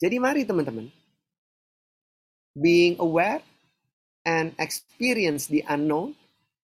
Jadi 0.00 0.16
mari 0.16 0.48
teman-teman, 0.48 0.88
being 2.56 2.96
aware 2.96 3.44
and 4.24 4.56
experience 4.56 5.52
the 5.52 5.60
unknown 5.68 6.16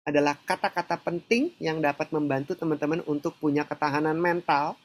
adalah 0.05 0.37
kata-kata 0.45 1.01
penting 1.01 1.53
yang 1.57 1.81
dapat 1.81 2.13
membantu 2.13 2.53
teman-teman 2.53 3.01
untuk 3.09 3.37
punya 3.41 3.65
ketahanan 3.65 4.17
mental 4.17 4.77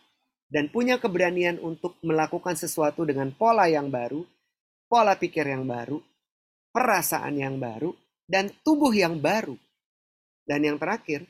dan 0.48 0.72
punya 0.72 0.96
keberanian 0.96 1.60
untuk 1.60 1.96
melakukan 2.00 2.56
sesuatu 2.56 3.04
dengan 3.04 3.28
pola 3.32 3.68
yang 3.68 3.92
baru, 3.92 4.24
pola 4.88 5.14
pikir 5.20 5.44
yang 5.44 5.68
baru, 5.68 6.00
perasaan 6.72 7.36
yang 7.36 7.60
baru, 7.60 7.92
dan 8.30 8.54
tubuh 8.62 8.94
yang 8.94 9.18
baru. 9.18 9.58
Dan 10.46 10.62
yang 10.62 10.78
terakhir, 10.78 11.26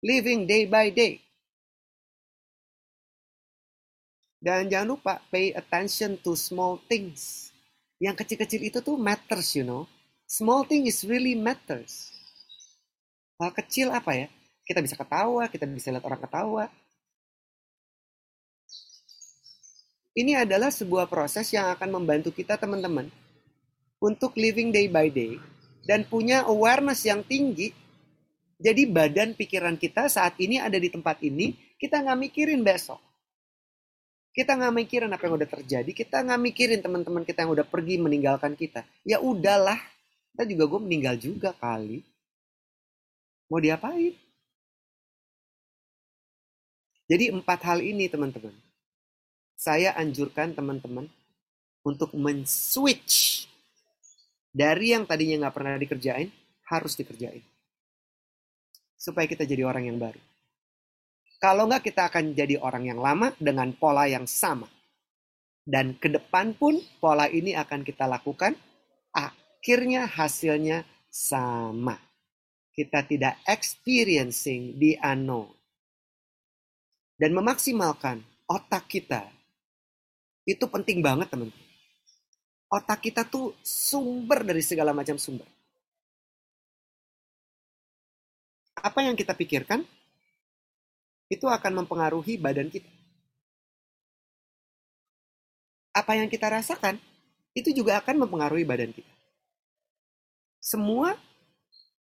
living 0.00 0.48
day 0.48 0.64
by 0.64 0.88
day. 0.88 1.20
Dan 4.40 4.72
jangan 4.72 4.96
lupa 4.96 5.20
pay 5.28 5.52
attention 5.52 6.16
to 6.24 6.32
small 6.32 6.80
things. 6.88 7.52
Yang 8.00 8.24
kecil-kecil 8.24 8.60
itu 8.72 8.78
tuh 8.80 8.96
matters, 8.96 9.52
you 9.52 9.66
know. 9.68 9.84
Small 10.24 10.64
thing 10.64 10.88
is 10.88 11.04
really 11.04 11.36
matters. 11.36 12.08
Hal 13.36 13.52
kecil 13.52 13.92
apa 13.92 14.14
ya? 14.16 14.26
Kita 14.64 14.80
bisa 14.80 14.94
ketawa, 14.96 15.48
kita 15.48 15.64
bisa 15.68 15.92
lihat 15.92 16.04
orang 16.04 16.20
ketawa. 16.22 16.64
Ini 20.14 20.42
adalah 20.42 20.68
sebuah 20.74 21.06
proses 21.06 21.48
yang 21.54 21.70
akan 21.72 22.02
membantu 22.02 22.34
kita 22.34 22.58
teman-teman 22.58 23.06
untuk 24.02 24.34
living 24.34 24.74
day 24.74 24.90
by 24.90 25.06
day 25.06 25.38
dan 25.88 26.04
punya 26.04 26.44
awareness 26.44 27.08
yang 27.08 27.24
tinggi. 27.24 27.72
Jadi 28.60 28.84
badan 28.84 29.32
pikiran 29.32 29.80
kita 29.80 30.12
saat 30.12 30.36
ini 30.36 30.60
ada 30.60 30.76
di 30.76 30.92
tempat 30.92 31.24
ini, 31.24 31.56
kita 31.80 32.04
nggak 32.04 32.18
mikirin 32.28 32.60
besok. 32.60 33.00
Kita 34.36 34.52
nggak 34.60 34.74
mikirin 34.76 35.08
apa 35.08 35.24
yang 35.24 35.40
udah 35.40 35.48
terjadi, 35.48 35.90
kita 35.96 36.20
nggak 36.20 36.40
mikirin 36.44 36.84
teman-teman 36.84 37.24
kita 37.24 37.48
yang 37.48 37.56
udah 37.56 37.64
pergi 37.64 37.96
meninggalkan 37.96 38.52
kita. 38.52 38.84
Ya 39.08 39.16
udahlah, 39.24 39.80
kita 40.36 40.44
juga 40.44 40.76
gue 40.76 40.80
meninggal 40.84 41.16
juga 41.16 41.56
kali. 41.56 42.04
Mau 43.48 43.58
diapain? 43.58 44.12
Jadi 47.08 47.32
empat 47.32 47.64
hal 47.64 47.80
ini 47.80 48.04
teman-teman. 48.12 48.52
Saya 49.56 49.96
anjurkan 49.96 50.52
teman-teman 50.52 51.08
untuk 51.80 52.12
men-switch 52.12 53.47
dari 54.58 54.90
yang 54.90 55.06
tadinya 55.06 55.46
nggak 55.46 55.54
pernah 55.54 55.78
dikerjain, 55.78 56.26
harus 56.66 56.98
dikerjain. 56.98 57.46
Supaya 58.98 59.30
kita 59.30 59.46
jadi 59.46 59.62
orang 59.62 59.86
yang 59.86 60.02
baru. 60.02 60.18
Kalau 61.38 61.70
nggak 61.70 61.86
kita 61.86 62.10
akan 62.10 62.34
jadi 62.34 62.58
orang 62.58 62.90
yang 62.90 62.98
lama 62.98 63.30
dengan 63.38 63.70
pola 63.70 64.10
yang 64.10 64.26
sama. 64.26 64.66
Dan 65.62 65.94
ke 65.94 66.10
depan 66.10 66.58
pun 66.58 66.82
pola 66.98 67.30
ini 67.30 67.54
akan 67.54 67.86
kita 67.86 68.10
lakukan, 68.10 68.58
akhirnya 69.14 70.10
hasilnya 70.10 70.82
sama. 71.06 71.94
Kita 72.74 73.06
tidak 73.06 73.38
experiencing 73.46 74.74
the 74.82 74.98
unknown 74.98 75.58
dan 77.18 77.34
memaksimalkan 77.34 78.22
otak 78.46 78.86
kita 78.86 79.26
itu 80.46 80.64
penting 80.70 81.02
banget 81.02 81.28
teman 81.28 81.50
otak 82.68 83.00
kita 83.00 83.24
tuh 83.24 83.56
sumber 83.64 84.44
dari 84.44 84.60
segala 84.60 84.92
macam 84.92 85.16
sumber. 85.16 85.48
Apa 88.78 89.02
yang 89.02 89.18
kita 89.18 89.34
pikirkan 89.34 89.82
itu 91.28 91.44
akan 91.44 91.84
mempengaruhi 91.84 92.38
badan 92.38 92.70
kita. 92.70 92.88
Apa 95.92 96.14
yang 96.14 96.30
kita 96.30 96.46
rasakan 96.46 96.96
itu 97.56 97.74
juga 97.74 97.98
akan 97.98 98.22
mempengaruhi 98.22 98.62
badan 98.62 98.94
kita. 98.94 99.10
Semua 100.62 101.16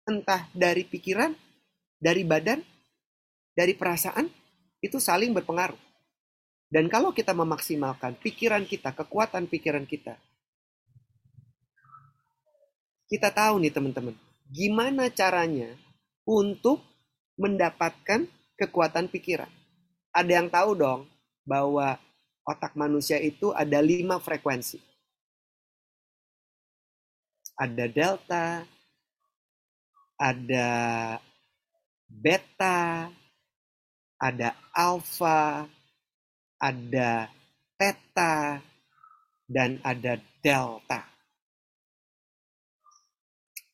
entah 0.04 0.46
dari 0.52 0.84
pikiran 0.84 1.32
dari 1.96 2.22
badan 2.22 2.60
dari 3.56 3.72
perasaan 3.72 4.28
itu 4.84 5.00
saling 5.00 5.32
berpengaruh. 5.32 5.80
Dan 6.66 6.90
kalau 6.92 7.14
kita 7.14 7.32
memaksimalkan 7.32 8.18
pikiran 8.20 8.66
kita, 8.66 8.92
kekuatan 8.92 9.46
pikiran 9.46 9.86
kita, 9.86 10.18
kita 13.06 13.30
tahu 13.30 13.62
nih 13.62 13.70
teman-teman, 13.70 14.14
gimana 14.50 15.06
caranya 15.10 15.70
untuk 16.26 16.82
mendapatkan 17.38 18.26
kekuatan 18.58 19.06
pikiran. 19.06 19.50
Ada 20.10 20.42
yang 20.42 20.48
tahu 20.50 20.74
dong 20.74 21.00
bahwa 21.46 22.00
otak 22.42 22.74
manusia 22.74 23.20
itu 23.20 23.54
ada 23.54 23.78
lima 23.78 24.18
frekuensi. 24.18 24.80
Ada 27.56 27.84
delta, 27.88 28.64
ada 30.16 30.68
beta, 32.08 33.08
ada 34.20 34.48
alfa, 34.72 35.64
ada 36.60 37.28
theta, 37.76 38.60
dan 39.48 39.80
ada 39.84 40.20
delta. 40.40 41.15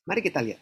Mari 0.03 0.19
kita 0.19 0.43
lihat. 0.43 0.59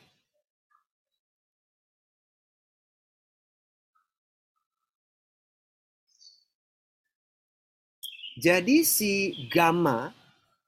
Jadi 8.42 8.82
si 8.88 9.38
gamma 9.54 10.10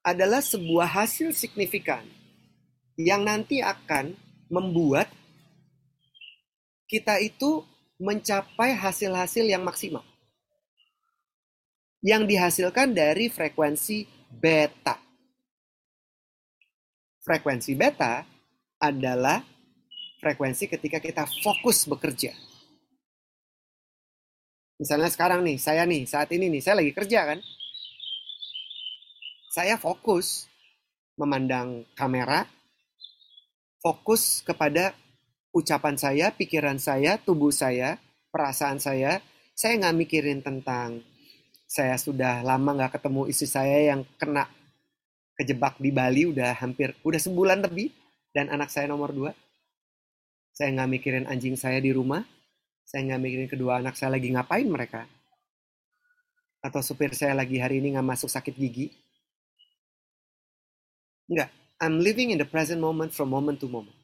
adalah 0.03 0.43
sebuah 0.43 0.86
hasil 0.86 1.32
signifikan 1.34 2.05
yang 2.99 3.26
nanti 3.26 3.63
akan 3.63 4.13
membuat 4.51 5.09
kita 6.86 7.17
itu 7.24 7.65
mencapai 7.97 8.78
hasil-hasil 8.78 9.47
yang 9.47 9.65
maksimal. 9.65 10.05
Yang 12.03 12.36
dihasilkan 12.36 12.91
dari 12.93 13.32
frekuensi 13.32 14.05
beta. 14.30 14.99
Frekuensi 17.24 17.74
beta 17.74 18.32
adalah 18.84 19.39
frekuensi 20.19 20.67
ketika 20.67 20.99
kita 20.99 21.23
fokus 21.23 21.88
bekerja. 21.88 22.36
Misalnya 24.75 25.07
sekarang 25.07 25.47
nih, 25.47 25.55
saya 25.55 25.88
nih, 25.88 26.03
saat 26.03 26.27
ini 26.36 26.51
nih, 26.51 26.59
saya 26.59 26.84
lagi 26.84 26.91
kerja 26.91 27.19
kan. 27.23 27.39
Saya 29.53 29.79
fokus 29.79 30.49
memandang 31.15 31.88
kamera, 31.95 32.43
fokus 33.79 34.43
kepada 34.43 34.91
ucapan 35.53 35.95
saya, 35.95 36.34
pikiran 36.34 36.81
saya, 36.81 37.21
tubuh 37.21 37.53
saya, 37.53 38.01
perasaan 38.34 38.81
saya, 38.81 39.21
saya 39.53 39.77
nggak 39.77 39.97
mikirin 40.03 40.41
tentang 40.41 41.05
saya 41.69 41.95
sudah 41.97 42.41
lama 42.41 42.73
nggak 42.73 42.97
ketemu 42.97 43.21
istri 43.29 43.49
saya 43.49 43.93
yang 43.93 44.01
kena 44.17 44.49
kejebak 45.38 45.77
di 45.81 45.89
Bali 45.89 46.29
udah 46.29 46.57
hampir 46.57 46.93
udah 47.01 47.17
sebulan 47.17 47.65
lebih 47.65 47.89
dan 48.34 48.49
anak 48.49 48.73
saya 48.73 48.89
nomor 48.89 49.13
dua. 49.13 49.31
Saya 50.53 50.73
nggak 50.73 50.89
mikirin 50.89 51.25
anjing 51.29 51.57
saya 51.57 51.81
di 51.81 51.93
rumah, 51.93 52.21
saya 52.86 53.05
nggak 53.09 53.21
mikirin 53.21 53.49
kedua 53.49 53.79
anak 53.79 53.97
saya 53.97 54.17
lagi 54.17 54.34
ngapain 54.34 54.67
mereka. 54.67 55.05
Atau 56.61 56.81
supir 56.81 57.13
saya 57.13 57.38
lagi 57.38 57.57
hari 57.61 57.79
ini 57.79 57.93
nggak 57.97 58.05
masuk 58.05 58.29
sakit 58.29 58.53
gigi. 58.57 58.93
Enggak, 61.29 61.49
I'm 61.81 62.03
living 62.03 62.36
in 62.36 62.38
the 62.38 62.45
present 62.45 62.77
moment 62.77 63.15
from 63.15 63.31
moment 63.31 63.57
to 63.63 63.69
moment. 63.71 63.95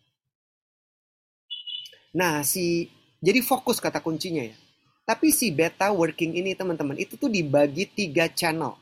Nah, 2.10 2.42
si 2.42 2.90
jadi 3.22 3.44
fokus 3.46 3.78
kata 3.78 4.02
kuncinya 4.02 4.42
ya. 4.42 4.58
Tapi 5.06 5.34
si 5.34 5.50
beta 5.50 5.90
working 5.90 6.38
ini 6.38 6.54
teman-teman 6.54 6.98
itu 6.98 7.18
tuh 7.18 7.30
dibagi 7.30 7.86
tiga 7.90 8.30
channel. 8.30 8.78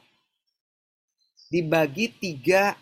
Dibagi 1.48 2.12
tiga 2.12 2.76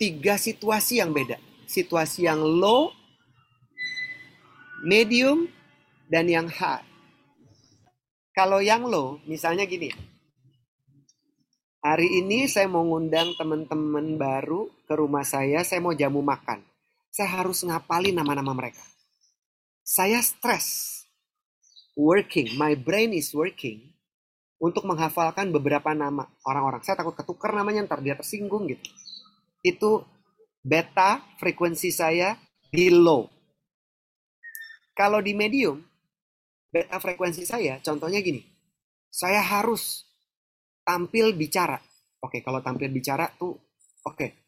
tiga 0.00 0.40
situasi 0.40 1.04
yang 1.04 1.12
beda. 1.12 1.36
Situasi 1.68 2.24
yang 2.24 2.40
low, 2.40 2.90
medium, 4.80 5.46
dan 6.08 6.24
yang 6.26 6.48
high. 6.48 6.82
Kalau 8.32 8.64
yang 8.64 8.88
low, 8.88 9.20
misalnya 9.28 9.68
gini. 9.68 9.92
Hari 11.84 12.24
ini 12.24 12.48
saya 12.48 12.68
mau 12.68 12.84
ngundang 12.84 13.36
teman-teman 13.36 14.16
baru 14.16 14.72
ke 14.88 14.96
rumah 14.96 15.24
saya, 15.24 15.60
saya 15.60 15.84
mau 15.84 15.92
jamu 15.92 16.24
makan 16.24 16.70
saya 17.10 17.42
harus 17.42 17.66
ngapalin 17.66 18.14
nama-nama 18.14 18.54
mereka. 18.54 18.82
Saya 19.82 20.22
stres. 20.22 20.96
Working, 21.98 22.54
my 22.54 22.78
brain 22.78 23.10
is 23.12 23.34
working 23.34 23.82
untuk 24.62 24.86
menghafalkan 24.86 25.50
beberapa 25.50 25.90
nama 25.90 26.30
orang-orang. 26.46 26.80
Saya 26.86 27.02
takut 27.02 27.18
ketukar 27.18 27.50
namanya 27.52 27.84
ntar 27.84 28.00
dia 28.00 28.14
tersinggung 28.14 28.70
gitu. 28.70 28.86
Itu 29.60 30.04
beta 30.60 31.20
frekuensi 31.40 31.92
saya 31.92 32.36
di 32.72 32.88
low. 32.92 33.28
Kalau 34.96 35.20
di 35.24 35.32
medium, 35.32 35.80
beta 36.68 37.00
frekuensi 37.00 37.44
saya 37.44 37.80
contohnya 37.80 38.20
gini. 38.20 38.40
Saya 39.10 39.40
harus 39.40 40.04
tampil 40.84 41.32
bicara. 41.36 41.80
Oke, 42.20 42.44
kalau 42.44 42.60
tampil 42.60 42.92
bicara 42.92 43.32
tuh 43.36 43.56
oke 44.04 44.40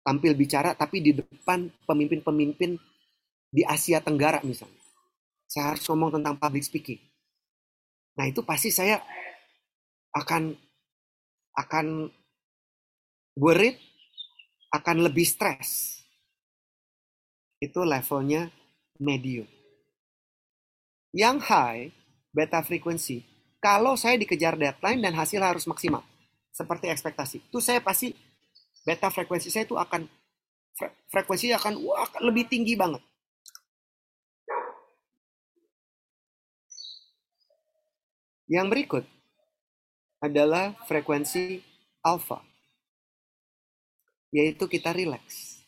tampil 0.00 0.32
bicara 0.34 0.72
tapi 0.74 1.04
di 1.04 1.12
depan 1.12 1.68
pemimpin-pemimpin 1.84 2.76
di 3.50 3.62
Asia 3.66 4.00
Tenggara 4.00 4.40
misalnya. 4.46 4.78
Saya 5.50 5.74
harus 5.74 5.82
ngomong 5.90 6.14
tentang 6.14 6.38
public 6.38 6.62
speaking. 6.62 7.00
Nah, 8.14 8.30
itu 8.30 8.42
pasti 8.46 8.70
saya 8.70 9.02
akan 10.14 10.54
akan 11.58 12.06
worried, 13.34 13.74
akan 14.70 14.96
lebih 15.06 15.26
stres. 15.26 16.00
Itu 17.60 17.84
levelnya 17.84 18.48
medium. 19.02 19.46
Yang 21.10 21.36
high, 21.50 21.82
beta 22.30 22.62
frequency, 22.62 23.26
kalau 23.58 23.98
saya 23.98 24.16
dikejar 24.16 24.56
deadline 24.56 25.02
dan 25.02 25.12
hasil 25.18 25.42
harus 25.42 25.66
maksimal. 25.66 26.06
Seperti 26.50 26.88
ekspektasi. 26.88 27.50
Itu 27.50 27.58
saya 27.58 27.82
pasti 27.84 28.14
beta 28.86 29.12
frekuensi 29.12 29.52
saya 29.52 29.68
itu 29.68 29.76
akan 29.76 30.08
fre, 30.74 30.88
frekuensinya 31.12 31.60
akan 31.60 31.74
wah 31.84 32.08
lebih 32.24 32.48
tinggi 32.48 32.74
banget. 32.74 33.02
Yang 38.50 38.66
berikut, 38.66 39.04
adalah 40.20 40.76
frekuensi 40.84 41.64
alpha, 42.04 42.44
yaitu 44.30 44.66
kita 44.70 44.94
rileks. 44.94 45.62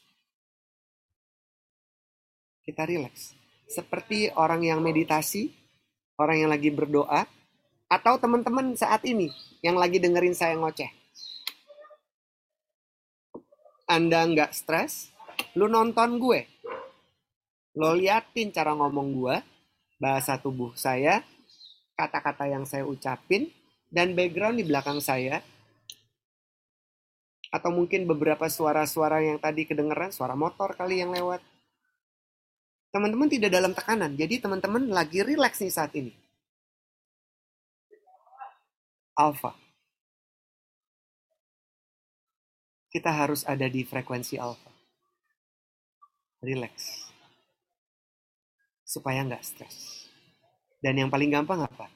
Kita 2.62 2.86
rileks. 2.86 3.34
Seperti 3.66 4.30
orang 4.38 4.62
yang 4.62 4.78
meditasi, 4.78 5.50
orang 6.18 6.46
yang 6.46 6.50
lagi 6.50 6.70
berdoa, 6.70 7.26
atau 7.90 8.14
teman-teman 8.16 8.72
saat 8.78 9.04
ini 9.04 9.28
yang 9.60 9.76
lagi 9.76 10.00
dengerin 10.00 10.32
saya 10.32 10.56
ngoceh. 10.56 10.88
Anda 13.90 14.24
nggak 14.24 14.56
stres, 14.56 15.12
lu 15.58 15.68
nonton 15.68 16.16
gue. 16.16 16.48
Lo 17.76 17.92
liatin 17.92 18.48
cara 18.54 18.72
ngomong 18.72 19.08
gue, 19.12 19.36
bahasa 20.00 20.40
tubuh 20.40 20.72
saya, 20.78 21.20
kata-kata 21.98 22.48
yang 22.48 22.64
saya 22.64 22.88
ucapin, 22.88 23.52
dan 23.92 24.16
background 24.16 24.56
di 24.56 24.64
belakang 24.64 25.00
saya, 25.04 25.44
atau 27.52 27.68
mungkin 27.68 28.08
beberapa 28.08 28.48
suara-suara 28.48 29.20
yang 29.20 29.36
tadi 29.36 29.68
kedengeran, 29.68 30.08
suara 30.08 30.32
motor 30.32 30.72
kali 30.72 31.04
yang 31.04 31.12
lewat. 31.12 31.44
Teman-teman 32.88 33.28
tidak 33.28 33.52
dalam 33.52 33.76
tekanan, 33.76 34.16
jadi 34.16 34.40
teman-teman 34.40 34.88
lagi 34.88 35.20
rileks 35.20 35.60
nih 35.60 35.72
saat 35.72 35.92
ini. 35.92 36.16
Alpha. 39.12 39.52
Kita 42.88 43.12
harus 43.12 43.44
ada 43.44 43.68
di 43.68 43.84
frekuensi 43.84 44.40
alpha. 44.40 44.72
Relax. 46.40 47.08
Supaya 48.84 49.24
nggak 49.24 49.44
stres. 49.44 50.08
Dan 50.80 51.00
yang 51.00 51.08
paling 51.12 51.32
gampang 51.32 51.64
apa? 51.64 51.88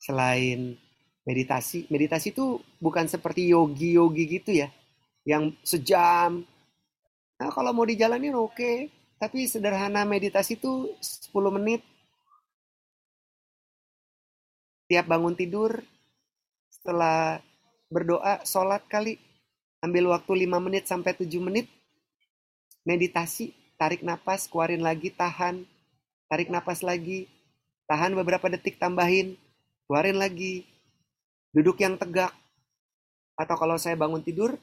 Selain 0.00 0.76
meditasi, 1.24 1.84
meditasi 1.92 2.32
itu 2.32 2.60
bukan 2.80 3.04
seperti 3.04 3.52
yogi-yogi 3.52 4.24
gitu 4.40 4.56
ya, 4.64 4.72
yang 5.24 5.52
sejam. 5.64 6.44
Nah, 7.40 7.50
kalau 7.52 7.72
mau 7.72 7.88
dijalanin 7.88 8.36
oke, 8.36 8.92
tapi 9.20 9.44
sederhana 9.44 10.04
meditasi 10.04 10.56
itu 10.56 10.92
10 11.00 11.52
menit. 11.52 11.84
Tiap 14.90 15.06
bangun 15.06 15.38
tidur, 15.38 15.80
setelah 16.68 17.38
berdoa, 17.92 18.42
sholat 18.42 18.82
kali, 18.90 19.20
ambil 19.84 20.12
waktu 20.12 20.48
5 20.48 20.58
menit 20.58 20.84
sampai 20.88 21.14
7 21.14 21.40
menit, 21.40 21.70
meditasi, 22.82 23.52
tarik 23.78 24.02
napas, 24.02 24.48
keluarin 24.50 24.82
lagi, 24.82 25.12
tahan, 25.14 25.62
tarik 26.26 26.48
napas 26.50 26.82
lagi, 26.82 27.30
tahan 27.86 28.16
beberapa 28.18 28.50
detik, 28.50 28.80
tambahin, 28.80 29.38
keluarin 29.86 30.18
lagi, 30.18 30.66
duduk 31.54 31.78
yang 31.78 31.94
tegak, 32.00 32.34
atau 33.38 33.56
kalau 33.56 33.78
saya 33.78 33.94
bangun 33.94 34.24
tidur, 34.24 34.58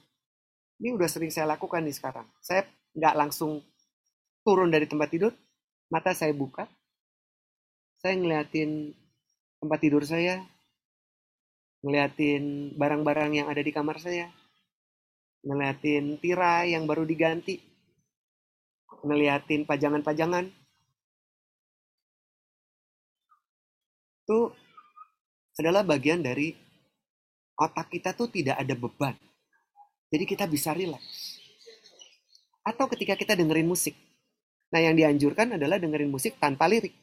ini 0.78 0.94
udah 0.94 1.10
sering 1.10 1.34
saya 1.34 1.50
lakukan 1.50 1.82
nih 1.82 1.96
sekarang. 1.96 2.28
Saya 2.42 2.66
nggak 2.94 3.16
langsung 3.18 3.62
turun 4.46 4.70
dari 4.70 4.86
tempat 4.86 5.10
tidur, 5.10 5.34
mata 5.90 6.14
saya 6.14 6.32
buka, 6.32 6.70
saya 7.98 8.14
ngeliatin 8.16 8.94
tempat 9.58 9.80
tidur 9.82 10.06
saya, 10.06 10.40
ngeliatin 11.82 12.74
barang-barang 12.78 13.32
yang 13.44 13.48
ada 13.50 13.62
di 13.62 13.74
kamar 13.74 13.98
saya, 13.98 14.30
ngeliatin 15.44 16.22
tirai 16.22 16.78
yang 16.78 16.86
baru 16.86 17.04
diganti, 17.04 17.58
ngeliatin 19.04 19.66
pajangan-pajangan. 19.66 20.46
Itu 24.28 24.54
adalah 25.58 25.82
bagian 25.82 26.22
dari 26.22 26.54
otak 27.58 27.90
kita 27.90 28.14
tuh 28.14 28.30
tidak 28.30 28.62
ada 28.62 28.78
beban. 28.78 29.18
Jadi 30.08 30.24
kita 30.24 30.48
bisa 30.48 30.72
rileks. 30.72 31.40
Atau 32.64 32.88
ketika 32.92 33.16
kita 33.16 33.36
dengerin 33.36 33.68
musik. 33.68 33.96
Nah 34.72 34.84
yang 34.84 34.96
dianjurkan 34.96 35.56
adalah 35.56 35.80
dengerin 35.80 36.12
musik 36.12 36.36
tanpa 36.40 36.68
lirik. 36.68 36.96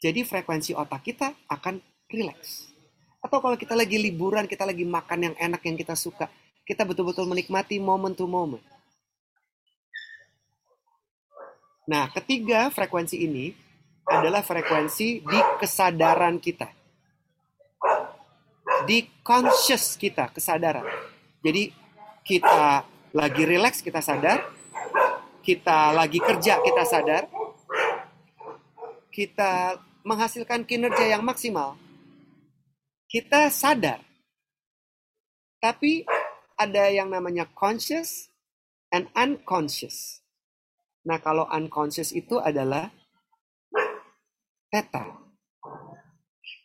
Jadi 0.00 0.24
frekuensi 0.24 0.72
otak 0.72 1.04
kita 1.04 1.28
akan 1.50 1.76
rileks. 2.08 2.72
Atau 3.20 3.44
kalau 3.44 3.54
kita 3.60 3.76
lagi 3.76 4.00
liburan, 4.00 4.48
kita 4.48 4.64
lagi 4.64 4.82
makan 4.88 5.28
yang 5.30 5.34
enak 5.36 5.60
yang 5.60 5.76
kita 5.76 5.92
suka, 5.92 6.24
kita 6.64 6.88
betul-betul 6.88 7.28
menikmati 7.28 7.76
moment 7.76 8.16
to 8.16 8.24
moment. 8.24 8.64
Nah, 11.84 12.08
ketiga 12.16 12.72
frekuensi 12.72 13.20
ini 13.20 13.52
adalah 14.08 14.40
frekuensi 14.40 15.20
di 15.20 15.40
kesadaran 15.60 16.40
kita. 16.40 16.79
Di 18.86 19.08
conscious 19.20 19.96
kita, 19.96 20.32
kesadaran. 20.32 20.86
Jadi 21.40 21.72
kita 22.24 22.84
lagi 23.12 23.42
relax, 23.44 23.80
kita 23.84 24.00
sadar. 24.00 24.44
Kita 25.40 25.96
lagi 25.96 26.20
kerja, 26.20 26.60
kita 26.60 26.84
sadar. 26.84 27.24
Kita 29.10 29.80
menghasilkan 30.04 30.64
kinerja 30.64 31.12
yang 31.12 31.20
maksimal, 31.24 31.76
kita 33.10 33.52
sadar. 33.52 34.00
Tapi 35.60 36.08
ada 36.56 36.88
yang 36.88 37.12
namanya 37.12 37.44
conscious 37.52 38.32
and 38.88 39.12
unconscious. 39.12 40.24
Nah, 41.04 41.20
kalau 41.20 41.44
unconscious 41.52 42.16
itu 42.16 42.40
adalah 42.40 42.88
theta. 44.72 45.20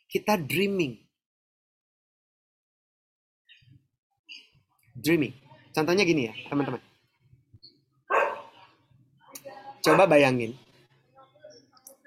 Kita 0.08 0.40
dreaming. 0.40 1.05
Dreaming. 5.06 5.34
Contohnya 5.70 6.02
gini 6.02 6.26
ya, 6.26 6.34
teman-teman. 6.50 6.82
Coba 9.86 10.10
bayangin. 10.10 10.58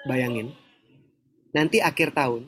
Bayangin 0.04 0.52
nanti 1.50 1.82
akhir 1.82 2.14
tahun, 2.14 2.46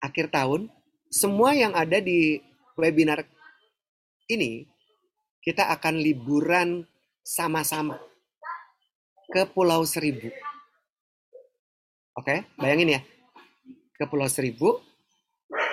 akhir 0.00 0.32
tahun, 0.32 0.72
semua 1.12 1.52
yang 1.52 1.76
ada 1.76 2.00
di 2.00 2.40
webinar 2.76 3.24
ini, 4.30 4.64
kita 5.44 5.68
akan 5.76 6.00
liburan 6.00 6.86
sama-sama 7.20 8.00
ke 9.30 9.44
Pulau 9.52 9.84
Seribu. 9.84 10.32
Oke, 12.16 12.44
bayangin 12.56 13.00
ya, 13.00 13.00
ke 13.96 14.04
Pulau 14.08 14.28
Seribu. 14.28 14.80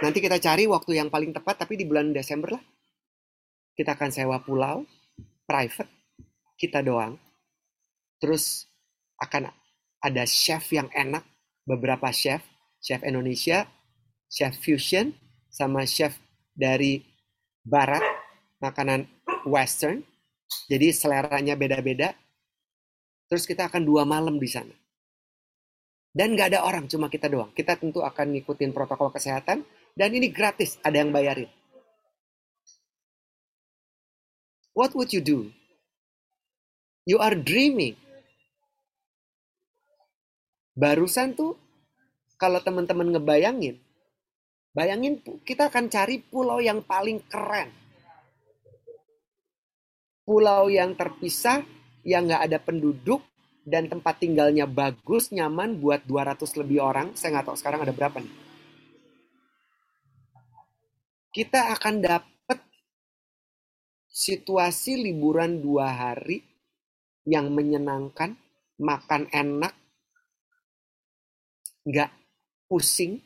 Nanti 0.03 0.21
kita 0.21 0.37
cari 0.37 0.69
waktu 0.69 1.01
yang 1.01 1.09
paling 1.09 1.33
tepat, 1.33 1.65
tapi 1.65 1.79
di 1.79 1.85
bulan 1.85 2.13
Desember 2.13 2.57
lah. 2.57 2.63
Kita 3.77 3.93
akan 3.93 4.09
sewa 4.09 4.41
pulau, 4.41 4.81
private, 5.45 6.17
kita 6.57 6.81
doang. 6.81 7.13
Terus 8.17 8.65
akan 9.21 9.53
ada 10.01 10.23
chef 10.25 10.73
yang 10.73 10.89
enak, 10.89 11.21
beberapa 11.61 12.09
chef, 12.09 12.41
chef 12.81 13.05
Indonesia, 13.05 13.69
chef 14.25 14.57
fusion, 14.57 15.13
sama 15.53 15.85
chef 15.85 16.17
dari 16.57 17.05
barat, 17.61 18.01
makanan 18.57 19.05
western. 19.45 20.01
Jadi 20.65 20.89
seleranya 20.89 21.53
beda-beda. 21.53 22.17
Terus 23.29 23.45
kita 23.45 23.69
akan 23.69 23.85
dua 23.85 24.09
malam 24.09 24.41
di 24.41 24.49
sana. 24.49 24.73
Dan 26.17 26.33
nggak 26.33 26.55
ada 26.55 26.65
orang, 26.65 26.89
cuma 26.89 27.13
kita 27.13 27.29
doang. 27.29 27.53
Kita 27.53 27.77
tentu 27.77 28.01
akan 28.01 28.33
ngikutin 28.33 28.73
protokol 28.73 29.13
kesehatan. 29.13 29.61
Dan 29.93 30.09
ini 30.17 30.33
gratis, 30.33 30.81
ada 30.81 30.97
yang 30.97 31.13
bayarin. 31.13 31.45
What 34.77 34.93
would 34.93 35.09
you 35.09 35.25
do? 35.25 35.49
You 37.09 37.17
are 37.17 37.33
dreaming. 37.33 37.97
Barusan 40.77 41.33
tuh 41.33 41.57
kalau 42.37 42.61
teman-teman 42.61 43.09
ngebayangin, 43.09 43.81
bayangin 44.77 45.17
kita 45.41 45.73
akan 45.73 45.89
cari 45.89 46.21
pulau 46.21 46.61
yang 46.61 46.85
paling 46.85 47.17
keren. 47.25 47.73
Pulau 50.21 50.69
yang 50.69 50.93
terpisah, 50.93 51.65
yang 52.05 52.29
nggak 52.29 52.45
ada 52.45 52.61
penduduk, 52.61 53.25
dan 53.65 53.89
tempat 53.89 54.21
tinggalnya 54.21 54.69
bagus, 54.69 55.33
nyaman 55.33 55.81
buat 55.81 56.05
200 56.05 56.45
lebih 56.61 56.85
orang. 56.85 57.17
Saya 57.17 57.41
nggak 57.41 57.49
tahu 57.49 57.57
sekarang 57.57 57.81
ada 57.81 57.97
berapa 57.97 58.21
nih. 58.21 58.35
Kita 61.33 61.73
akan 61.73 61.95
dapat 62.05 62.36
situasi 64.17 64.97
liburan 64.97 65.61
dua 65.61 65.93
hari 65.93 66.41
yang 67.29 67.53
menyenangkan, 67.53 68.33
makan 68.81 69.29
enak, 69.29 69.77
nggak 71.85 72.09
pusing, 72.65 73.21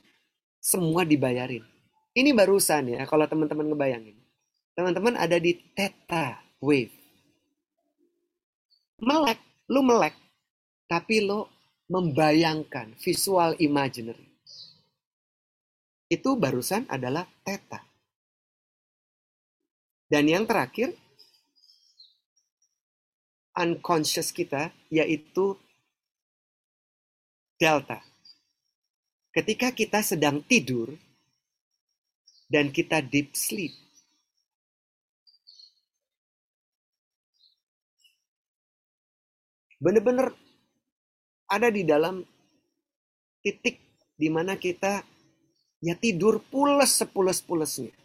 semua 0.60 1.08
dibayarin. 1.08 1.64
Ini 2.12 2.36
barusan 2.36 2.92
ya, 2.92 3.08
kalau 3.08 3.24
teman-teman 3.24 3.72
ngebayangin. 3.72 4.20
Teman-teman 4.76 5.16
ada 5.16 5.40
di 5.40 5.56
theta 5.72 6.44
wave. 6.60 6.92
Melek, 9.00 9.40
lu 9.72 9.80
melek, 9.80 10.14
tapi 10.92 11.24
lo 11.24 11.48
membayangkan 11.88 13.00
visual 13.00 13.56
imaginary. 13.64 14.28
Itu 16.12 16.36
barusan 16.36 16.84
adalah 16.92 17.24
theta. 17.48 17.91
Dan 20.12 20.28
yang 20.28 20.44
terakhir, 20.44 20.92
unconscious 23.56 24.36
kita, 24.36 24.76
yaitu 24.92 25.56
delta. 27.56 28.04
Ketika 29.32 29.72
kita 29.72 30.04
sedang 30.04 30.44
tidur 30.44 30.92
dan 32.52 32.76
kita 32.76 33.00
deep 33.00 33.32
sleep, 33.32 33.72
benar-benar 39.80 40.36
ada 41.48 41.72
di 41.72 41.88
dalam 41.88 42.20
titik 43.40 43.80
di 44.20 44.28
mana 44.28 44.60
kita 44.60 45.08
ya 45.80 45.96
tidur 45.96 46.44
pules 46.52 47.00
sepules-pulesnya. 47.00 48.01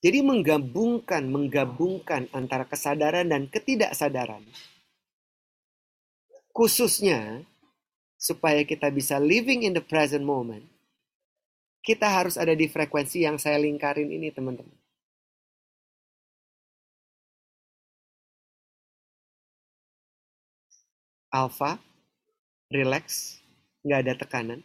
Jadi 0.00 0.24
menggabungkan, 0.24 1.28
menggabungkan 1.28 2.24
antara 2.32 2.64
kesadaran 2.64 3.28
dan 3.28 3.52
ketidaksadaran. 3.52 4.40
Khususnya 6.56 7.44
supaya 8.16 8.64
kita 8.64 8.88
bisa 8.88 9.20
living 9.20 9.68
in 9.68 9.76
the 9.76 9.84
present 9.84 10.24
moment. 10.24 10.64
Kita 11.84 12.08
harus 12.08 12.40
ada 12.40 12.52
di 12.52 12.68
frekuensi 12.68 13.24
yang 13.24 13.36
saya 13.36 13.60
lingkarin 13.60 14.08
ini 14.08 14.28
teman-teman. 14.32 14.76
Alpha, 21.30 21.78
relax, 22.68 23.38
nggak 23.86 24.00
ada 24.04 24.14
tekanan. 24.18 24.60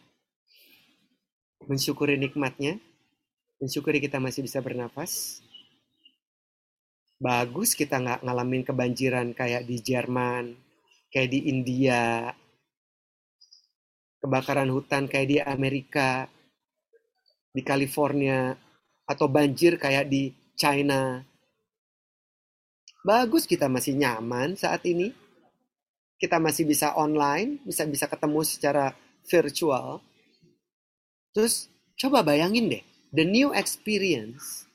Mensyukuri 1.64 2.20
nikmatnya, 2.20 2.76
mensyukuri 3.60 3.98
kita 4.00 4.20
masih 4.20 4.44
bisa 4.44 4.60
bernapas. 4.60 5.40
Bagus 7.16 7.72
kita 7.72 7.96
nggak 7.96 8.20
ngalamin 8.28 8.62
kebanjiran 8.64 9.32
kayak 9.32 9.64
di 9.64 9.80
Jerman, 9.80 10.52
kayak 11.08 11.32
di 11.32 11.48
India, 11.48 12.28
kebakaran 14.20 14.68
hutan 14.68 15.08
kayak 15.08 15.28
di 15.28 15.36
Amerika, 15.40 16.28
di 17.56 17.64
California, 17.64 18.52
atau 19.08 19.26
banjir 19.32 19.80
kayak 19.80 20.12
di 20.12 20.28
China. 20.52 21.24
Bagus 23.06 23.48
kita 23.48 23.70
masih 23.70 23.96
nyaman 23.96 24.58
saat 24.58 24.84
ini. 24.84 25.14
Kita 26.16 26.40
masih 26.40 26.64
bisa 26.68 26.96
online, 26.96 27.60
bisa 27.64 27.84
bisa 27.88 28.08
ketemu 28.08 28.40
secara 28.44 28.92
virtual. 29.28 30.00
Terus 31.32 31.68
coba 31.96 32.24
bayangin 32.24 32.72
deh, 32.72 32.84
the 33.14 33.26
new 33.26 33.54
experience 33.54 34.66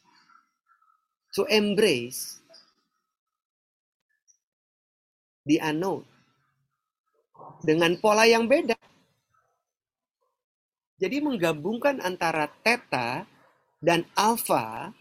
to 1.36 1.48
embrace 1.48 2.40
the 5.48 5.58
unknown 5.60 6.06
dengan 7.64 7.98
pola 7.98 8.28
yang 8.28 8.46
beda. 8.46 8.78
Jadi 11.02 11.18
menggabungkan 11.18 11.98
antara 12.06 12.46
theta 12.62 13.26
dan 13.82 14.06
alpha, 14.14 14.94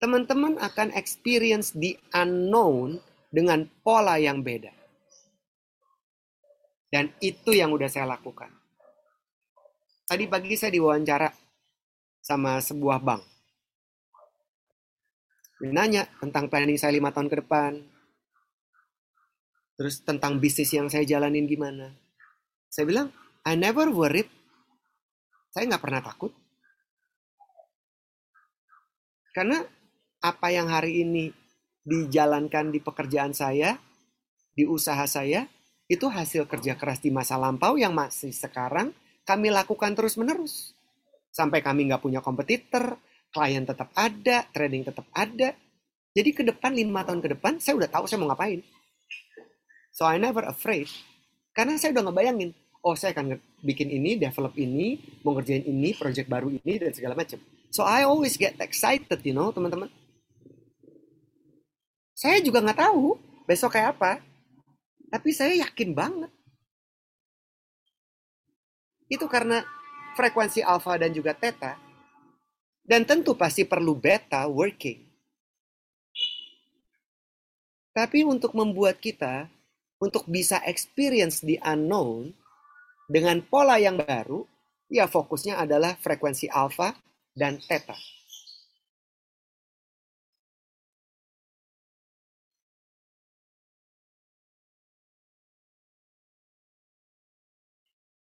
teman-teman 0.00 0.56
akan 0.56 0.96
experience 0.96 1.76
the 1.76 2.00
unknown 2.16 3.04
dengan 3.28 3.68
pola 3.84 4.16
yang 4.16 4.40
beda. 4.40 4.72
Dan 6.88 7.12
itu 7.20 7.52
yang 7.52 7.70
udah 7.70 7.86
saya 7.86 8.08
lakukan. 8.08 8.50
Tadi 10.08 10.26
pagi 10.26 10.58
saya 10.58 10.74
diwawancara 10.74 11.28
sama 12.20 12.60
sebuah 12.60 13.00
bank. 13.00 13.22
Dia 15.60 15.72
nanya 15.76 16.08
tentang 16.16 16.48
planning 16.48 16.80
saya 16.80 16.96
lima 16.96 17.12
tahun 17.12 17.28
ke 17.28 17.36
depan. 17.44 17.84
Terus 19.76 20.00
tentang 20.04 20.40
bisnis 20.40 20.72
yang 20.72 20.88
saya 20.88 21.04
jalanin 21.04 21.44
gimana. 21.44 21.92
Saya 22.72 22.88
bilang, 22.88 23.08
I 23.44 23.56
never 23.56 23.88
worried. 23.92 24.28
Saya 25.52 25.68
nggak 25.68 25.84
pernah 25.84 26.00
takut. 26.00 26.32
Karena 29.36 29.60
apa 30.20 30.48
yang 30.52 30.68
hari 30.68 31.04
ini 31.04 31.32
dijalankan 31.84 32.72
di 32.72 32.80
pekerjaan 32.80 33.32
saya, 33.32 33.76
di 34.52 34.64
usaha 34.68 35.04
saya, 35.08 35.48
itu 35.90 36.06
hasil 36.06 36.46
kerja 36.46 36.76
keras 36.78 37.02
di 37.02 37.10
masa 37.10 37.34
lampau 37.34 37.74
yang 37.74 37.92
masih 37.92 38.30
sekarang 38.30 38.94
kami 39.26 39.50
lakukan 39.50 39.92
terus-menerus. 39.92 40.72
Sampai 41.40 41.64
kami 41.64 41.88
nggak 41.88 42.04
punya 42.04 42.20
kompetitor, 42.20 43.00
klien 43.32 43.64
tetap 43.64 43.88
ada, 43.96 44.44
trading 44.52 44.84
tetap 44.84 45.08
ada. 45.16 45.56
Jadi 46.12 46.30
ke 46.36 46.44
depan, 46.44 46.76
lima 46.76 47.00
tahun 47.00 47.24
ke 47.24 47.32
depan, 47.32 47.56
saya 47.56 47.80
udah 47.80 47.88
tahu 47.88 48.04
saya 48.04 48.20
mau 48.20 48.28
ngapain. 48.28 48.60
So 49.96 50.04
I 50.04 50.20
never 50.20 50.44
afraid. 50.44 50.92
Karena 51.56 51.80
saya 51.80 51.96
udah 51.96 52.12
ngebayangin, 52.12 52.52
oh 52.84 52.92
saya 52.92 53.16
akan 53.16 53.40
bikin 53.64 53.88
ini, 53.88 54.20
develop 54.20 54.52
ini, 54.60 55.00
mau 55.24 55.32
ngerjain 55.32 55.64
ini, 55.64 55.96
project 55.96 56.28
baru 56.28 56.52
ini, 56.52 56.76
dan 56.76 56.92
segala 56.92 57.16
macam. 57.16 57.40
So 57.72 57.88
I 57.88 58.04
always 58.04 58.36
get 58.36 58.60
excited, 58.60 59.24
you 59.24 59.32
know, 59.32 59.48
teman-teman. 59.48 59.88
Saya 62.12 62.44
juga 62.44 62.60
nggak 62.60 62.84
tahu 62.84 63.16
besok 63.48 63.80
kayak 63.80 63.96
apa. 63.96 64.20
Tapi 65.08 65.32
saya 65.32 65.56
yakin 65.56 65.96
banget. 65.96 66.28
Itu 69.08 69.24
karena 69.24 69.64
frekuensi 70.20 70.60
alfa 70.60 71.00
dan 71.00 71.16
juga 71.16 71.32
theta. 71.32 71.80
Dan 72.84 73.08
tentu 73.08 73.32
pasti 73.32 73.64
perlu 73.64 73.96
beta 73.96 74.44
working. 74.44 75.08
Tapi 77.96 78.20
untuk 78.28 78.52
membuat 78.52 79.00
kita 79.00 79.48
untuk 79.96 80.28
bisa 80.28 80.60
experience 80.68 81.40
the 81.40 81.56
unknown 81.64 82.36
dengan 83.08 83.40
pola 83.40 83.80
yang 83.80 83.96
baru, 83.96 84.44
ya 84.92 85.08
fokusnya 85.08 85.56
adalah 85.56 85.96
frekuensi 85.96 86.52
alfa 86.52 86.92
dan 87.32 87.56
theta. 87.64 87.96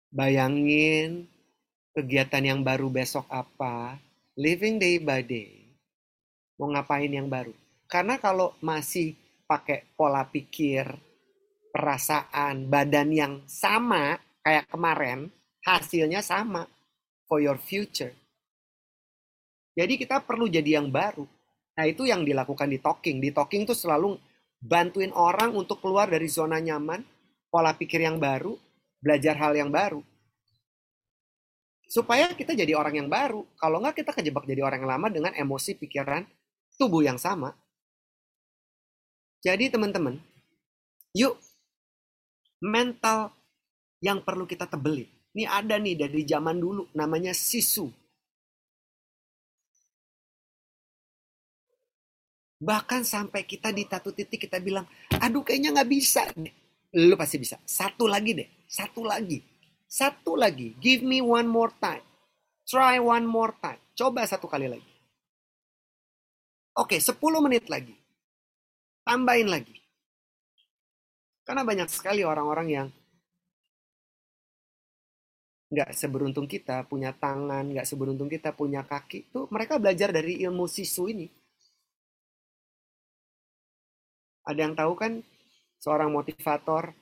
Bayangin 0.09 1.29
kegiatan 1.99 2.45
yang 2.47 2.61
baru 2.63 2.87
besok 2.87 3.27
apa, 3.27 3.99
living 4.39 4.79
day 4.79 5.03
by 5.03 5.19
day. 5.19 5.67
Mau 6.55 6.71
ngapain 6.71 7.11
yang 7.11 7.27
baru? 7.27 7.51
Karena 7.91 8.23
kalau 8.23 8.55
masih 8.63 9.19
pakai 9.51 9.83
pola 9.99 10.23
pikir, 10.23 10.87
perasaan, 11.75 12.71
badan 12.71 13.11
yang 13.11 13.35
sama 13.51 14.15
kayak 14.47 14.71
kemarin, 14.71 15.27
hasilnya 15.67 16.23
sama 16.23 16.71
for 17.27 17.43
your 17.43 17.59
future. 17.59 18.15
Jadi 19.75 19.99
kita 19.99 20.23
perlu 20.23 20.47
jadi 20.47 20.79
yang 20.79 20.91
baru. 20.91 21.27
Nah 21.79 21.85
itu 21.87 22.07
yang 22.07 22.23
dilakukan 22.23 22.67
di 22.67 22.79
talking. 22.83 23.23
Di 23.23 23.31
talking 23.31 23.67
tuh 23.67 23.79
selalu 23.79 24.19
bantuin 24.59 25.15
orang 25.15 25.55
untuk 25.55 25.79
keluar 25.79 26.11
dari 26.11 26.27
zona 26.27 26.59
nyaman, 26.59 27.03
pola 27.47 27.75
pikir 27.75 28.03
yang 28.03 28.19
baru, 28.19 28.59
belajar 28.99 29.39
hal 29.39 29.55
yang 29.55 29.71
baru. 29.71 30.03
Supaya 31.89 32.29
kita 32.37 32.53
jadi 32.53 32.77
orang 32.77 33.01
yang 33.01 33.09
baru. 33.09 33.49
Kalau 33.57 33.81
nggak 33.81 34.05
kita 34.05 34.13
kejebak 34.13 34.45
jadi 34.45 34.61
orang 34.61 34.85
yang 34.85 34.91
lama 34.93 35.09
dengan 35.09 35.33
emosi, 35.33 35.73
pikiran, 35.81 36.29
tubuh 36.77 37.01
yang 37.01 37.17
sama. 37.17 37.57
Jadi 39.41 39.73
teman-teman, 39.73 40.21
yuk 41.17 41.41
mental 42.61 43.33
yang 44.05 44.21
perlu 44.21 44.45
kita 44.45 44.67
tebelin. 44.69 45.09
Ini 45.33 45.47
ada 45.47 45.79
nih 45.79 45.95
dari 45.95 46.27
zaman 46.27 46.59
dulu, 46.59 46.91
namanya 46.93 47.31
sisu. 47.33 47.87
Bahkan 52.59 53.07
sampai 53.07 53.47
kita 53.47 53.71
di 53.71 53.87
satu 53.87 54.11
titik 54.11 54.51
kita 54.51 54.59
bilang, 54.59 54.83
aduh 55.15 55.47
kayaknya 55.47 55.79
nggak 55.79 55.91
bisa. 55.91 56.27
Lu 56.99 57.15
pasti 57.15 57.39
bisa. 57.39 57.55
Satu 57.63 58.11
lagi 58.11 58.35
deh, 58.35 58.49
satu 58.67 59.07
lagi. 59.07 59.39
Satu 59.89 60.37
lagi, 60.37 60.77
give 60.77 61.01
me 61.01 61.25
one 61.25 61.49
more 61.49 61.73
time. 61.81 62.05
Try 62.69 63.01
one 63.01 63.25
more 63.25 63.57
time. 63.57 63.81
Coba 63.97 64.29
satu 64.29 64.45
kali 64.45 64.69
lagi. 64.69 64.93
Oke, 66.77 67.01
10 67.01 67.17
menit 67.41 67.67
lagi. 67.73 67.97
Tambahin 69.03 69.49
lagi. 69.49 69.75
Karena 71.49 71.65
banyak 71.65 71.89
sekali 71.89 72.21
orang-orang 72.21 72.69
yang 72.69 72.89
nggak 75.73 75.97
seberuntung 75.97 76.45
kita 76.45 76.85
punya 76.85 77.17
tangan, 77.17 77.73
nggak 77.73 77.89
seberuntung 77.89 78.29
kita 78.29 78.53
punya 78.53 78.85
kaki. 78.85 79.33
Tuh 79.33 79.49
mereka 79.49 79.81
belajar 79.81 80.13
dari 80.13 80.45
ilmu 80.45 80.69
sisu 80.69 81.09
ini. 81.09 81.27
Ada 84.45 84.61
yang 84.61 84.77
tahu 84.77 84.93
kan 84.97 85.13
seorang 85.81 86.13
motivator 86.13 86.93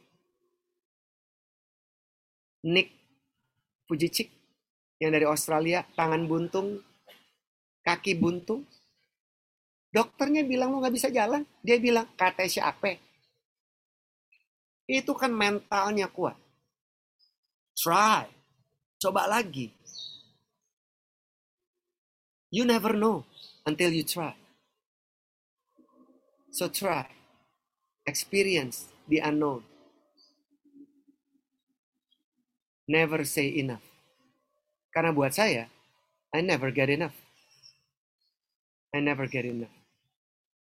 Nick 2.65 2.89
Fujicik 3.85 4.33
yang 4.97 5.13
dari 5.13 5.29
Australia, 5.29 5.85
tangan 5.93 6.25
buntung, 6.25 6.81
kaki 7.85 8.17
buntung. 8.17 8.65
Dokternya 9.93 10.45
bilang 10.45 10.73
lo 10.73 10.81
nggak 10.81 10.97
bisa 10.97 11.09
jalan. 11.13 11.45
Dia 11.61 11.77
bilang, 11.81 12.09
kata 12.17 12.49
siapa? 12.49 12.97
Itu 14.89 15.13
kan 15.17 15.33
mentalnya 15.33 16.09
kuat. 16.11 16.37
Try. 17.77 18.29
Coba 18.97 19.29
lagi. 19.29 19.69
You 22.49 22.65
never 22.65 22.97
know 22.97 23.27
until 23.69 23.93
you 23.93 24.07
try. 24.07 24.33
So 26.55 26.73
try. 26.73 27.05
Experience 28.09 28.89
the 29.11 29.21
unknown. 29.21 29.76
Never 32.87 33.26
say 33.26 33.51
enough. 33.59 33.82
Karena 34.95 35.11
buat 35.11 35.34
saya, 35.34 35.66
I 36.30 36.41
never 36.41 36.70
get 36.70 36.87
enough. 36.89 37.14
I 38.95 39.03
never 39.03 39.26
get 39.26 39.45
enough. 39.45 39.74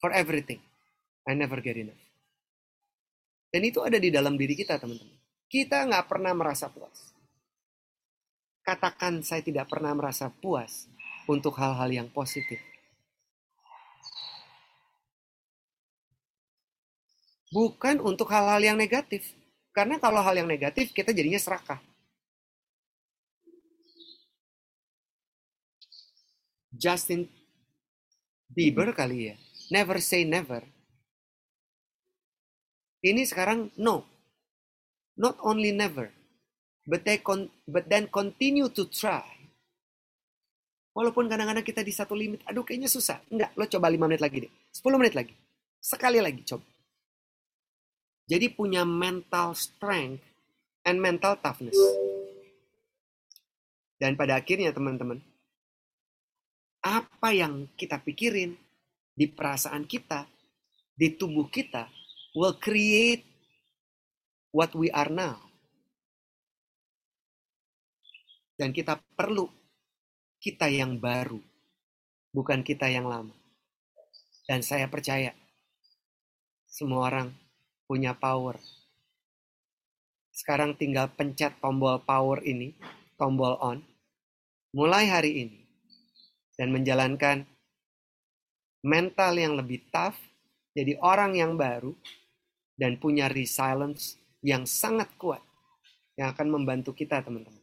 For 0.01 0.11
everything, 0.11 0.59
I 1.29 1.37
never 1.37 1.61
get 1.61 1.77
enough. 1.77 2.01
Dan 3.53 3.63
itu 3.63 3.79
ada 3.85 4.01
di 4.01 4.11
dalam 4.11 4.35
diri 4.35 4.59
kita, 4.59 4.81
teman-teman. 4.81 5.15
Kita 5.47 5.87
nggak 5.87 6.11
pernah 6.11 6.35
merasa 6.35 6.67
puas. 6.67 7.15
Katakan 8.67 9.23
saya 9.23 9.45
tidak 9.45 9.71
pernah 9.71 9.95
merasa 9.95 10.33
puas 10.33 10.91
untuk 11.31 11.55
hal-hal 11.61 11.87
yang 11.93 12.09
positif. 12.11 12.59
Bukan 17.55 18.03
untuk 18.03 18.27
hal-hal 18.35 18.75
yang 18.75 18.75
negatif. 18.75 19.31
Karena 19.71 20.03
kalau 20.03 20.19
hal 20.19 20.35
yang 20.35 20.51
negatif, 20.51 20.91
kita 20.91 21.15
jadinya 21.15 21.39
serakah. 21.39 21.79
Justin 26.75 27.31
Bieber 28.51 28.91
kali 28.95 29.33
ya. 29.33 29.37
Never 29.73 29.99
say 29.99 30.23
never. 30.29 30.63
Ini 33.05 33.25
sekarang 33.27 33.75
no. 33.81 34.07
Not 35.15 35.39
only 35.47 35.71
never, 35.71 36.11
but 36.91 37.07
they 37.07 37.23
con 37.23 37.47
but 37.71 37.87
then 37.87 38.11
continue 38.11 38.67
to 38.67 38.91
try. 38.91 39.23
Walaupun 40.95 41.27
kadang-kadang 41.27 41.67
kita 41.67 41.83
di 41.83 41.91
satu 41.91 42.15
limit, 42.15 42.43
aduh 42.47 42.63
kayaknya 42.63 42.87
susah. 42.87 43.19
Enggak, 43.27 43.51
lo 43.59 43.67
coba 43.67 43.91
5 43.91 43.99
menit 43.99 44.23
lagi 44.23 44.47
deh. 44.47 44.53
10 44.79 44.99
menit 44.99 45.15
lagi. 45.19 45.35
Sekali 45.83 46.23
lagi 46.23 46.43
coba. 46.47 46.67
Jadi 48.31 48.47
punya 48.55 48.87
mental 48.87 49.59
strength 49.59 50.23
and 50.87 51.03
mental 51.03 51.35
toughness. 51.43 51.77
Dan 53.99 54.15
pada 54.15 54.39
akhirnya 54.39 54.71
teman-teman, 54.71 55.19
apa 56.85 57.33
yang 57.33 57.65
kita 57.81 57.97
pikirin 58.05 58.53
di 59.17 59.25
perasaan 59.25 59.89
kita, 59.89 60.29
di 60.93 61.17
tubuh 61.17 61.49
kita, 61.49 61.89
will 62.37 62.53
create 62.61 63.25
what 64.53 64.69
we 64.77 64.93
are 64.93 65.09
now. 65.09 65.41
Dan 68.61 68.77
kita 68.77 69.01
perlu 69.17 69.49
kita 70.45 70.69
yang 70.69 71.01
baru, 71.01 71.41
bukan 72.37 72.61
kita 72.61 72.93
yang 72.93 73.09
lama. 73.09 73.33
Dan 74.45 74.61
saya 74.61 74.85
percaya, 74.93 75.33
semua 76.69 77.09
orang 77.09 77.33
punya 77.89 78.13
power. 78.13 78.61
Sekarang 80.37 80.77
tinggal 80.77 81.09
pencet 81.09 81.57
tombol 81.65 81.97
power 82.05 82.45
ini, 82.45 82.77
tombol 83.17 83.57
on, 83.57 83.81
mulai 84.77 85.09
hari 85.09 85.33
ini 85.49 85.64
dan 86.55 86.71
menjalankan 86.71 87.47
mental 88.85 89.33
yang 89.39 89.57
lebih 89.57 89.87
tough, 89.89 90.19
jadi 90.77 90.99
orang 91.01 91.39
yang 91.39 91.57
baru, 91.57 91.97
dan 92.75 92.99
punya 92.99 93.31
resilience 93.31 94.19
yang 94.45 94.67
sangat 94.67 95.09
kuat 95.17 95.41
yang 96.15 96.31
akan 96.31 96.51
membantu 96.51 96.95
kita, 96.95 97.23
teman-teman. 97.23 97.63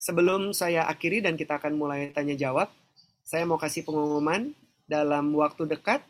Sebelum 0.00 0.56
saya 0.56 0.88
akhiri 0.88 1.20
dan 1.20 1.36
kita 1.36 1.60
akan 1.60 1.76
mulai 1.76 2.08
tanya 2.10 2.32
jawab, 2.32 2.72
saya 3.20 3.44
mau 3.44 3.60
kasih 3.60 3.84
pengumuman 3.84 4.50
dalam 4.88 5.30
waktu 5.36 5.68
dekat. 5.68 6.02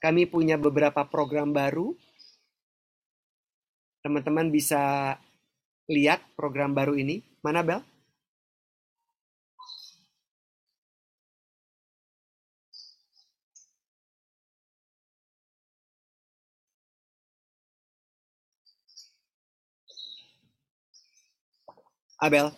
Kami 0.00 0.28
punya 0.28 0.56
beberapa 0.56 1.04
program 1.08 1.52
baru. 1.52 1.92
Teman-teman 4.00 4.48
bisa 4.48 5.16
lihat 5.88 6.24
program 6.36 6.72
baru 6.72 6.96
ini. 6.96 7.20
Mana 7.40 7.60
Bel? 7.60 7.80
Abel. 22.20 22.52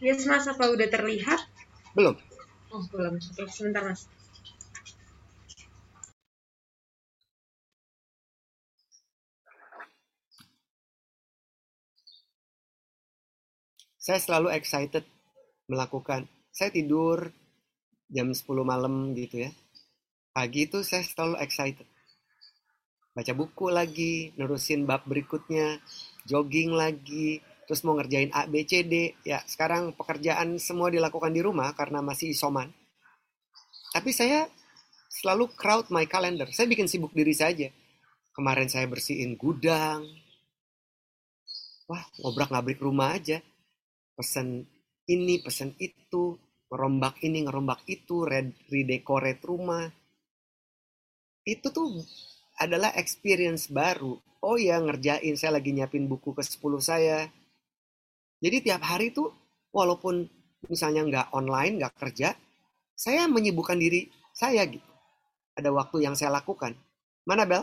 Yes, 0.00 0.24
Mas, 0.24 0.48
apa 0.48 0.72
udah 0.72 0.88
terlihat? 0.88 1.44
Belum. 1.92 2.16
Oh, 2.72 2.80
belum. 2.88 3.20
Oke, 3.20 3.44
sebentar, 3.52 3.84
Mas. 3.84 4.08
Saya 14.00 14.18
selalu 14.18 14.50
excited 14.56 15.04
melakukan. 15.68 16.26
Saya 16.50 16.72
tidur 16.72 17.30
jam 18.08 18.32
10 18.32 18.64
malam 18.64 19.12
gitu 19.12 19.46
ya. 19.46 19.50
Pagi 20.32 20.66
itu 20.66 20.80
saya 20.82 21.04
selalu 21.04 21.36
excited. 21.44 21.91
Baca 23.12 23.32
buku 23.36 23.68
lagi, 23.68 24.32
nerusin 24.40 24.88
bab 24.88 25.04
berikutnya, 25.04 25.76
jogging 26.24 26.72
lagi, 26.72 27.44
terus 27.68 27.84
mau 27.84 27.92
ngerjain 27.92 28.32
A, 28.32 28.48
B, 28.48 28.64
C, 28.64 28.88
D. 28.88 29.12
Ya, 29.20 29.44
sekarang 29.44 29.92
pekerjaan 29.92 30.56
semua 30.56 30.88
dilakukan 30.88 31.28
di 31.28 31.44
rumah 31.44 31.76
karena 31.76 32.00
masih 32.00 32.32
isoman. 32.32 32.72
Tapi 33.92 34.16
saya 34.16 34.48
selalu 35.12 35.52
crowd 35.52 35.92
my 35.92 36.08
calendar. 36.08 36.48
Saya 36.56 36.64
bikin 36.72 36.88
sibuk 36.88 37.12
diri 37.12 37.36
saja. 37.36 37.68
Kemarin 38.32 38.72
saya 38.72 38.88
bersihin 38.88 39.36
gudang. 39.36 40.08
Wah, 41.84 42.00
ngobrak-ngabrik 42.16 42.80
rumah 42.80 43.12
aja. 43.12 43.44
Pesen 44.16 44.64
ini, 45.04 45.36
pesen 45.44 45.76
itu, 45.76 46.40
ngerombak 46.72 47.20
ini, 47.20 47.44
ngerombak 47.44 47.84
itu, 47.84 48.24
red, 48.24 48.56
redecorate 48.72 49.44
rumah. 49.44 49.84
Itu 51.44 51.68
tuh 51.68 52.00
adalah 52.58 52.92
experience 52.98 53.70
baru. 53.70 54.18
Oh 54.42 54.58
ya, 54.58 54.82
ngerjain, 54.82 55.38
saya 55.38 55.56
lagi 55.60 55.70
nyiapin 55.70 56.10
buku 56.10 56.34
ke-10 56.34 56.72
saya. 56.82 57.30
Jadi 58.42 58.56
tiap 58.66 58.82
hari 58.82 59.14
tuh, 59.14 59.30
walaupun 59.70 60.26
misalnya 60.66 61.06
nggak 61.06 61.26
online, 61.32 61.78
nggak 61.78 61.94
kerja, 61.94 62.34
saya 62.98 63.30
menyibukkan 63.30 63.78
diri 63.78 64.10
saya 64.34 64.66
gitu. 64.66 64.84
Ada 65.54 65.70
waktu 65.70 66.02
yang 66.02 66.18
saya 66.18 66.34
lakukan. 66.34 66.74
Mana 67.22 67.46
Bel? 67.46 67.62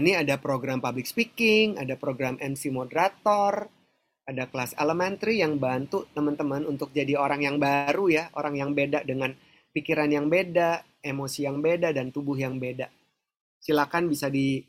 Ini 0.00 0.16
ada 0.16 0.40
program 0.40 0.80
public 0.80 1.04
speaking, 1.04 1.76
ada 1.76 1.94
program 2.00 2.40
MC 2.40 2.72
moderator, 2.72 3.68
ada 4.24 4.44
kelas 4.48 4.72
elementary 4.80 5.44
yang 5.44 5.60
bantu 5.60 6.08
teman-teman 6.16 6.64
untuk 6.64 6.90
jadi 6.96 7.20
orang 7.20 7.44
yang 7.44 7.56
baru 7.60 8.08
ya, 8.08 8.24
orang 8.34 8.56
yang 8.56 8.70
beda 8.72 9.04
dengan 9.04 9.36
pikiran 9.76 10.10
yang 10.10 10.26
beda, 10.32 10.82
emosi 11.04 11.46
yang 11.46 11.60
beda, 11.60 11.92
dan 11.92 12.10
tubuh 12.10 12.34
yang 12.38 12.56
beda. 12.56 12.88
Silakan 13.60 14.08
bisa 14.08 14.32
di 14.32 14.62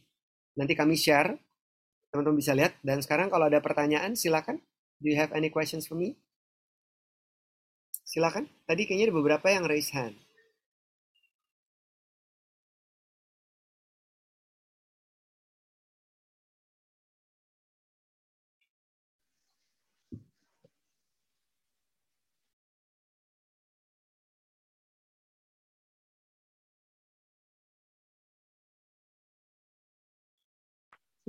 nanti 0.59 0.73
kami 0.75 0.99
share, 0.99 1.31
teman-teman 2.11 2.37
bisa 2.37 2.51
lihat. 2.51 2.75
Dan 2.83 2.99
sekarang 2.99 3.31
kalau 3.31 3.47
ada 3.47 3.63
pertanyaan, 3.63 4.13
silakan. 4.13 4.59
Do 5.01 5.09
you 5.09 5.17
have 5.17 5.33
any 5.33 5.49
questions 5.49 5.89
for 5.89 5.97
me? 5.97 6.13
Silakan. 8.05 8.51
Tadi 8.67 8.85
kayaknya 8.85 9.09
ada 9.09 9.15
beberapa 9.15 9.47
yang 9.49 9.65
raise 9.65 9.89
hand. 9.95 10.19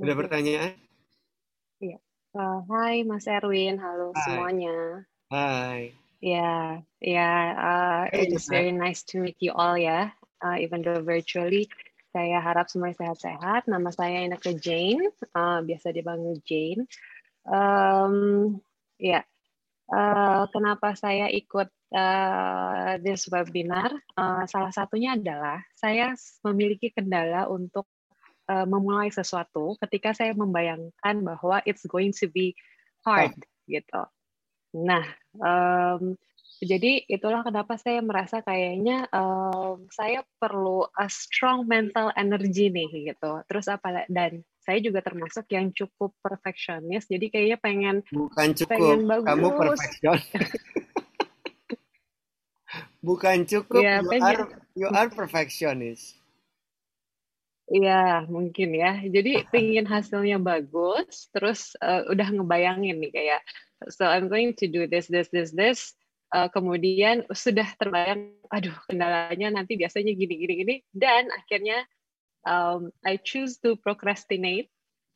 Ada 0.01 0.15
pertanyaan? 0.17 0.73
Iya. 1.77 1.99
Uh, 2.33 2.65
hai 2.73 3.05
Mas 3.05 3.29
Erwin, 3.29 3.77
halo 3.77 4.17
Hai. 4.17 4.25
semuanya. 4.25 4.77
Hai. 5.29 5.81
Ya, 6.23 6.81
ya, 7.03 7.33
uh, 7.59 8.05
it 8.15 8.33
is 8.33 8.47
very 8.47 8.73
nice 8.73 9.03
to 9.03 9.19
meet 9.21 9.37
you 9.43 9.53
all 9.53 9.75
ya, 9.75 10.15
uh, 10.41 10.57
even 10.57 10.81
though 10.81 11.03
virtually. 11.03 11.69
Saya 12.15 12.41
harap 12.41 12.73
semuanya 12.73 13.05
sehat-sehat. 13.05 13.69
Nama 13.69 13.91
saya 13.93 14.25
Ineke 14.25 14.57
Jane, 14.57 15.13
uh, 15.37 15.61
biasa 15.61 15.93
dipanggil 15.93 16.41
Jane. 16.47 16.89
Um, 17.45 18.57
ya, 18.97 19.27
uh, 19.93 20.49
kenapa 20.49 20.97
saya 20.97 21.29
ikut 21.29 21.69
uh, 21.93 22.97
this 23.03 23.29
webinar? 23.29 23.93
Uh, 24.17 24.47
salah 24.49 24.73
satunya 24.73 25.19
adalah 25.19 25.61
saya 25.77 26.17
memiliki 26.47 26.95
kendala 26.95 27.51
untuk 27.51 27.92
uh, 28.53 28.69
memulai 28.69 29.09
sesuatu 29.09 29.81
ketika 29.81 30.13
saya 30.13 30.37
membayangkan 30.37 31.17
bahwa 31.25 31.65
it's 31.65 31.89
going 31.89 32.13
to 32.13 32.29
be 32.29 32.53
hard 33.01 33.33
gitu. 33.65 34.03
Nah, 34.77 35.05
em, 35.41 36.17
jadi 36.63 37.03
itulah 37.09 37.43
kenapa 37.43 37.81
saya 37.81 38.05
merasa 38.05 38.45
kayaknya 38.45 39.09
em, 39.09 39.89
saya 39.89 40.21
perlu 40.37 40.85
a 40.93 41.09
strong 41.09 41.65
mental 41.65 42.13
energy 42.15 42.69
nih 42.69 43.13
gitu. 43.13 43.41
Terus 43.49 43.67
apa 43.73 44.05
dan 44.13 44.45
saya 44.63 44.79
juga 44.79 45.03
termasuk 45.03 45.51
yang 45.51 45.75
cukup 45.75 46.15
perfectionist. 46.23 47.11
Jadi 47.11 47.27
kayaknya 47.35 47.59
pengen 47.59 47.97
Bukan 48.15 48.55
cukup, 48.55 48.71
pengen 48.71 48.99
kamu 49.27 49.49
bagus. 49.51 49.81
perfection. 49.83 50.19
Bukan 53.03 53.39
cukup, 53.51 53.83
Iya, 53.83 53.99
you 54.01 54.11
pengen. 54.15 54.23
are 54.23 54.45
you 54.79 54.89
are 54.89 55.11
perfectionist. 55.11 56.22
Iya, 57.71 58.27
mungkin 58.27 58.75
ya. 58.75 58.99
Jadi 59.07 59.47
pengen 59.55 59.87
hasilnya 59.87 60.43
bagus, 60.43 61.31
terus 61.31 61.79
eh, 61.79 62.03
udah 62.11 62.29
ngebayangin 62.35 62.99
nih 62.99 63.13
kayak, 63.15 63.41
so 63.87 64.03
I'm 64.03 64.27
going 64.27 64.59
to 64.59 64.67
do 64.67 64.91
this, 64.91 65.07
this, 65.07 65.31
this, 65.31 65.55
this. 65.55 65.95
Eh, 66.33 66.49
kemudian 66.51 67.29
sudah 67.31 67.69
terbayang, 67.79 68.35
aduh 68.51 68.75
kendalanya 68.89 69.53
nanti 69.53 69.79
biasanya 69.79 70.11
gini, 70.17 70.35
gini, 70.43 70.55
gini. 70.65 70.75
Dan 70.91 71.31
akhirnya 71.31 71.87
um, 72.49 72.91
I 73.07 73.21
choose 73.23 73.63
to 73.63 73.79
procrastinate 73.79 74.73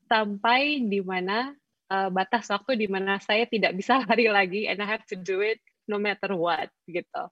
sampai 0.06 0.86
di 0.86 1.02
mana 1.02 1.50
eh, 1.90 2.08
batas 2.14 2.46
waktu 2.46 2.78
di 2.78 2.86
mana 2.86 3.18
saya 3.18 3.48
tidak 3.50 3.74
bisa 3.74 3.98
lari 4.06 4.30
lagi 4.30 4.70
and 4.70 4.78
I 4.78 4.86
have 4.86 5.02
to 5.10 5.18
do 5.18 5.42
it 5.42 5.58
no 5.90 5.98
matter 5.98 6.30
what 6.38 6.70
gitu. 6.86 7.26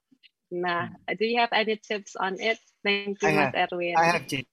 Nah, 0.53 0.93
do 1.17 1.25
you 1.25 1.41
have 1.41 1.51
any 1.51 1.75
tips 1.81 2.13
on 2.13 2.37
it? 2.37 2.61
Thank 2.85 3.17
you, 3.25 3.33
Mas 3.33 3.49
have, 3.49 3.73
Erwin. 3.73 3.97
I 3.97 4.05
have 4.13 4.29
Jane. 4.29 4.45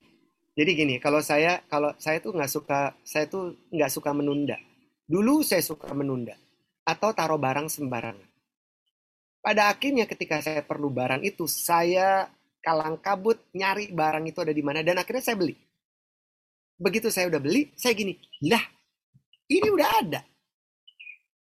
Jadi 0.53 0.71
gini, 0.77 0.95
kalau 1.01 1.25
saya 1.25 1.65
kalau 1.65 1.97
saya 1.97 2.21
tuh 2.21 2.37
nggak 2.37 2.53
suka, 2.53 2.93
saya 3.01 3.25
tuh 3.25 3.57
nggak 3.73 3.89
suka 3.89 4.13
menunda. 4.13 4.61
Dulu 5.09 5.41
saya 5.41 5.65
suka 5.65 5.89
menunda 5.97 6.37
atau 6.85 7.11
taruh 7.17 7.41
barang 7.41 7.73
sembarangan. 7.73 8.29
Pada 9.43 9.73
akhirnya 9.73 10.07
ketika 10.07 10.39
saya 10.45 10.61
perlu 10.63 10.93
barang 10.93 11.25
itu, 11.25 11.49
saya 11.49 12.29
kalang 12.63 13.01
kabut 13.01 13.43
nyari 13.57 13.91
barang 13.91 14.23
itu 14.29 14.39
ada 14.39 14.55
di 14.55 14.63
mana 14.63 14.85
dan 14.85 15.01
akhirnya 15.01 15.25
saya 15.25 15.37
beli. 15.41 15.57
Begitu 16.79 17.09
saya 17.11 17.33
udah 17.33 17.41
beli, 17.43 17.73
saya 17.75 17.97
gini, 17.97 18.15
lah 18.47 18.63
ini 19.51 19.69
udah 19.73 19.89
ada. 20.05 20.21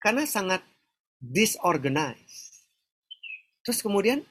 Karena 0.01 0.27
sangat 0.27 0.61
disorganized. 1.21 2.67
Terus 3.65 3.81
kemudian 3.81 4.21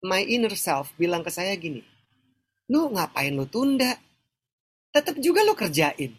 my 0.00 0.24
inner 0.24 0.54
self 0.56 0.94
bilang 0.96 1.20
ke 1.20 1.28
saya 1.28 1.52
gini, 1.58 1.84
lu 2.70 2.92
ngapain 2.94 3.32
lu 3.34 3.46
tunda? 3.48 3.96
Tetap 4.92 5.16
juga 5.18 5.40
lu 5.42 5.56
kerjain. 5.56 6.12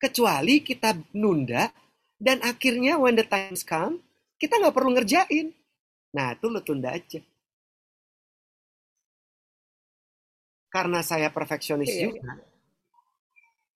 Kecuali 0.00 0.64
kita 0.64 0.96
nunda 1.16 1.68
dan 2.16 2.40
akhirnya 2.40 2.96
when 2.96 3.16
the 3.16 3.26
times 3.28 3.60
come, 3.62 4.00
kita 4.40 4.56
nggak 4.56 4.72
perlu 4.72 4.96
ngerjain. 4.96 5.52
Nah, 6.16 6.32
itu 6.32 6.46
lu 6.48 6.60
tunda 6.64 6.96
aja. 6.96 7.20
Karena 10.72 11.00
saya 11.00 11.32
perfeksionis 11.32 11.88
Iya, 11.88 12.12
juga, 12.12 12.36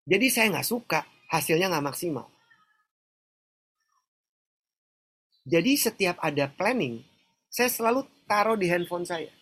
jadi 0.05 0.27
saya 0.29 0.47
nggak 0.53 0.69
suka 0.69 1.01
hasilnya 1.31 1.71
nggak 1.71 1.87
maksimal. 1.87 2.27
Jadi 5.49 5.73
setiap 5.81 6.21
ada 6.21 6.53
planning, 6.53 7.01
saya 7.49 7.73
selalu 7.73 8.05
taruh 8.29 8.59
di 8.61 8.69
handphone 8.69 9.09
saya. 9.09 9.33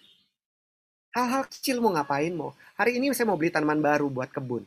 Hal-hal 1.18 1.50
kecil 1.50 1.82
mau 1.82 1.90
ngapain 1.90 2.30
mau. 2.30 2.54
Hari 2.78 3.02
ini 3.02 3.10
saya 3.10 3.26
mau 3.26 3.34
beli 3.34 3.50
tanaman 3.50 3.82
baru 3.82 4.06
buat 4.06 4.30
kebun. 4.30 4.62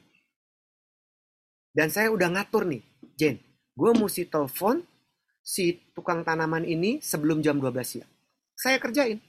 Dan 1.71 1.87
saya 1.87 2.11
udah 2.11 2.27
ngatur 2.27 2.67
nih, 2.67 2.83
Jen, 3.15 3.39
gue 3.71 3.91
mesti 3.95 4.27
telepon 4.27 4.83
si 5.39 5.79
tukang 5.95 6.27
tanaman 6.27 6.67
ini 6.67 6.99
sebelum 6.99 7.39
jam 7.39 7.55
12 7.55 7.87
siang. 7.87 8.11
Saya 8.51 8.83
kerjain. 8.83 9.23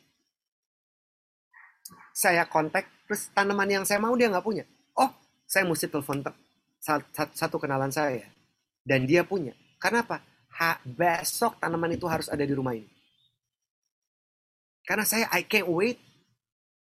Saya 2.11 2.43
kontak, 2.51 2.91
terus 3.07 3.31
tanaman 3.31 3.71
yang 3.71 3.85
saya 3.87 4.03
mau 4.03 4.19
dia 4.19 4.27
nggak 4.27 4.43
punya. 4.43 4.67
Oh, 4.99 5.07
saya 5.47 5.63
mesti 5.63 5.87
telepon 5.87 6.27
te- 6.27 6.35
sa- 6.83 7.07
sa- 7.15 7.31
satu 7.31 7.63
kenalan 7.63 7.95
saya. 7.95 8.27
Dan 8.83 9.07
dia 9.07 9.23
punya. 9.23 9.55
Karena 9.79 10.03
apa? 10.03 10.19
Ha, 10.59 10.83
besok 10.83 11.63
tanaman 11.63 11.95
itu 11.95 12.11
harus 12.11 12.27
ada 12.27 12.43
di 12.43 12.51
rumah 12.51 12.75
ini. 12.75 12.91
Karena 14.83 15.07
saya 15.07 15.31
I 15.31 15.47
can't 15.47 15.71
wait 15.71 16.03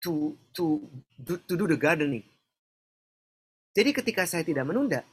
to 0.01 0.37
to 0.57 0.81
do, 1.17 1.37
to 1.45 1.55
do 1.57 1.65
the 1.69 1.79
gardening. 1.79 2.25
Jadi 3.77 3.91
ketika 3.95 4.27
saya 4.27 4.43
tidak 4.43 4.67
menunda, 4.67 5.07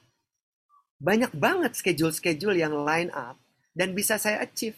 banyak 0.97 1.29
banget 1.37 1.77
schedule-schedule 1.77 2.57
yang 2.57 2.73
line 2.73 3.13
up 3.13 3.37
dan 3.77 3.93
bisa 3.93 4.17
saya 4.17 4.41
achieve. 4.41 4.75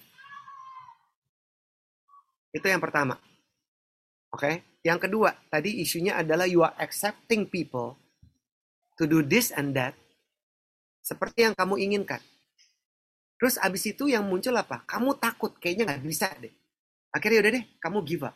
Itu 2.51 2.67
yang 2.67 2.83
pertama. 2.83 3.15
Oke, 4.29 4.61
yang 4.83 4.99
kedua, 4.99 5.33
tadi 5.47 5.79
isunya 5.79 6.19
adalah 6.19 6.45
you 6.45 6.61
are 6.61 6.75
accepting 6.77 7.47
people 7.47 7.95
to 8.99 9.07
do 9.07 9.23
this 9.23 9.49
and 9.55 9.73
that 9.73 9.95
seperti 11.09 11.47
yang 11.47 11.55
kamu 11.57 11.81
inginkan. 11.89 12.21
Terus 13.39 13.55
abis 13.57 13.89
itu 13.89 14.11
yang 14.11 14.27
muncul 14.27 14.53
apa? 14.53 14.83
Kamu 14.83 15.15
takut, 15.17 15.55
kayaknya 15.57 15.95
nggak 15.95 16.03
bisa 16.03 16.27
deh. 16.37 16.51
Akhirnya 17.09 17.39
udah 17.41 17.51
deh, 17.55 17.65
kamu 17.79 17.97
give 18.03 18.27
up. 18.27 18.35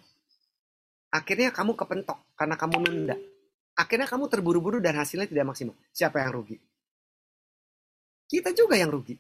Akhirnya 1.14 1.54
kamu 1.54 1.78
kepentok 1.78 2.34
karena 2.34 2.58
kamu 2.58 2.76
nunda. 2.82 3.16
Akhirnya 3.78 4.10
kamu 4.10 4.26
terburu-buru 4.30 4.82
dan 4.82 4.98
hasilnya 4.98 5.30
tidak 5.30 5.54
maksimal. 5.54 5.78
Siapa 5.94 6.26
yang 6.26 6.34
rugi? 6.34 6.58
Kita 8.26 8.50
juga 8.58 8.74
yang 8.74 8.90
rugi. 8.90 9.14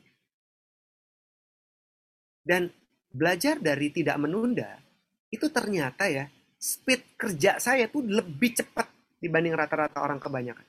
Dan 2.41 2.65
belajar 3.13 3.61
dari 3.61 3.93
tidak 3.93 4.17
menunda, 4.17 4.81
itu 5.29 5.47
ternyata 5.53 6.09
ya, 6.09 6.25
speed 6.57 7.13
kerja 7.13 7.61
saya 7.61 7.85
tuh 7.87 8.03
lebih 8.03 8.57
cepat 8.57 8.89
dibanding 9.21 9.53
rata-rata 9.53 10.01
orang 10.01 10.17
kebanyakan. 10.17 10.65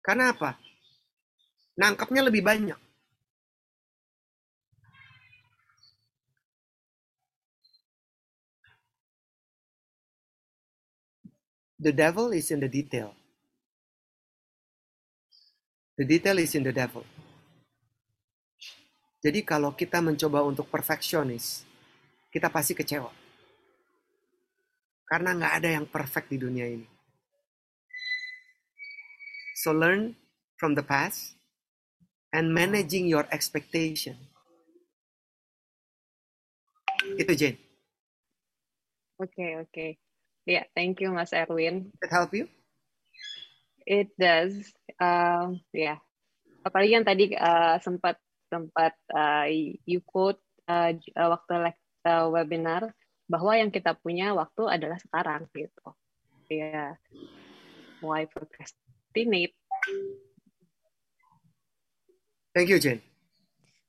Karena 0.00 0.30
apa? 0.30 0.54
Nangkapnya 1.76 2.22
lebih 2.22 2.46
banyak. 2.46 2.85
The 11.76 11.92
devil 11.92 12.32
is 12.32 12.48
in 12.48 12.64
the 12.64 12.68
detail. 12.72 13.12
The 15.96 16.04
detail 16.04 16.40
is 16.40 16.52
in 16.56 16.64
the 16.64 16.72
devil. 16.72 17.04
Jadi 19.20 19.44
kalau 19.44 19.72
kita 19.76 20.00
mencoba 20.00 20.40
untuk 20.44 20.68
perfeksionis, 20.72 21.64
kita 22.32 22.48
pasti 22.48 22.72
kecewa. 22.72 23.12
Karena 25.04 25.36
nggak 25.36 25.54
ada 25.56 25.68
yang 25.72 25.86
perfect 25.88 26.32
di 26.32 26.38
dunia 26.40 26.64
ini. 26.68 26.88
So 29.60 29.72
learn 29.72 30.16
from 30.60 30.76
the 30.76 30.84
past 30.84 31.36
and 32.32 32.52
managing 32.52 33.08
your 33.08 33.24
expectation. 33.32 34.16
Itu 37.16 37.32
Jane. 37.36 37.58
Oke, 39.16 39.64
oke. 39.64 40.05
Ya, 40.46 40.62
thank 40.78 41.02
you 41.02 41.10
Mas 41.10 41.34
Erwin. 41.34 41.90
That 41.98 42.14
help 42.14 42.30
you? 42.30 42.46
It 43.82 44.14
does. 44.14 44.54
Um, 45.02 45.58
ya. 45.74 45.98
Apalagi 46.62 46.94
yang 46.94 47.02
tadi 47.02 47.34
uh, 47.34 47.82
sempat 47.82 48.14
sempat 48.46 48.94
uh, 49.10 49.50
you 49.82 49.98
quote 50.06 50.38
uh, 50.70 50.94
uh, 50.94 51.28
waktu 51.34 51.74
uh, 52.06 52.30
webinar 52.30 52.94
bahwa 53.26 53.58
yang 53.58 53.74
kita 53.74 53.98
punya 53.98 54.38
waktu 54.38 54.70
adalah 54.70 55.02
sekarang 55.02 55.50
gitu. 55.50 55.86
Ya. 56.46 56.94
Why 57.98 58.30
procrastinate? 58.30 59.58
Thank 62.54 62.70
you 62.70 62.78
Jane. 62.78 63.02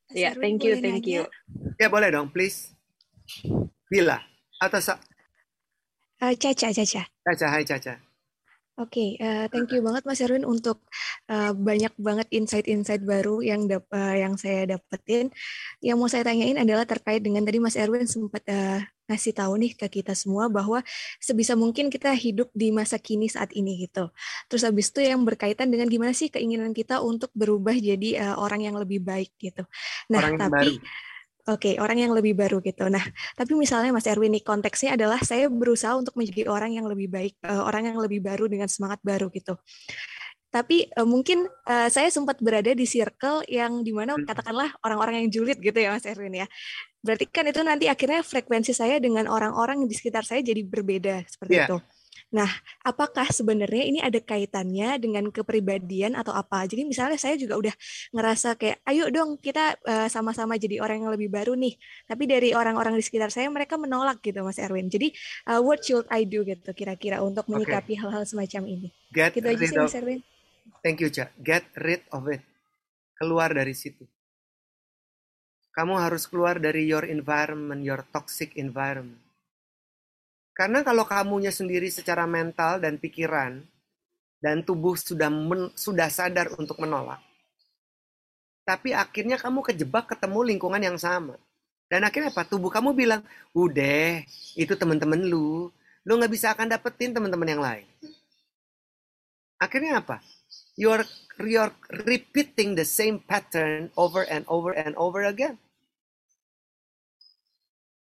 Ya, 0.10 0.34
thank 0.34 0.66
you, 0.66 0.82
thank 0.82 1.06
you. 1.06 1.30
Ya 1.78 1.86
boleh 1.86 2.10
dong, 2.10 2.34
please. 2.34 2.74
Bila 3.94 4.26
atau 4.58 4.82
Eh, 6.18 6.34
Caca, 6.42 6.74
Caca. 6.74 7.04
Caca, 7.26 7.48
hai 7.54 7.64
Caca. 7.64 7.94
Oke, 8.78 9.18
eh, 9.18 9.50
thank 9.50 9.74
you 9.74 9.82
banget 9.82 10.06
Mas 10.06 10.22
Erwin 10.22 10.46
untuk 10.46 10.86
eh, 11.26 11.50
banyak 11.50 11.98
banget 11.98 12.30
insight-insight 12.30 13.02
baru 13.02 13.42
yang 13.42 13.66
dap- 13.66 13.90
eh, 13.90 14.22
yang 14.22 14.38
saya 14.38 14.70
dapetin. 14.70 15.34
Yang 15.82 15.98
mau 15.98 16.06
saya 16.06 16.22
tanyain 16.30 16.62
adalah 16.62 16.86
terkait 16.86 17.26
dengan 17.26 17.42
tadi 17.42 17.58
Mas 17.58 17.74
Erwin 17.74 18.06
sempat 18.06 18.46
eh, 18.46 18.86
ngasih 19.10 19.34
tahu 19.34 19.58
nih 19.62 19.74
ke 19.74 19.90
kita 19.90 20.14
semua 20.14 20.46
bahwa 20.50 20.86
sebisa 21.18 21.58
mungkin 21.58 21.90
kita 21.90 22.14
hidup 22.14 22.54
di 22.54 22.70
masa 22.70 23.02
kini 23.02 23.26
saat 23.26 23.50
ini 23.58 23.82
gitu. 23.90 24.14
Terus 24.46 24.62
habis 24.62 24.94
itu 24.94 25.02
yang 25.02 25.26
berkaitan 25.26 25.74
dengan 25.74 25.90
gimana 25.90 26.14
sih 26.14 26.30
keinginan 26.30 26.70
kita 26.74 27.02
untuk 27.02 27.34
berubah 27.34 27.74
jadi 27.74 28.10
eh, 28.30 28.36
orang 28.38 28.62
yang 28.62 28.78
lebih 28.78 29.02
baik 29.02 29.34
gitu. 29.42 29.66
Nah, 30.14 30.22
Orang 30.22 30.38
tapi 30.38 30.54
baru. 30.54 30.74
Oke, 31.48 31.80
orang 31.80 31.96
yang 32.04 32.12
lebih 32.12 32.36
baru 32.36 32.60
gitu. 32.60 32.92
Nah, 32.92 33.00
tapi 33.40 33.56
misalnya 33.56 33.96
Mas 33.96 34.04
Erwin 34.04 34.36
nih 34.36 34.44
konteksnya 34.44 35.00
adalah 35.00 35.24
saya 35.24 35.48
berusaha 35.48 35.96
untuk 35.96 36.12
menjadi 36.20 36.52
orang 36.52 36.76
yang 36.76 36.84
lebih 36.92 37.08
baik, 37.08 37.40
eh, 37.40 37.62
orang 37.64 37.88
yang 37.88 37.98
lebih 38.04 38.20
baru 38.20 38.52
dengan 38.52 38.68
semangat 38.68 39.00
baru 39.00 39.32
gitu. 39.32 39.56
Tapi 40.52 40.92
eh, 40.92 41.08
mungkin 41.08 41.48
eh, 41.48 41.88
saya 41.88 42.12
sempat 42.12 42.44
berada 42.44 42.76
di 42.76 42.84
circle 42.84 43.48
yang 43.48 43.80
di 43.80 43.96
mana 43.96 44.20
katakanlah 44.20 44.76
orang-orang 44.84 45.24
yang 45.24 45.30
julid 45.32 45.60
gitu 45.64 45.80
ya 45.80 45.96
Mas 45.96 46.04
Erwin 46.04 46.36
ya. 46.36 46.48
Berarti 47.00 47.26
kan 47.32 47.48
itu 47.48 47.64
nanti 47.64 47.88
akhirnya 47.88 48.20
frekuensi 48.28 48.76
saya 48.76 49.00
dengan 49.00 49.32
orang-orang 49.32 49.88
di 49.88 49.96
sekitar 49.96 50.28
saya 50.28 50.44
jadi 50.44 50.68
berbeda 50.68 51.24
seperti 51.32 51.56
Iya. 51.56 51.66
itu. 51.72 51.78
Nah, 52.28 52.52
apakah 52.84 53.32
sebenarnya 53.32 53.84
ini 53.88 54.00
ada 54.04 54.20
kaitannya 54.20 55.00
dengan 55.00 55.32
kepribadian 55.32 56.12
atau 56.20 56.36
apa? 56.36 56.68
Jadi 56.68 56.84
misalnya 56.84 57.16
saya 57.16 57.40
juga 57.40 57.56
udah 57.56 57.76
ngerasa 58.12 58.60
kayak, 58.60 58.84
ayo 58.84 59.08
dong 59.08 59.40
kita 59.40 59.80
eh, 59.88 60.08
sama-sama 60.12 60.60
jadi 60.60 60.84
orang 60.84 61.08
yang 61.08 61.12
lebih 61.16 61.32
baru 61.32 61.56
nih. 61.56 61.80
Tapi 62.04 62.24
dari 62.28 62.50
orang-orang 62.52 63.00
di 63.00 63.04
sekitar 63.04 63.32
saya 63.32 63.48
mereka 63.48 63.80
menolak 63.80 64.20
gitu, 64.20 64.44
Mas 64.44 64.60
Erwin. 64.60 64.92
Jadi 64.92 65.16
eh, 65.48 65.62
what 65.64 65.80
should 65.80 66.04
I 66.12 66.28
do 66.28 66.44
gitu 66.44 66.76
kira-kira 66.76 67.24
untuk 67.24 67.48
menyikapi 67.48 67.96
hal-hal 67.96 68.28
semacam 68.28 68.64
ini? 68.68 68.90
Get 69.08 69.32
Gitu 69.32 69.48
aja 69.48 69.64
rid 69.64 69.72
sih, 69.72 69.78
of. 69.80 69.88
Mas 69.88 69.96
Erwin. 69.96 70.20
Thank 70.84 71.00
you, 71.00 71.08
Ca. 71.08 71.32
Get 71.40 71.64
rid 71.80 72.04
of 72.12 72.28
it. 72.28 72.44
Keluar 73.16 73.56
dari 73.56 73.72
situ. 73.72 74.04
Kamu 75.72 75.96
harus 75.96 76.26
keluar 76.28 76.58
dari 76.60 76.90
your 76.90 77.06
environment, 77.08 77.86
your 77.86 78.04
toxic 78.10 78.58
environment. 78.58 79.27
Karena 80.58 80.82
kalau 80.82 81.06
kamunya 81.06 81.54
sendiri 81.54 81.94
secara 81.94 82.26
mental 82.26 82.82
dan 82.82 82.98
pikiran 82.98 83.62
dan 84.42 84.66
tubuh 84.66 84.98
sudah 84.98 85.30
men- 85.30 85.70
sudah 85.78 86.10
sadar 86.10 86.50
untuk 86.58 86.82
menolak, 86.82 87.22
tapi 88.66 88.92
akhirnya 88.92 89.38
kamu 89.38 89.64
kejebak 89.64 90.12
ketemu 90.12 90.40
lingkungan 90.58 90.82
yang 90.82 90.98
sama. 90.98 91.38
Dan 91.88 92.04
akhirnya 92.04 92.36
apa? 92.36 92.44
Tubuh 92.44 92.68
kamu 92.68 92.92
bilang, 92.92 93.24
udah, 93.56 94.20
itu 94.60 94.74
teman-teman 94.76 95.24
lu. 95.24 95.72
Lu 96.04 96.12
nggak 96.20 96.34
bisa 96.36 96.52
akan 96.52 96.68
dapetin 96.68 97.16
teman-teman 97.16 97.48
yang 97.48 97.64
lain. 97.64 97.88
Akhirnya 99.56 100.04
apa? 100.04 100.20
You're, 100.76 101.08
you're 101.40 101.72
repeating 102.04 102.76
the 102.76 102.84
same 102.84 103.24
pattern 103.24 103.88
over 103.96 104.28
and 104.28 104.44
over 104.52 104.76
and 104.76 105.00
over 105.00 105.24
again. 105.24 105.56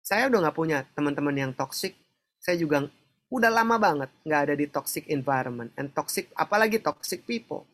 Saya 0.02 0.26
udah 0.26 0.48
nggak 0.48 0.58
punya 0.58 0.82
teman-teman 0.98 1.36
yang 1.38 1.52
toxic. 1.54 1.94
Saya 2.38 2.56
juga 2.58 2.86
udah 3.28 3.50
lama 3.52 3.76
banget 3.76 4.10
nggak 4.24 4.40
ada 4.48 4.54
di 4.56 4.66
toxic 4.70 5.04
environment 5.12 5.74
and 5.76 5.92
toxic, 5.92 6.32
apalagi 6.32 6.80
toxic 6.80 7.28
people. 7.28 7.68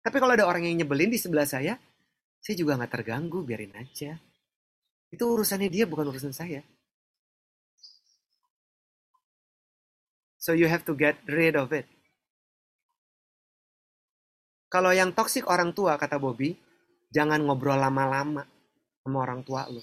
Tapi 0.00 0.16
kalau 0.22 0.38
ada 0.38 0.46
orang 0.46 0.64
yang 0.64 0.86
nyebelin 0.86 1.10
di 1.10 1.18
sebelah 1.18 1.44
saya, 1.44 1.74
saya 2.38 2.54
juga 2.54 2.78
nggak 2.78 2.92
terganggu, 2.94 3.42
biarin 3.42 3.74
aja. 3.74 4.14
Itu 5.10 5.26
urusannya 5.26 5.66
dia, 5.66 5.84
bukan 5.86 6.06
urusan 6.14 6.30
saya. 6.30 6.62
So 10.38 10.54
you 10.54 10.70
have 10.70 10.86
to 10.86 10.94
get 10.94 11.18
rid 11.26 11.58
of 11.58 11.74
it. 11.74 11.90
Kalau 14.70 14.94
yang 14.94 15.10
toksik 15.10 15.50
orang 15.50 15.74
tua, 15.74 15.98
kata 15.98 16.22
Bobby, 16.22 16.54
jangan 17.10 17.42
ngobrol 17.42 17.78
lama-lama 17.78 18.46
sama 19.02 19.18
orang 19.26 19.42
tua 19.42 19.66
lu. 19.66 19.82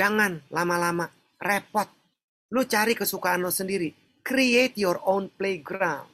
Jangan 0.00 0.48
lama-lama, 0.48 1.04
repot. 1.36 1.84
Lu 2.56 2.64
cari 2.64 2.96
kesukaan 2.96 3.44
lu 3.44 3.52
sendiri. 3.52 3.92
Create 4.24 4.72
your 4.80 4.96
own 5.04 5.28
playground. 5.28 6.08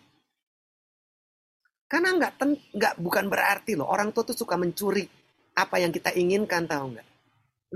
Karena 1.86 2.18
nggak 2.18 2.32
nggak 2.74 2.94
bukan 2.98 3.30
berarti 3.30 3.78
loh 3.78 3.86
orang 3.86 4.10
tua 4.10 4.26
tuh 4.26 4.34
suka 4.34 4.58
mencuri 4.58 5.06
apa 5.54 5.78
yang 5.78 5.94
kita 5.94 6.10
inginkan 6.18 6.66
tahu 6.66 6.98
nggak? 6.98 7.08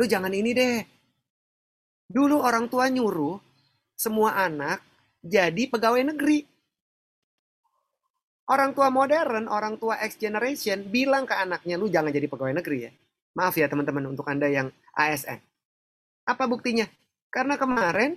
Lu 0.03 0.05
jangan 0.11 0.35
ini 0.35 0.51
deh. 0.51 0.83
Dulu 2.11 2.43
orang 2.43 2.67
tua 2.67 2.91
nyuruh 2.91 3.39
semua 3.95 4.35
anak 4.35 4.83
jadi 5.23 5.71
pegawai 5.71 6.11
negeri. 6.11 6.43
Orang 8.51 8.75
tua 8.75 8.91
modern, 8.91 9.47
orang 9.47 9.79
tua 9.79 10.03
X 10.03 10.19
generation 10.19 10.91
bilang 10.91 11.23
ke 11.23 11.39
anaknya, 11.39 11.79
lu 11.79 11.87
jangan 11.87 12.11
jadi 12.11 12.27
pegawai 12.27 12.59
negeri 12.59 12.79
ya. 12.83 12.91
Maaf 13.39 13.55
ya 13.55 13.71
teman-teman 13.71 14.11
untuk 14.11 14.27
Anda 14.27 14.51
yang 14.51 14.75
ASN. 14.99 15.50
Apa 16.31 16.47
buktinya? 16.47 16.87
Karena 17.27 17.59
kemarin 17.59 18.15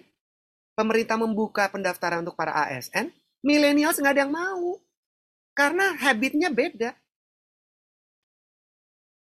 pemerintah 0.77 1.18
membuka 1.18 1.65
pendaftaran 1.73 2.22
untuk 2.22 2.38
para 2.38 2.53
ASN, 2.69 3.10
milenials 3.41 3.98
nggak 3.98 4.14
ada 4.14 4.22
yang 4.30 4.34
mau. 4.34 4.77
Karena 5.57 5.98
habitnya 5.98 6.53
beda. 6.53 6.94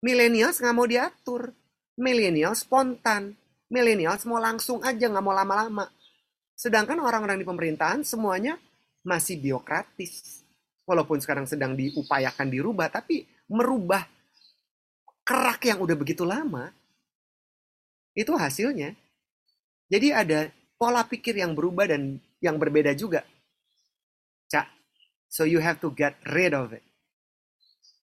Milenials 0.06 0.62
nggak 0.62 0.76
mau 0.78 0.86
diatur. 0.86 1.50
Milenials 1.98 2.62
spontan. 2.62 3.34
Milenials 3.74 4.22
mau 4.30 4.38
langsung 4.38 4.86
aja, 4.86 5.10
nggak 5.10 5.26
mau 5.26 5.34
lama-lama. 5.34 5.90
Sedangkan 6.54 7.02
orang-orang 7.02 7.42
di 7.42 7.46
pemerintahan 7.46 8.06
semuanya 8.06 8.58
masih 9.02 9.42
biokratis. 9.42 10.46
Walaupun 10.86 11.18
sekarang 11.18 11.50
sedang 11.50 11.74
diupayakan 11.74 12.46
dirubah, 12.50 12.94
tapi 12.94 13.26
merubah 13.50 14.06
kerak 15.26 15.66
yang 15.66 15.82
udah 15.82 15.98
begitu 15.98 16.22
lama, 16.22 16.70
itu 18.16 18.32
hasilnya. 18.34 18.96
Jadi 19.92 20.10
ada 20.16 20.50
pola 20.80 21.06
pikir 21.06 21.38
yang 21.38 21.54
berubah 21.54 21.86
dan 21.92 22.18
yang 22.42 22.58
berbeda 22.58 22.96
juga. 22.98 23.22
Cak, 24.50 24.66
so 25.30 25.46
you 25.46 25.60
have 25.62 25.78
to 25.84 25.92
get 25.94 26.18
rid 26.34 26.56
of 26.56 26.74
it 26.74 26.82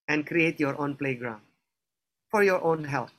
and 0.06 0.22
create 0.28 0.60
your 0.62 0.76
own 0.78 0.94
playground 0.94 1.42
for 2.30 2.44
your 2.44 2.60
own 2.62 2.84
health. 2.86 3.10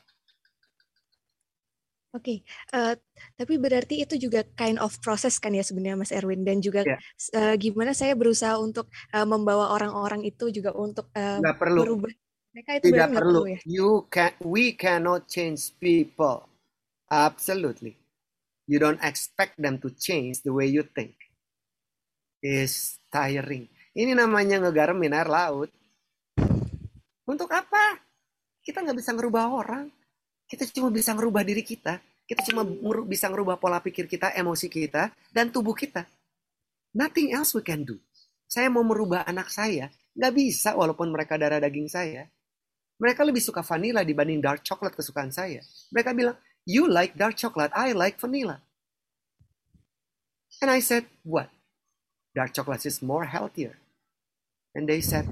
Oke, 2.13 2.45
eh, 2.77 2.93
tapi 3.33 3.57
berarti 3.57 4.05
itu 4.05 4.29
juga 4.29 4.45
kind 4.53 4.77
of 4.77 4.93
proses 5.01 5.41
kan 5.41 5.49
ya 5.49 5.65
sebenarnya 5.65 5.97
Mas 5.97 6.13
Erwin 6.13 6.45
dan 6.45 6.61
juga 6.61 6.85
Ya. 6.85 7.01
eh, 7.33 7.57
gimana 7.57 7.97
saya 7.97 8.13
berusaha 8.13 8.53
untuk 8.61 8.85
eh, 9.09 9.25
membawa 9.25 9.73
orang-orang 9.73 10.21
itu 10.21 10.53
juga 10.53 10.77
untuk 10.77 11.09
Nggak 11.09 11.57
perlu. 11.57 11.81
berubah. 11.81 12.13
Mereka 12.53 12.71
itu 12.77 12.85
Tidak 12.93 13.07
perlu. 13.17 13.41
perlu 13.41 13.43
ya. 13.49 13.59
You 13.65 13.89
can, 14.13 14.29
we 14.45 14.77
cannot 14.77 15.25
change 15.25 15.73
people. 15.81 16.52
Absolutely. 17.13 17.93
You 18.65 18.81
don't 18.81 18.97
expect 19.05 19.61
them 19.61 19.77
to 19.85 19.93
change 19.93 20.41
the 20.41 20.49
way 20.49 20.65
you 20.65 20.81
think. 20.81 21.13
Is 22.41 22.97
tiring. 23.13 23.69
Ini 23.93 24.17
namanya 24.17 24.57
ngegaremin 24.57 25.13
air 25.13 25.29
laut. 25.29 25.69
Untuk 27.29 27.53
apa? 27.53 28.01
Kita 28.65 28.81
nggak 28.81 28.97
bisa 28.97 29.13
ngerubah 29.13 29.45
orang. 29.53 29.85
Kita 30.49 30.65
cuma 30.73 30.89
bisa 30.89 31.13
ngerubah 31.13 31.45
diri 31.45 31.61
kita. 31.61 32.01
Kita 32.25 32.41
cuma 32.49 32.65
bisa 33.05 33.29
ngerubah 33.29 33.61
pola 33.61 33.77
pikir 33.77 34.09
kita, 34.09 34.33
emosi 34.33 34.67
kita, 34.71 35.13
dan 35.29 35.53
tubuh 35.53 35.77
kita. 35.77 36.09
Nothing 36.97 37.35
else 37.35 37.53
we 37.53 37.61
can 37.61 37.85
do. 37.85 38.01
Saya 38.49 38.73
mau 38.73 38.81
merubah 38.81 39.27
anak 39.27 39.53
saya, 39.53 39.91
nggak 40.17 40.33
bisa 40.33 40.73
walaupun 40.73 41.13
mereka 41.13 41.37
darah 41.37 41.61
daging 41.61 41.89
saya. 41.91 42.25
Mereka 43.01 43.21
lebih 43.27 43.43
suka 43.43 43.65
vanilla 43.65 44.05
dibanding 44.07 44.39
dark 44.39 44.63
chocolate 44.63 44.95
kesukaan 44.95 45.33
saya. 45.33 45.59
Mereka 45.91 46.15
bilang, 46.15 46.37
you 46.65 46.89
like 46.89 47.17
dark 47.17 47.35
chocolate, 47.37 47.71
I 47.75 47.91
like 47.91 48.19
vanilla. 48.19 48.61
And 50.61 50.71
I 50.71 50.79
said, 50.79 51.05
what? 51.23 51.49
Dark 52.35 52.53
chocolate 52.53 52.85
is 52.85 53.01
more 53.01 53.25
healthier. 53.25 53.77
And 54.75 54.87
they 54.87 55.01
said, 55.01 55.27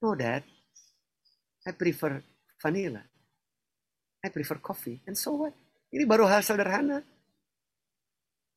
no 0.00 0.14
dad, 0.14 0.42
I 1.66 1.72
prefer 1.72 2.22
vanilla. 2.60 3.02
I 4.24 4.28
prefer 4.28 4.56
coffee. 4.56 5.00
And 5.06 5.16
so 5.16 5.32
what? 5.32 5.54
Ini 5.92 6.08
baru 6.08 6.24
hal 6.24 6.40
sederhana. 6.40 7.02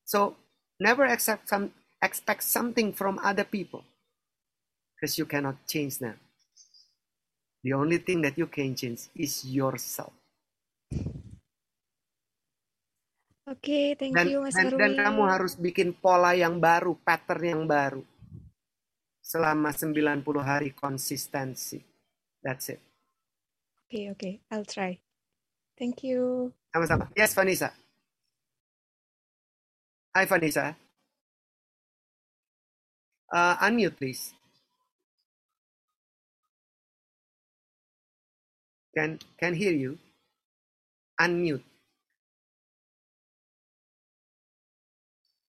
So, 0.05 0.37
never 0.79 1.05
accept 1.05 1.49
some, 1.49 1.73
expect 2.01 2.43
something 2.43 2.93
from 2.93 3.19
other 3.19 3.43
people. 3.43 3.83
Because 4.95 5.17
you 5.17 5.25
cannot 5.25 5.67
change 5.67 5.99
them. 5.99 6.15
The 7.63 7.73
only 7.73 7.97
thing 7.97 8.21
that 8.21 8.37
you 8.37 8.47
can 8.47 8.75
change 8.75 9.09
is 9.17 9.43
yourself. 9.43 10.13
Oke, 13.45 13.93
thank 13.93 14.17
Dan, 14.17 14.33
you 14.33 14.41
Mas 14.41 14.57
dan, 14.57 14.73
dan 14.73 14.91
kamu 14.97 15.21
harus 15.29 15.53
bikin 15.53 15.93
pola 15.93 16.33
yang 16.33 16.57
baru, 16.57 16.97
pattern 16.97 17.43
yang 17.45 17.63
baru. 17.69 18.01
Selama 19.21 19.69
90 19.69 20.41
hari 20.41 20.73
konsistensi. 20.73 21.77
That's 22.41 22.73
it. 22.73 22.81
Oke, 23.85 24.09
oke, 24.09 24.31
I'll 24.49 24.65
try. 24.65 24.97
Thank 25.77 26.01
you. 26.01 26.49
Sama-sama. 26.73 27.05
Yes, 27.13 27.37
Vanessa. 27.37 27.69
Hai, 30.15 30.25
Vanessa. 30.25 30.73
Uh, 33.29 33.53
unmute, 33.61 33.93
please. 33.93 34.33
Can 38.95 39.19
can 39.37 39.53
hear 39.53 39.75
you. 39.75 39.99
Unmute. 41.21 41.74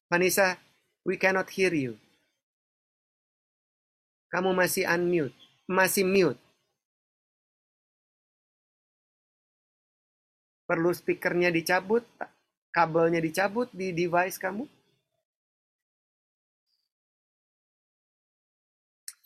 Vanessa, 0.06 0.54
we 1.02 1.18
cannot 1.18 1.50
hear 1.50 1.74
you. 1.74 1.98
Kamu 4.30 4.54
masih 4.54 4.86
unmute, 4.86 5.34
masih 5.66 6.06
mute. 6.06 6.38
Perlu 10.66 10.90
speakernya 10.90 11.50
dicabut, 11.50 12.02
kabelnya 12.74 13.22
dicabut 13.22 13.70
di 13.70 13.94
device 13.94 14.38
kamu? 14.38 14.66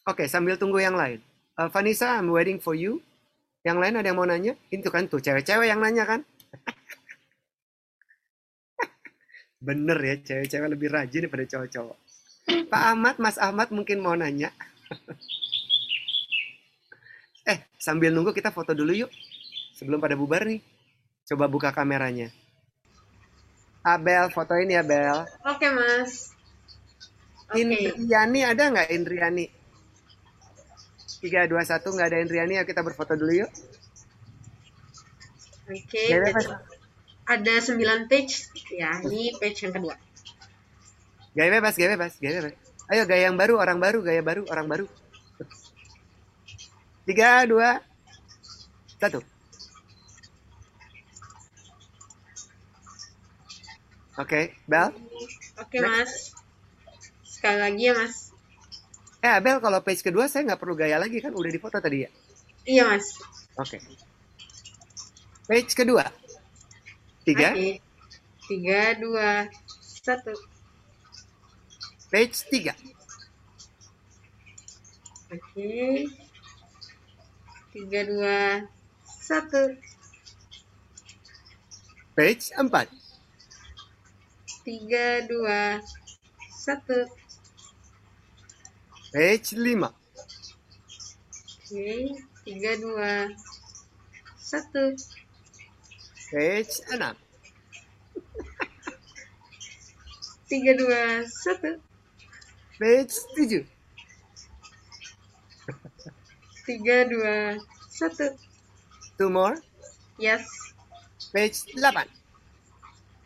Oke, 0.09 0.28
sambil 0.28 0.57
tunggu 0.57 0.81
yang 0.81 0.97
lain. 0.97 1.20
Uh, 1.61 1.69
Vanessa, 1.69 2.16
I'm 2.16 2.32
waiting 2.32 2.57
for 2.57 2.73
you. 2.73 3.05
Yang 3.65 3.78
lain 3.85 3.94
ada 4.01 4.09
yang 4.09 4.16
mau 4.16 4.24
nanya? 4.24 4.57
Itu 4.73 4.89
kan 4.89 5.05
tuh 5.09 5.20
cewek-cewek 5.20 5.69
yang 5.69 5.81
nanya 5.81 6.09
kan? 6.09 6.20
Bener 9.61 10.01
ya, 10.01 10.16
cewek-cewek 10.16 10.73
lebih 10.73 10.89
rajin 10.89 11.28
daripada 11.28 11.45
cowok-cowok. 11.45 11.99
Pak 12.73 12.82
Ahmad, 12.97 13.20
Mas 13.20 13.37
Ahmad 13.37 13.69
mungkin 13.69 14.01
mau 14.01 14.16
nanya. 14.16 14.49
eh, 17.53 17.69
sambil 17.77 18.09
nunggu 18.09 18.32
kita 18.32 18.49
foto 18.49 18.73
dulu 18.73 19.05
yuk. 19.05 19.12
Sebelum 19.77 20.01
pada 20.01 20.16
bubar 20.16 20.49
nih. 20.49 20.65
Coba 21.28 21.45
buka 21.45 21.77
kameranya. 21.77 22.32
Abel, 23.85 24.32
fotoin 24.32 24.73
ya, 24.73 24.81
Bel. 24.81 25.28
Oke, 25.45 25.69
Mas. 25.69 26.32
Oke. 27.53 27.61
Indriani 27.61 28.41
ada 28.49 28.65
nggak 28.73 28.89
Indriani? 28.97 29.45
3, 31.20 31.53
2, 31.53 31.53
1 31.53 31.85
nggak 31.85 32.09
ada 32.09 32.19
Indriani, 32.24 32.57
ya 32.57 32.65
kita 32.65 32.81
berfoto 32.81 33.12
dulu 33.12 33.45
yuk. 33.45 33.53
Oke, 35.69 36.05
Mas. 36.32 36.49
Ada 37.31 37.55
9 37.62 38.11
page. 38.11 38.51
Ya, 38.74 38.98
ini 39.07 39.31
page 39.39 39.62
yang 39.62 39.74
kedua. 39.74 39.94
Gaya 41.31 41.51
bebas, 41.55 41.78
gaya 41.78 41.94
bebas, 41.94 42.19
gaya 42.19 42.43
bebas. 42.43 42.55
Ayo 42.90 43.07
gaya 43.07 43.31
yang 43.31 43.39
baru, 43.39 43.55
orang 43.62 43.78
baru, 43.78 44.02
gaya 44.02 44.19
baru, 44.19 44.43
orang 44.51 44.66
baru. 44.66 44.86
Tiga, 47.07 47.47
dua, 47.47 47.78
satu. 48.98 49.23
Oke, 54.19 54.59
Bel. 54.66 54.90
Oke, 55.57 55.78
Mas. 55.81 56.35
Sekali 57.23 57.59
lagi 57.62 57.82
ya, 57.89 57.94
Mas. 57.94 58.35
Eh, 59.23 59.39
Bel, 59.39 59.62
kalau 59.62 59.81
page 59.86 60.02
kedua 60.02 60.27
saya 60.27 60.51
nggak 60.51 60.61
perlu 60.61 60.74
gaya 60.74 60.98
lagi 60.98 61.23
kan, 61.23 61.31
udah 61.31 61.48
difoto 61.48 61.78
tadi 61.78 62.05
ya. 62.05 62.11
Iya, 62.66 62.90
Mas. 62.90 63.07
Oke. 63.55 63.78
Page 65.47 65.73
kedua. 65.78 66.20
Tiga. 67.31 67.55
Oke. 67.55 67.78
Tiga, 68.51 68.98
dua, 68.98 69.47
satu. 70.02 70.35
Page 72.11 72.43
tiga. 72.51 72.74
Oke. 75.31 76.11
Tiga, 77.70 78.01
dua, 78.02 78.66
satu. 79.07 79.78
Page 82.19 82.51
empat. 82.59 82.90
Tiga, 84.66 85.23
dua, 85.31 85.78
satu. 86.51 87.07
Page 89.15 89.55
lima. 89.55 89.94
Oke. 91.62 91.94
Tiga, 92.43 92.74
dua, 92.82 93.31
satu. 94.35 94.98
Page 96.31 96.86
enam. 96.94 97.19
Tiga, 100.47 100.73
dua, 100.78 101.27
satu. 101.27 101.78
Page 102.78 103.15
tujuh. 103.35 103.65
Tiga, 106.66 107.07
dua, 107.11 107.59
satu. 107.90 108.35
Two 109.19 109.31
more. 109.31 109.59
Yes. 110.23 110.47
Page 111.35 111.74
delapan. 111.74 112.07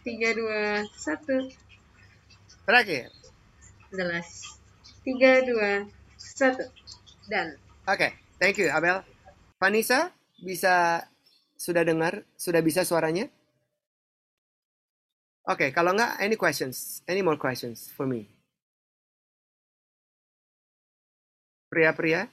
Tiga, 0.00 0.32
dua, 0.32 0.88
satu. 0.96 1.52
Terakhir. 2.64 3.12
Jelas. 3.92 4.28
Tiga, 5.04 5.44
dua, 5.44 5.88
satu. 6.16 6.64
Dan. 7.28 7.56
Oke, 7.84 8.16
thank 8.40 8.56
you 8.56 8.68
Abel. 8.72 9.04
Vanessa, 9.60 10.12
bisa 10.40 11.04
sudah 11.64 11.80
dengar, 11.88 12.20
sudah 12.36 12.60
bisa 12.60 12.84
suaranya? 12.84 13.26
Oke, 15.48 15.72
kalau 15.76 15.92
nggak, 15.96 16.20
any 16.24 16.36
questions? 16.36 17.00
Any 17.08 17.20
more 17.24 17.36
questions 17.40 17.88
for 17.96 18.04
me? 18.08 18.28
Pria-pria? 21.72 22.28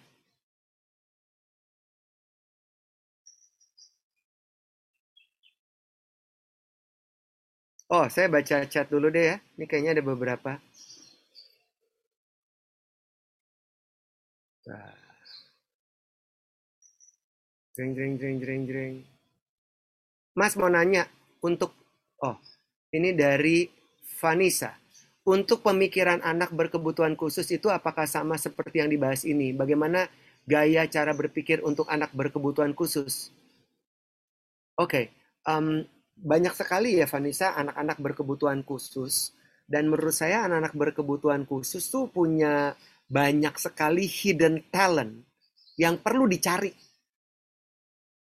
Oh, 7.92 8.08
saya 8.08 8.32
baca 8.32 8.64
chat 8.72 8.88
dulu 8.88 9.12
deh 9.12 9.26
ya. 9.32 9.38
Ini 9.60 9.66
kayaknya 9.68 9.92
ada 10.00 10.04
beberapa. 10.04 10.52
Nah. 14.68 14.96
Jreng, 17.76 17.92
jreng, 17.96 18.16
jreng, 18.20 18.38
jreng, 18.40 18.64
jreng. 18.68 19.11
Mas 20.32 20.56
mau 20.56 20.72
nanya 20.72 21.08
untuk, 21.44 21.76
oh, 22.24 22.38
ini 22.96 23.12
dari 23.12 23.68
Vanessa. 24.20 24.78
Untuk 25.22 25.62
pemikiran 25.62 26.26
anak 26.26 26.50
berkebutuhan 26.50 27.14
khusus 27.14 27.46
itu 27.54 27.70
apakah 27.70 28.10
sama 28.10 28.42
seperti 28.42 28.82
yang 28.82 28.90
dibahas 28.90 29.22
ini? 29.22 29.54
Bagaimana 29.54 30.10
gaya 30.50 30.90
cara 30.90 31.14
berpikir 31.14 31.62
untuk 31.62 31.86
anak 31.94 32.10
berkebutuhan 32.18 32.74
khusus? 32.74 33.30
Oke, 34.82 35.14
em, 35.46 35.86
banyak 36.18 36.54
sekali 36.58 36.98
ya 36.98 37.06
Vanessa 37.06 37.54
anak-anak 37.54 37.98
berkebutuhan 38.02 38.66
khusus. 38.66 39.38
Dan 39.70 39.94
menurut 39.94 40.12
saya 40.12 40.50
anak-anak 40.50 40.74
berkebutuhan 40.74 41.46
khusus 41.46 41.86
tuh 41.88 42.10
punya 42.10 42.74
banyak 43.06 43.56
sekali 43.62 44.10
hidden 44.10 44.68
talent 44.74 45.22
yang 45.78 46.02
perlu 46.02 46.26
dicari. 46.26 46.74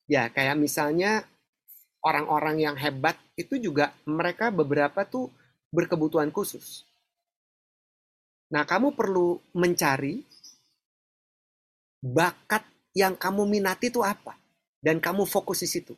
Ya, 0.10 0.28
kayak 0.34 0.58
misalnya 0.60 1.24
orang-orang 2.04 2.64
yang 2.64 2.76
hebat 2.80 3.20
itu 3.36 3.60
juga 3.60 3.92
mereka 4.08 4.52
beberapa 4.52 5.04
tuh 5.04 5.32
berkebutuhan 5.70 6.32
khusus. 6.32 6.88
Nah, 8.50 8.66
kamu 8.66 8.98
perlu 8.98 9.38
mencari 9.54 10.26
bakat 12.02 12.66
yang 12.98 13.14
kamu 13.14 13.46
minati 13.46 13.94
itu 13.94 14.02
apa 14.02 14.34
dan 14.82 14.98
kamu 14.98 15.28
fokus 15.30 15.62
di 15.62 15.70
situ. 15.70 15.94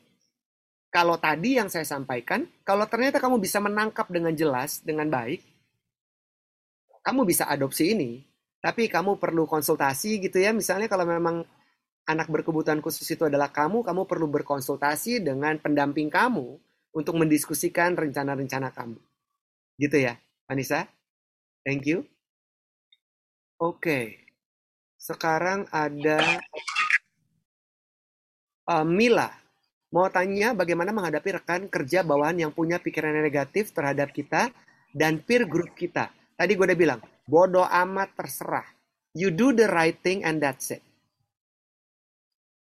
Kalau 0.91 1.15
tadi 1.15 1.55
yang 1.55 1.71
saya 1.71 1.87
sampaikan, 1.87 2.43
kalau 2.67 2.83
ternyata 2.83 3.23
kamu 3.23 3.39
bisa 3.39 3.63
menangkap 3.63 4.11
dengan 4.11 4.35
jelas, 4.35 4.83
dengan 4.83 5.07
baik, 5.07 5.39
kamu 6.99 7.23
bisa 7.23 7.47
adopsi 7.47 7.95
ini. 7.95 8.27
Tapi 8.61 8.91
kamu 8.91 9.17
perlu 9.17 9.47
konsultasi 9.47 10.21
gitu 10.21 10.37
ya. 10.37 10.51
Misalnya 10.51 10.91
kalau 10.91 11.07
memang 11.07 11.47
anak 12.09 12.27
berkebutuhan 12.27 12.81
khusus 12.81 13.05
itu 13.09 13.27
adalah 13.27 13.53
kamu, 13.53 13.85
kamu 13.85 14.09
perlu 14.09 14.27
berkonsultasi 14.29 15.21
dengan 15.21 15.57
pendamping 15.61 16.09
kamu 16.09 16.57
untuk 16.91 17.15
mendiskusikan 17.15 17.95
rencana-rencana 17.95 18.73
kamu. 18.73 18.99
Gitu 19.77 19.97
ya, 19.97 20.17
Anissa? 20.49 20.89
Thank 21.61 21.87
you. 21.87 22.03
Oke. 23.61 24.25
Sekarang 24.97 25.65
ada 25.69 26.41
uh, 28.69 28.85
Mila. 28.85 29.29
Mau 29.91 30.07
tanya 30.07 30.55
bagaimana 30.55 30.95
menghadapi 30.95 31.41
rekan 31.41 31.67
kerja 31.67 32.01
bawahan 32.01 32.47
yang 32.47 32.51
punya 32.55 32.79
pikiran 32.79 33.11
negatif 33.11 33.75
terhadap 33.75 34.15
kita 34.15 34.49
dan 34.95 35.19
peer 35.19 35.43
group 35.43 35.75
kita. 35.75 36.09
Tadi 36.39 36.55
gue 36.55 36.63
udah 36.63 36.79
bilang, 36.79 36.99
bodoh 37.27 37.67
amat 37.67 38.15
terserah. 38.15 38.65
You 39.11 39.35
do 39.35 39.51
the 39.51 39.67
right 39.67 39.99
thing 39.99 40.23
and 40.23 40.39
that's 40.39 40.71
it. 40.71 40.79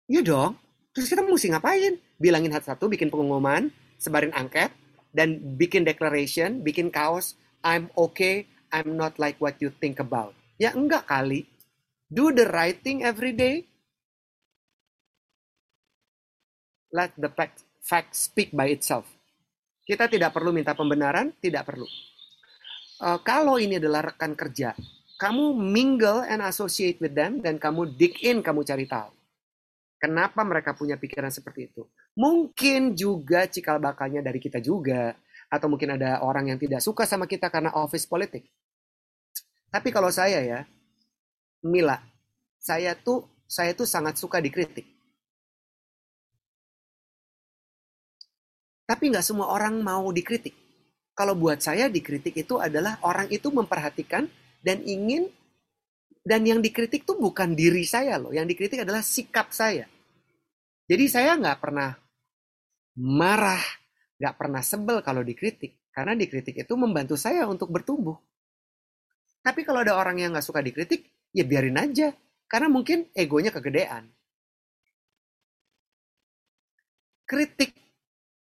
Iya 0.07 0.23
dong. 0.23 0.55
Terus 0.95 1.11
kita 1.11 1.21
mesti 1.21 1.53
ngapain? 1.53 1.99
Bilangin 2.17 2.55
satu-satu, 2.55 2.89
bikin 2.89 3.13
pengumuman, 3.13 3.69
sebarin 4.01 4.33
angket, 4.33 4.73
dan 5.13 5.37
bikin 5.59 5.85
declaration, 5.85 6.65
bikin 6.65 6.89
kaos, 6.89 7.37
I'm 7.61 7.93
okay, 7.99 8.49
I'm 8.73 8.95
not 8.97 9.19
like 9.21 9.37
what 9.43 9.59
you 9.61 9.75
think 9.83 10.01
about. 10.01 10.33
Ya 10.57 10.73
enggak 10.73 11.05
kali. 11.05 11.45
Do 12.07 12.31
the 12.31 12.47
right 12.47 12.79
thing 12.81 13.03
every 13.03 13.35
day. 13.35 13.67
Let 16.95 17.13
the 17.19 17.29
fact, 17.29 17.67
fact 17.83 18.15
speak 18.15 18.55
by 18.55 18.71
itself. 18.71 19.05
Kita 19.85 20.07
tidak 20.07 20.33
perlu 20.33 20.55
minta 20.55 20.73
pembenaran, 20.73 21.35
tidak 21.43 21.67
perlu. 21.67 21.87
Uh, 23.03 23.19
kalau 23.21 23.61
ini 23.61 23.77
adalah 23.77 24.15
rekan 24.15 24.33
kerja 24.33 24.73
kamu 25.17 25.57
mingle 25.57 26.21
and 26.29 26.45
associate 26.45 27.01
with 27.01 27.17
them 27.17 27.41
dan 27.41 27.57
kamu 27.57 27.89
dig 27.97 28.21
in, 28.21 28.45
kamu 28.45 28.61
cari 28.69 28.85
tahu. 28.85 29.16
Kenapa 29.97 30.45
mereka 30.45 30.77
punya 30.77 31.01
pikiran 31.01 31.33
seperti 31.33 31.73
itu? 31.73 31.89
Mungkin 32.21 32.93
juga 32.93 33.49
cikal 33.49 33.81
bakalnya 33.81 34.21
dari 34.21 34.37
kita 34.37 34.61
juga. 34.61 35.17
Atau 35.49 35.73
mungkin 35.73 35.97
ada 35.97 36.21
orang 36.21 36.53
yang 36.53 36.59
tidak 36.61 36.85
suka 36.85 37.09
sama 37.09 37.25
kita 37.25 37.49
karena 37.49 37.73
office 37.73 38.05
politik. 38.05 38.45
Tapi 39.73 39.89
kalau 39.95 40.13
saya 40.13 40.43
ya, 40.43 40.61
Mila, 41.65 41.97
saya 42.61 42.93
tuh 42.93 43.25
saya 43.47 43.73
tuh 43.73 43.87
sangat 43.87 44.19
suka 44.19 44.43
dikritik. 44.43 44.85
Tapi 48.87 49.11
nggak 49.11 49.27
semua 49.27 49.51
orang 49.51 49.83
mau 49.83 50.07
dikritik. 50.15 50.55
Kalau 51.17 51.33
buat 51.33 51.65
saya 51.65 51.89
dikritik 51.89 52.37
itu 52.37 52.61
adalah 52.61 53.01
orang 53.03 53.27
itu 53.33 53.49
memperhatikan 53.49 54.29
dan 54.61 54.85
ingin 54.85 55.33
dan 56.27 56.43
yang 56.43 56.59
dikritik 56.59 57.07
tuh 57.07 57.23
bukan 57.23 57.55
diri 57.55 57.87
saya 57.87 58.19
loh, 58.19 58.35
yang 58.35 58.51
dikritik 58.51 58.83
adalah 58.83 58.99
sikap 58.99 59.55
saya. 59.55 59.87
Jadi 60.91 61.07
saya 61.07 61.39
nggak 61.39 61.63
pernah 61.63 61.95
marah, 62.99 63.63
nggak 64.19 64.35
pernah 64.35 64.59
sebel 64.59 65.07
kalau 65.07 65.23
dikritik, 65.23 65.87
karena 65.95 66.19
dikritik 66.19 66.59
itu 66.59 66.75
membantu 66.75 67.15
saya 67.15 67.47
untuk 67.47 67.71
bertumbuh. 67.71 68.19
Tapi 69.39 69.63
kalau 69.63 69.87
ada 69.87 69.95
orang 69.95 70.19
yang 70.19 70.35
nggak 70.35 70.43
suka 70.43 70.59
dikritik, 70.67 71.31
ya 71.31 71.47
biarin 71.47 71.79
aja, 71.79 72.11
karena 72.51 72.75
mungkin 72.75 73.07
egonya 73.15 73.55
kegedean. 73.55 74.11
Kritik 77.23 77.71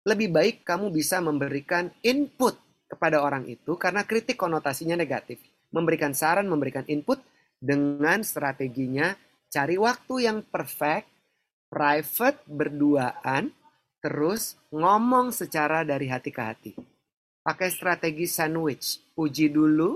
lebih 0.08 0.32
baik 0.32 0.56
kamu 0.64 0.88
bisa 0.92 1.20
memberikan 1.20 1.92
input 2.00 2.56
kepada 2.88 3.20
orang 3.20 3.44
itu 3.48 3.76
karena 3.76 4.04
kritik 4.08 4.36
konotasinya 4.36 5.00
negatif 5.00 5.40
memberikan 5.72 6.12
saran, 6.12 6.46
memberikan 6.52 6.84
input 6.92 7.24
dengan 7.64 8.20
strateginya 8.28 9.16
cari 9.48 9.80
waktu 9.80 10.28
yang 10.28 10.44
perfect, 10.44 11.08
private 11.72 12.44
berduaan, 12.44 13.56
terus 14.04 14.60
ngomong 14.76 15.32
secara 15.32 15.88
dari 15.88 16.12
hati 16.12 16.28
ke 16.36 16.42
hati. 16.44 16.72
Pakai 17.40 17.72
strategi 17.72 18.28
sandwich, 18.28 19.16
puji 19.16 19.48
dulu, 19.48 19.96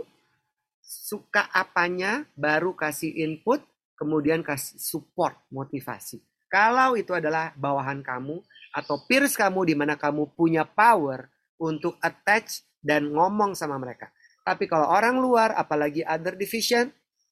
suka 0.79 1.51
apanya, 1.51 2.23
baru 2.39 2.71
kasih 2.71 3.11
input, 3.19 3.59
kemudian 3.99 4.39
kasih 4.47 4.79
support, 4.79 5.35
motivasi. 5.51 6.23
Kalau 6.47 6.95
itu 6.95 7.11
adalah 7.11 7.51
bawahan 7.59 7.99
kamu 7.99 8.39
atau 8.71 9.03
peers 9.03 9.35
kamu 9.35 9.67
di 9.67 9.75
mana 9.75 9.99
kamu 9.99 10.31
punya 10.31 10.63
power 10.63 11.27
untuk 11.59 11.99
attach 11.99 12.63
dan 12.79 13.11
ngomong 13.11 13.51
sama 13.51 13.75
mereka. 13.75 14.07
Tapi 14.47 14.63
kalau 14.71 14.87
orang 14.87 15.19
luar, 15.19 15.51
apalagi 15.59 16.07
other 16.07 16.39
division, 16.39 16.87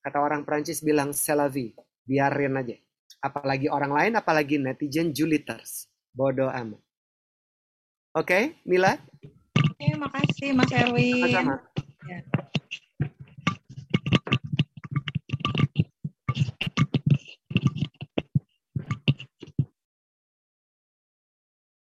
kata 0.06 0.22
orang 0.22 0.46
Prancis 0.46 0.86
bilang 0.86 1.18
selavi, 1.18 1.74
biarin 2.06 2.62
aja. 2.62 2.78
Apalagi 3.26 3.74
orang 3.74 3.90
lain, 3.90 4.14
apalagi 4.14 4.62
netizen 4.62 5.10
juliters. 5.10 5.90
Bodoh 6.14 6.54
amat. 6.54 6.78
Oke, 8.14 8.22
okay, 8.22 8.44
Mila? 8.70 9.02
Oke, 9.58 9.98
makasih 9.98 10.54
Mas 10.54 10.70
Erwin. 10.70 11.26
Sama-sama. 11.26 11.58
Ya. 12.06 12.22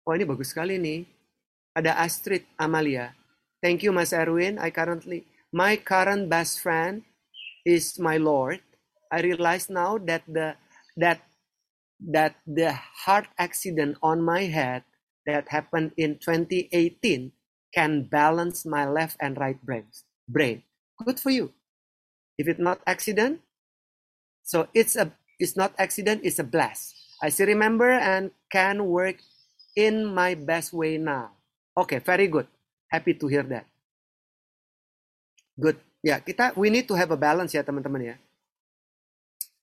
Oh 0.08 0.16
ini 0.16 0.24
bagus 0.24 0.56
sekali 0.56 0.80
nih. 0.80 1.04
Ada 1.76 2.00
Astrid 2.00 2.48
Amalia. 2.56 3.12
Thank 3.60 3.84
you, 3.84 3.92
Mas 3.92 4.16
Erwin. 4.16 4.56
I 4.56 4.72
currently, 4.72 5.28
my 5.52 5.76
current 5.76 6.32
best 6.32 6.64
friend 6.64 7.04
is 7.66 7.98
my 7.98 8.16
Lord. 8.16 8.62
I 9.10 9.20
realize 9.20 9.68
now 9.68 9.98
that 10.06 10.22
the 10.30 10.54
that 10.96 11.20
that 12.00 12.38
the 12.46 12.72
heart 13.04 13.26
accident 13.38 13.98
on 14.02 14.22
my 14.22 14.46
head 14.46 14.86
that 15.26 15.50
happened 15.50 15.92
in 15.98 16.22
2018 16.22 17.32
can 17.74 18.06
balance 18.06 18.64
my 18.64 18.86
left 18.86 19.18
and 19.20 19.36
right 19.36 19.58
brains. 19.66 20.04
Brain. 20.30 20.62
Good 21.04 21.18
for 21.20 21.30
you. 21.30 21.52
If 22.38 22.48
it's 22.48 22.60
not 22.62 22.80
accident, 22.86 23.42
so 24.44 24.68
it's 24.72 24.94
a 24.96 25.12
it's 25.38 25.56
not 25.56 25.74
accident, 25.78 26.22
it's 26.24 26.38
a 26.38 26.46
blast. 26.46 26.94
I 27.22 27.28
still 27.28 27.48
remember 27.48 27.90
and 27.90 28.30
can 28.52 28.86
work 28.86 29.18
in 29.74 30.06
my 30.06 30.34
best 30.34 30.72
way 30.72 30.96
now. 30.96 31.32
Okay, 31.76 31.98
very 31.98 32.28
good. 32.28 32.46
Happy 32.88 33.14
to 33.14 33.26
hear 33.26 33.42
that. 33.42 33.66
Good. 35.60 35.80
Ya, 36.06 36.22
kita 36.22 36.54
we 36.54 36.70
need 36.70 36.86
to 36.86 36.94
have 36.94 37.10
a 37.10 37.18
balance 37.18 37.50
ya 37.50 37.66
teman-teman 37.66 38.14
ya. 38.14 38.16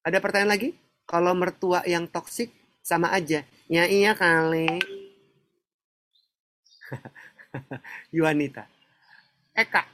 Ada 0.03 0.19
pertanyaan 0.19 0.51
lagi? 0.51 0.75
Kalau 1.07 1.31
mertua 1.31 1.87
yang 1.87 2.03
toksik 2.03 2.51
sama 2.83 3.15
aja. 3.15 3.47
Ya 3.71 3.87
iya 3.87 4.11
kali. 4.11 4.67
Yuanita. 8.15 8.67
Eka. 9.55 9.87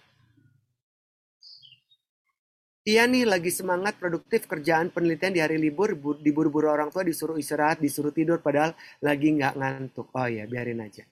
Iya 2.81 3.05
nih 3.05 3.29
lagi 3.29 3.53
semangat 3.53 4.01
produktif 4.01 4.49
kerjaan 4.49 4.89
penelitian 4.89 5.29
di 5.29 5.45
hari 5.45 5.61
libur 5.61 5.93
diburu-buru 6.17 6.73
orang 6.73 6.89
tua 6.89 7.05
disuruh 7.05 7.37
istirahat 7.37 7.77
disuruh 7.77 8.09
tidur 8.09 8.41
padahal 8.41 8.73
lagi 9.05 9.37
nggak 9.37 9.53
ngantuk. 9.53 10.09
Oh 10.17 10.25
ya 10.25 10.49
biarin 10.49 10.81
aja. 10.81 11.05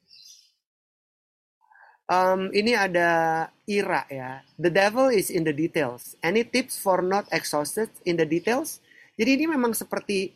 Um, 2.07 2.47
ini 2.55 2.71
ada 2.71 3.45
Ira 3.67 4.07
ya. 4.07 4.39
The 4.55 4.71
devil 4.71 5.11
is 5.11 5.27
in 5.27 5.43
the 5.43 5.51
details. 5.51 6.15
Any 6.23 6.47
tips 6.47 6.79
for 6.79 7.03
not 7.03 7.27
exhausted 7.35 7.91
in 8.07 8.15
the 8.15 8.23
details? 8.23 8.79
Jadi 9.19 9.43
ini 9.43 9.45
memang 9.51 9.75
seperti 9.75 10.31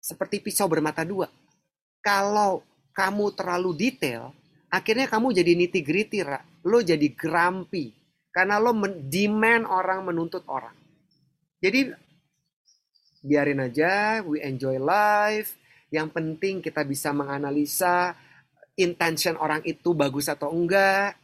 seperti 0.00 0.40
pisau 0.40 0.64
bermata 0.72 1.04
dua. 1.04 1.28
Kalau 2.00 2.64
kamu 2.96 3.36
terlalu 3.36 3.76
detail, 3.76 4.32
akhirnya 4.72 5.04
kamu 5.04 5.36
jadi 5.36 5.52
nitty 5.52 5.80
gritty, 5.84 6.24
Ra. 6.24 6.40
Lo 6.64 6.80
jadi 6.80 7.12
grumpy. 7.12 7.92
Karena 8.32 8.56
lo 8.56 8.72
demand 9.04 9.68
orang 9.68 10.00
menuntut 10.08 10.48
orang. 10.48 10.72
Jadi 11.60 11.92
biarin 13.20 13.68
aja, 13.68 14.24
we 14.24 14.40
enjoy 14.40 14.80
life. 14.80 15.60
Yang 15.92 16.08
penting 16.16 16.64
kita 16.64 16.88
bisa 16.88 17.12
menganalisa 17.12 18.16
intention 18.78 19.34
orang 19.38 19.62
itu 19.66 19.94
bagus 19.94 20.30
atau 20.30 20.52
enggak, 20.52 21.16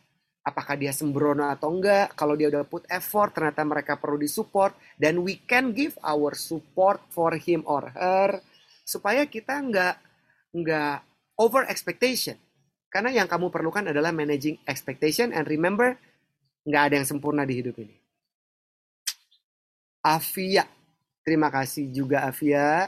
apakah 0.47 0.78
dia 0.78 0.94
sembrono 0.94 1.51
atau 1.51 1.74
enggak, 1.74 2.14
kalau 2.14 2.39
dia 2.39 2.47
udah 2.47 2.62
put 2.62 2.86
effort, 2.86 3.35
ternyata 3.35 3.66
mereka 3.66 3.98
perlu 3.98 4.14
disupport, 4.14 4.70
dan 4.94 5.18
we 5.18 5.43
can 5.43 5.74
give 5.74 5.98
our 6.06 6.39
support 6.39 7.02
for 7.10 7.35
him 7.35 7.66
or 7.66 7.90
her, 7.90 8.39
supaya 8.86 9.27
kita 9.27 9.59
enggak, 9.59 9.98
enggak 10.55 11.02
over 11.35 11.66
expectation. 11.66 12.39
Karena 12.86 13.10
yang 13.10 13.27
kamu 13.27 13.51
perlukan 13.51 13.90
adalah 13.90 14.14
managing 14.14 14.62
expectation, 14.70 15.35
and 15.35 15.51
remember, 15.51 15.98
enggak 16.62 16.82
ada 16.89 16.94
yang 17.02 17.09
sempurna 17.10 17.43
di 17.43 17.59
hidup 17.59 17.74
ini. 17.82 17.98
Afia, 20.06 20.62
terima 21.27 21.51
kasih 21.51 21.90
juga 21.90 22.23
Afia. 22.23 22.86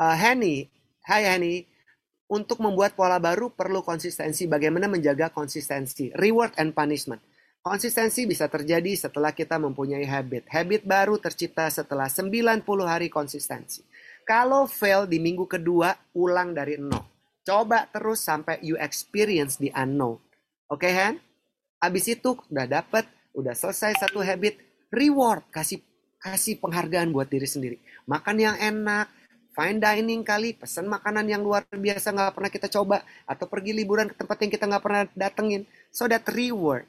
Uh, 0.00 0.16
Henny, 0.16 0.72
hai 1.04 1.28
Henny, 1.28 1.68
untuk 2.28 2.60
membuat 2.60 2.96
pola 2.96 3.20
baru 3.20 3.52
perlu 3.52 3.84
konsistensi. 3.84 4.48
Bagaimana 4.48 4.88
menjaga 4.88 5.28
konsistensi? 5.28 6.12
Reward 6.16 6.56
and 6.56 6.72
punishment. 6.72 7.20
Konsistensi 7.64 8.28
bisa 8.28 8.44
terjadi 8.44 8.92
setelah 8.92 9.32
kita 9.32 9.56
mempunyai 9.56 10.04
habit. 10.04 10.52
Habit 10.52 10.84
baru 10.84 11.16
tercipta 11.16 11.64
setelah 11.72 12.12
90 12.12 12.60
hari 12.84 13.08
konsistensi. 13.08 13.80
Kalau 14.24 14.68
fail 14.68 15.08
di 15.08 15.16
minggu 15.16 15.48
kedua, 15.48 15.92
ulang 16.16 16.52
dari 16.52 16.76
nol. 16.76 17.14
Coba 17.44 17.88
terus 17.88 18.24
sampai 18.24 18.60
you 18.64 18.76
experience 18.80 19.60
the 19.60 19.72
unknown. 19.72 20.16
Oke, 20.68 20.88
okay, 20.88 20.92
Hen? 20.92 21.14
Abis 21.80 22.08
itu 22.08 22.36
udah 22.48 22.64
dapet, 22.64 23.04
udah 23.36 23.52
selesai 23.52 24.00
satu 24.00 24.24
habit, 24.24 24.56
reward, 24.88 25.44
kasih 25.52 25.80
kasih 26.16 26.56
penghargaan 26.56 27.12
buat 27.12 27.28
diri 27.28 27.44
sendiri. 27.44 27.76
Makan 28.08 28.36
yang 28.40 28.56
enak, 28.56 29.12
fine 29.54 29.78
dining 29.78 30.26
kali, 30.26 30.58
pesan 30.58 30.90
makanan 30.90 31.24
yang 31.30 31.40
luar 31.40 31.62
biasa 31.70 32.10
nggak 32.10 32.34
pernah 32.34 32.50
kita 32.50 32.68
coba, 32.68 33.06
atau 33.24 33.46
pergi 33.46 33.72
liburan 33.72 34.10
ke 34.10 34.18
tempat 34.18 34.36
yang 34.42 34.50
kita 34.52 34.64
nggak 34.66 34.84
pernah 34.84 35.02
datengin. 35.14 35.62
So 35.94 36.10
that 36.10 36.26
reward 36.28 36.84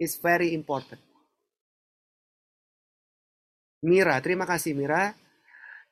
is 0.00 0.16
very 0.16 0.56
important. 0.56 0.98
Mira, 3.84 4.18
terima 4.18 4.48
kasih 4.48 4.74
Mira. 4.74 5.14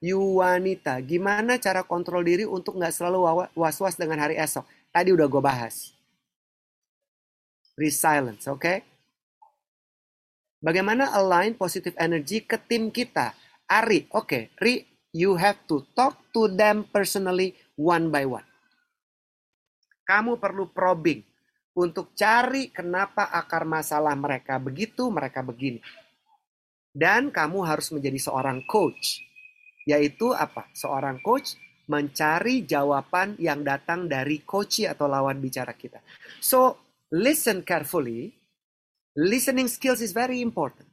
Yuwanita, 0.02 1.00
gimana 1.00 1.56
cara 1.56 1.80
kontrol 1.80 2.20
diri 2.20 2.44
untuk 2.44 2.76
nggak 2.76 2.92
selalu 2.92 3.48
was-was 3.56 3.96
dengan 3.96 4.20
hari 4.20 4.36
esok? 4.36 4.66
Tadi 4.92 5.08
udah 5.12 5.24
gue 5.24 5.42
bahas. 5.44 5.96
Resilience, 7.76 8.44
oke? 8.48 8.60
Okay? 8.60 8.76
Bagaimana 10.60 11.12
align 11.12 11.54
positive 11.54 11.96
energy 12.00 12.44
ke 12.44 12.56
tim 12.58 12.88
kita? 12.88 13.36
Ari, 13.68 14.08
oke. 14.12 14.26
Okay. 14.26 14.42
Ri, 14.56 14.95
you 15.16 15.40
have 15.40 15.56
to 15.64 15.80
talk 15.96 16.20
to 16.36 16.52
them 16.52 16.84
personally 16.92 17.56
one 17.80 18.12
by 18.12 18.28
one. 18.28 18.44
Kamu 20.04 20.36
perlu 20.36 20.68
probing. 20.68 21.24
untuk 21.76 22.16
cari 22.16 22.72
kenapa 22.72 23.28
akar 23.28 23.68
masalah 23.68 24.16
mereka 24.16 24.56
begitu, 24.56 25.12
mereka 25.12 25.44
begini. 25.44 25.84
Dan 26.96 27.28
kamu 27.28 27.60
harus 27.68 27.92
menjadi 27.92 28.16
seorang 28.16 28.64
coach. 28.64 29.20
Yaitu 29.84 30.32
apa? 30.32 30.72
Seorang 30.72 31.20
coach 31.20 31.54
mencari 31.86 32.64
jawaban 32.66 33.36
yang 33.38 33.62
datang 33.62 34.08
dari 34.08 34.42
coach 34.42 34.82
atau 34.82 35.06
lawan 35.06 35.38
bicara 35.38 35.76
kita. 35.76 36.00
So, 36.40 36.80
listen 37.12 37.62
carefully. 37.62 38.34
Listening 39.14 39.68
skills 39.70 40.02
is 40.02 40.16
very 40.16 40.40
important. 40.40 40.88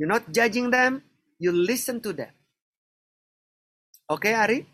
You're 0.00 0.10
not 0.10 0.28
judging 0.32 0.72
them, 0.72 1.04
you 1.38 1.52
listen 1.52 2.00
to 2.02 2.16
them. 2.16 2.32
Oke, 4.08 4.32
Ari? 4.32 4.64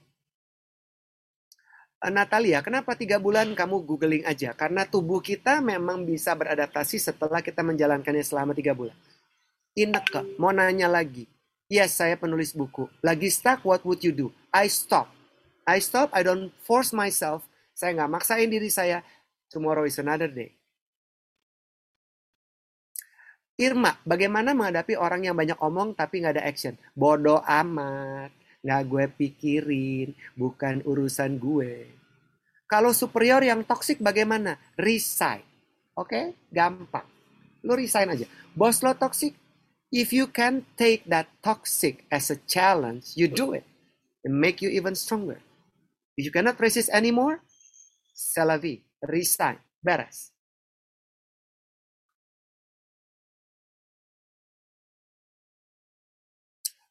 Eh, 1.98 2.12
Natalia, 2.14 2.62
kenapa 2.62 2.94
tiga 2.94 3.18
bulan 3.18 3.50
kamu 3.50 3.82
googling 3.82 4.22
aja? 4.22 4.54
Karena 4.54 4.86
tubuh 4.86 5.18
kita 5.18 5.58
memang 5.58 6.06
bisa 6.06 6.38
beradaptasi 6.38 7.02
setelah 7.02 7.42
kita 7.42 7.66
menjalankannya 7.66 8.22
selama 8.22 8.54
tiga 8.54 8.78
bulan. 8.78 8.94
Ineke, 9.74 10.38
mau 10.38 10.54
nanya 10.54 10.86
lagi. 10.86 11.26
Yes, 11.66 11.98
saya 11.98 12.14
penulis 12.14 12.54
buku. 12.54 12.86
Lagi 13.02 13.26
stuck, 13.26 13.66
what 13.66 13.82
would 13.82 14.06
you 14.06 14.14
do? 14.14 14.30
I 14.54 14.70
stop. 14.70 15.10
I 15.66 15.82
stop, 15.82 16.14
I 16.14 16.22
don't 16.22 16.54
force 16.62 16.94
myself. 16.94 17.42
Saya 17.74 17.90
nggak 17.98 18.14
maksain 18.14 18.46
diri 18.46 18.70
saya. 18.70 19.02
Tomorrow 19.50 19.82
is 19.82 19.98
another 19.98 20.30
day. 20.30 20.54
Irma, 23.58 23.98
bagaimana 24.06 24.54
menghadapi 24.54 24.94
orang 24.94 25.26
yang 25.26 25.34
banyak 25.34 25.58
omong 25.58 25.98
tapi 25.98 26.22
nggak 26.22 26.38
ada 26.38 26.46
action? 26.46 26.78
Bodoh 26.94 27.42
amat 27.42 28.43
nggak 28.64 28.82
gue 28.88 29.04
pikirin, 29.12 30.08
bukan 30.32 30.80
urusan 30.88 31.36
gue. 31.36 31.92
Kalau 32.64 32.96
superior 32.96 33.44
yang 33.44 33.60
toxic 33.62 34.00
bagaimana? 34.00 34.56
Resign. 34.80 35.44
Oke, 35.94 36.08
okay? 36.10 36.24
gampang. 36.48 37.06
Lu 37.62 37.76
resign 37.76 38.10
aja. 38.10 38.26
Bos 38.56 38.80
lo 38.80 38.96
toxic, 38.96 39.36
if 39.92 40.10
you 40.10 40.26
can 40.26 40.64
take 40.74 41.04
that 41.06 41.28
toxic 41.44 42.02
as 42.10 42.32
a 42.32 42.38
challenge, 42.48 43.14
you 43.14 43.28
do 43.28 43.54
it. 43.54 43.62
It 44.24 44.32
make 44.32 44.64
you 44.64 44.72
even 44.72 44.96
stronger. 44.96 45.38
If 46.16 46.26
you 46.26 46.32
cannot 46.32 46.58
resist 46.58 46.88
anymore, 46.90 47.44
c'est 48.16 48.42
la 48.42 48.56
vie. 48.56 48.80
Resign. 49.04 49.60
Beres. 49.84 50.32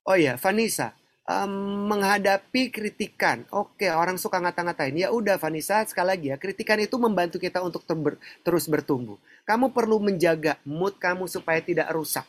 Oh 0.03 0.19
iya, 0.19 0.35
Vanessa, 0.35 0.91
um, 1.27 1.87
menghadapi 1.91 2.71
kritikan. 2.71 3.47
Oke, 3.51 3.87
orang 3.91 4.19
suka 4.19 4.39
ngata-ngatain. 4.39 4.95
Ya 4.95 5.09
udah 5.11 5.39
Vanessa, 5.39 5.83
sekali 5.87 6.07
lagi 6.07 6.27
ya, 6.31 6.37
kritikan 6.39 6.79
itu 6.79 6.95
membantu 6.99 7.39
kita 7.39 7.63
untuk 7.63 7.83
ter 7.87 7.95
terus 8.43 8.67
bertumbuh. 8.67 9.19
Kamu 9.47 9.71
perlu 9.71 9.99
menjaga 9.99 10.59
mood 10.67 10.99
kamu 10.99 11.27
supaya 11.27 11.59
tidak 11.59 11.91
rusak. 11.91 12.27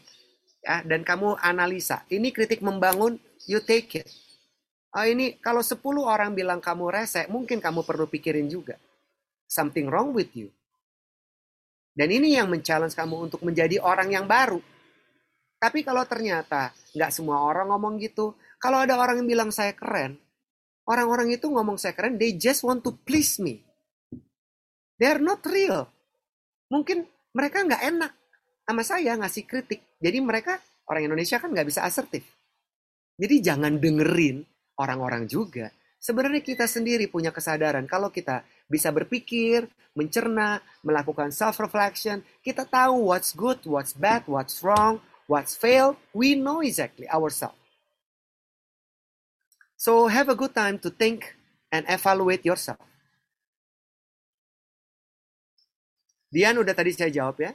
Ya, 0.64 0.80
dan 0.80 1.04
kamu 1.04 1.36
analisa. 1.44 2.02
Ini 2.08 2.32
kritik 2.32 2.64
membangun, 2.64 3.20
you 3.44 3.60
take 3.60 4.00
it. 4.00 4.08
Oh, 4.94 5.02
ini 5.02 5.36
kalau 5.42 5.60
10 5.60 5.82
orang 6.06 6.32
bilang 6.32 6.62
kamu 6.62 6.88
rese, 6.88 7.26
mungkin 7.26 7.58
kamu 7.58 7.82
perlu 7.82 8.06
pikirin 8.06 8.46
juga. 8.46 8.78
Something 9.50 9.90
wrong 9.90 10.14
with 10.14 10.30
you. 10.32 10.48
Dan 11.94 12.10
ini 12.10 12.34
yang 12.34 12.50
men-challenge 12.50 12.94
kamu 12.94 13.30
untuk 13.30 13.42
menjadi 13.42 13.78
orang 13.82 14.10
yang 14.10 14.26
baru. 14.26 14.58
Tapi 15.58 15.82
kalau 15.86 16.02
ternyata 16.06 16.74
nggak 16.94 17.10
semua 17.10 17.42
orang 17.42 17.70
ngomong 17.70 17.98
gitu, 18.02 18.34
kalau 18.64 18.80
ada 18.80 18.96
orang 18.96 19.20
yang 19.20 19.28
bilang 19.28 19.50
saya 19.52 19.76
keren, 19.76 20.16
orang-orang 20.88 21.36
itu 21.36 21.52
ngomong 21.52 21.76
saya 21.76 21.92
keren, 21.92 22.16
they 22.16 22.32
just 22.32 22.64
want 22.64 22.80
to 22.80 22.96
please 23.04 23.36
me. 23.36 23.60
They 24.96 25.12
are 25.12 25.20
not 25.20 25.44
real. 25.44 25.84
Mungkin 26.72 27.04
mereka 27.36 27.60
nggak 27.60 27.82
enak 27.92 28.12
sama 28.64 28.80
saya 28.80 29.20
ngasih 29.20 29.44
kritik. 29.44 29.84
Jadi 30.00 30.16
mereka 30.24 30.56
orang 30.88 31.12
Indonesia 31.12 31.36
kan 31.36 31.52
nggak 31.52 31.68
bisa 31.68 31.84
asertif. 31.84 32.24
Jadi 33.20 33.44
jangan 33.44 33.76
dengerin 33.76 34.40
orang-orang 34.80 35.28
juga. 35.28 35.68
Sebenarnya 36.00 36.40
kita 36.40 36.64
sendiri 36.64 37.12
punya 37.12 37.36
kesadaran 37.36 37.84
kalau 37.84 38.08
kita 38.08 38.48
bisa 38.64 38.88
berpikir, 38.96 39.68
mencerna, 39.92 40.64
melakukan 40.80 41.36
self 41.36 41.60
reflection, 41.60 42.24
kita 42.40 42.64
tahu 42.64 43.12
what's 43.12 43.36
good, 43.36 43.60
what's 43.68 43.92
bad, 43.92 44.24
what's 44.24 44.64
wrong, 44.64 45.04
what's 45.28 45.52
failed, 45.52 46.00
we 46.16 46.32
know 46.32 46.64
exactly 46.64 47.04
ourselves. 47.12 47.63
So 49.84 50.08
have 50.08 50.32
a 50.32 50.38
good 50.40 50.56
time 50.56 50.80
to 50.80 50.88
think 50.88 51.36
and 51.68 51.84
evaluate 51.92 52.40
yourself. 52.40 52.80
Dian 56.32 56.56
udah 56.56 56.72
tadi 56.72 56.96
saya 56.96 57.12
jawab 57.12 57.36
ya. 57.44 57.52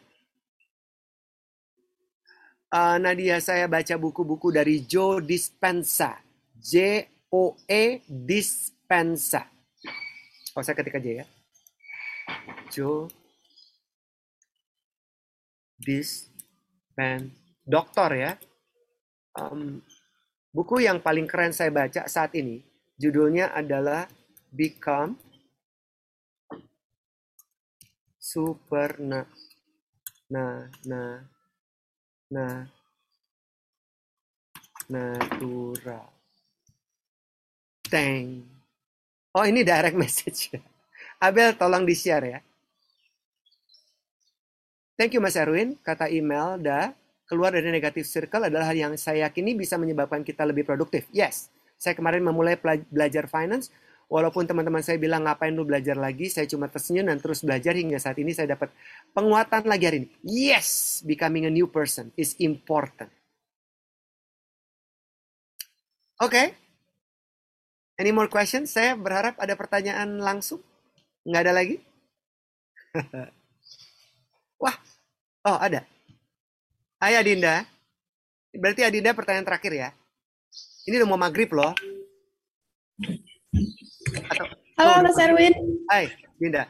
Uh, 2.70 3.02
Nadia 3.02 3.42
saya 3.42 3.66
baca 3.66 3.98
buku-buku 3.98 4.54
dari 4.54 4.86
Joe 4.86 5.26
Dispenza. 5.26 6.22
J 6.54 7.02
O 7.34 7.58
E 7.66 8.06
Dispenza. 8.06 9.50
Oh 10.54 10.62
saya 10.62 10.78
ketik 10.78 11.02
aja 11.02 11.26
ya. 11.26 11.26
Joe 12.70 13.10
Dispenza. 15.82 17.34
Doktor 17.66 18.14
ya. 18.14 18.38
Um, 19.34 19.82
Buku 20.50 20.82
yang 20.82 20.98
paling 20.98 21.30
keren 21.30 21.54
saya 21.54 21.70
baca 21.70 22.10
saat 22.10 22.34
ini, 22.34 22.66
judulnya 22.98 23.54
adalah 23.54 24.10
Become 24.50 25.14
Super 28.18 28.98
na 29.02 29.26
na 30.30 30.70
na 30.86 31.02
na 32.30 32.46
natural. 34.90 36.10
Oh 39.34 39.46
ini 39.46 39.62
direct 39.66 39.98
message. 40.04 40.54
Abel 41.18 41.58
tolong 41.58 41.86
di-share 41.86 42.26
ya. 42.26 42.40
Thank 45.00 45.16
you 45.16 45.22
Mas 45.24 45.40
Erwin, 45.40 45.80
kata 45.80 46.12
email 46.12 46.60
dah 46.60 46.92
keluar 47.30 47.54
dari 47.54 47.70
negatif 47.70 48.10
circle 48.10 48.50
adalah 48.50 48.74
hal 48.74 48.78
yang 48.90 48.94
saya 48.98 49.30
yakini 49.30 49.54
bisa 49.54 49.78
menyebabkan 49.78 50.26
kita 50.26 50.42
lebih 50.50 50.66
produktif. 50.66 51.06
Yes, 51.14 51.54
saya 51.78 51.94
kemarin 51.94 52.26
memulai 52.26 52.58
belajar 52.90 53.30
finance, 53.30 53.70
walaupun 54.10 54.50
teman-teman 54.50 54.82
saya 54.82 54.98
bilang 54.98 55.30
ngapain 55.30 55.54
lu 55.54 55.62
belajar 55.64 55.94
lagi, 55.94 56.28
saya 56.34 56.50
cuma 56.50 56.66
tersenyum 56.66 57.14
dan 57.14 57.22
terus 57.22 57.46
belajar 57.46 57.78
hingga 57.78 58.02
saat 58.02 58.18
ini 58.18 58.34
saya 58.34 58.58
dapat 58.58 58.74
penguatan 59.14 59.70
lagi 59.70 59.86
hari 59.86 59.98
ini. 60.04 60.10
Yes, 60.26 61.00
becoming 61.06 61.46
a 61.46 61.54
new 61.54 61.70
person 61.70 62.10
is 62.18 62.34
important. 62.42 63.14
Oke, 66.20 66.36
okay. 66.36 66.48
any 67.96 68.12
more 68.12 68.28
questions? 68.28 68.76
Saya 68.76 68.98
berharap 69.00 69.40
ada 69.40 69.56
pertanyaan 69.56 70.20
langsung. 70.20 70.60
Nggak 71.24 71.42
ada 71.48 71.54
lagi? 71.56 71.76
Wah, 74.66 74.76
oh 75.48 75.60
ada. 75.62 75.99
Hai 77.00 77.16
Adinda. 77.16 77.64
Berarti 78.52 78.84
Adinda 78.84 79.16
pertanyaan 79.16 79.48
terakhir 79.48 79.72
ya. 79.72 79.90
Ini 80.84 81.00
udah 81.00 81.08
mau 81.08 81.16
maghrib 81.16 81.48
loh. 81.56 81.72
Atau, 84.28 84.46
Halo 84.76 85.08
Mas 85.08 85.16
Erwin. 85.16 85.56
Hai 85.88 86.12
Dinda. 86.36 86.68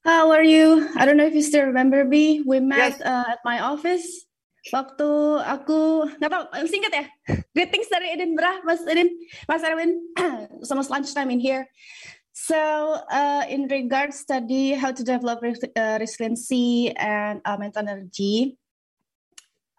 How 0.00 0.32
are 0.32 0.48
you? 0.48 0.88
I 0.96 1.04
don't 1.04 1.20
know 1.20 1.28
if 1.28 1.36
you 1.36 1.44
still 1.44 1.68
remember 1.68 2.08
me. 2.08 2.40
We 2.40 2.56
met 2.56 2.96
yes. 2.96 3.04
uh, 3.04 3.36
at 3.36 3.44
my 3.44 3.60
office. 3.60 4.08
Waktu 4.72 5.12
aku 5.44 6.08
nggak 6.16 6.32
tahu 6.32 6.44
singkat 6.64 7.04
ya. 7.04 7.04
Greetings 7.52 7.92
dari 7.92 8.16
Edinburgh, 8.16 8.64
Mas 8.64 8.80
Edin, 8.88 9.12
Mas 9.44 9.60
Erwin. 9.60 9.92
Sama 10.64 10.88
lunchtime 10.88 11.28
in 11.36 11.40
here. 11.44 11.68
So, 12.32 12.56
uh, 13.12 13.44
in 13.44 13.68
regards 13.68 14.24
study 14.24 14.72
how 14.72 14.88
to 14.88 15.04
develop 15.04 15.44
uh, 15.44 16.00
resiliency 16.00 16.96
and 16.96 17.44
uh, 17.44 17.60
mental 17.60 17.84
energy, 17.84 18.56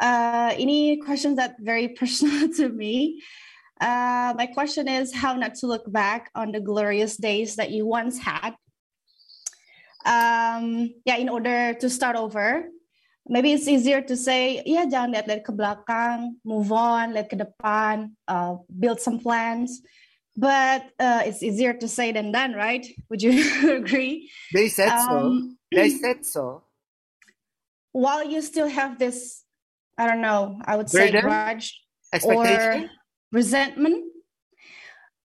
uh, 0.01 0.53
any 0.57 0.97
questions 0.97 1.37
that 1.37 1.55
very 1.59 1.87
personal 1.99 2.51
to 2.53 2.69
me. 2.69 3.21
Uh, 3.79 4.33
my 4.37 4.47
question 4.47 4.87
is 4.87 5.13
how 5.13 5.35
not 5.35 5.55
to 5.55 5.67
look 5.67 5.91
back 5.91 6.31
on 6.33 6.51
the 6.51 6.59
glorious 6.59 7.17
days 7.17 7.55
that 7.57 7.71
you 7.71 7.85
once 7.85 8.17
had. 8.17 8.55
Um, 10.05 10.93
yeah, 11.03 11.17
in 11.17 11.29
order 11.29 11.73
to 11.73 11.89
start 11.89 12.15
over. 12.15 12.69
Maybe 13.27 13.53
it's 13.53 13.67
easier 13.67 14.01
to 14.01 14.15
say, 14.15 14.61
yeah, 14.67 14.85
jangan 14.85 15.17
lihat 15.17 15.41
ke 15.41 15.49
belakang, 15.49 16.37
move 16.45 16.69
on, 16.69 17.17
lihat 17.17 17.25
ke 17.25 17.33
depan, 17.33 18.13
uh, 18.29 18.61
build 18.69 19.01
some 19.01 19.17
plans. 19.17 19.81
But 20.37 20.85
uh, 20.99 21.25
it's 21.25 21.41
easier 21.41 21.73
to 21.73 21.87
say 21.87 22.11
than 22.11 22.31
done, 22.31 22.53
right? 22.53 22.85
Would 23.09 23.23
you 23.23 23.33
agree? 23.81 24.29
They 24.53 24.69
said 24.69 24.93
um, 24.93 25.09
so. 25.09 25.19
They 25.73 25.89
said 26.03 26.25
so. 26.25 26.63
While 27.91 28.29
you 28.29 28.43
still 28.43 28.67
have 28.67 28.99
this 28.99 29.44
I 29.97 30.07
don't 30.07 30.21
know. 30.21 30.59
I 30.65 30.75
would 30.75 30.89
say 30.89 31.11
grudge 31.11 31.81
or 32.23 32.45
resentment. 33.31 34.11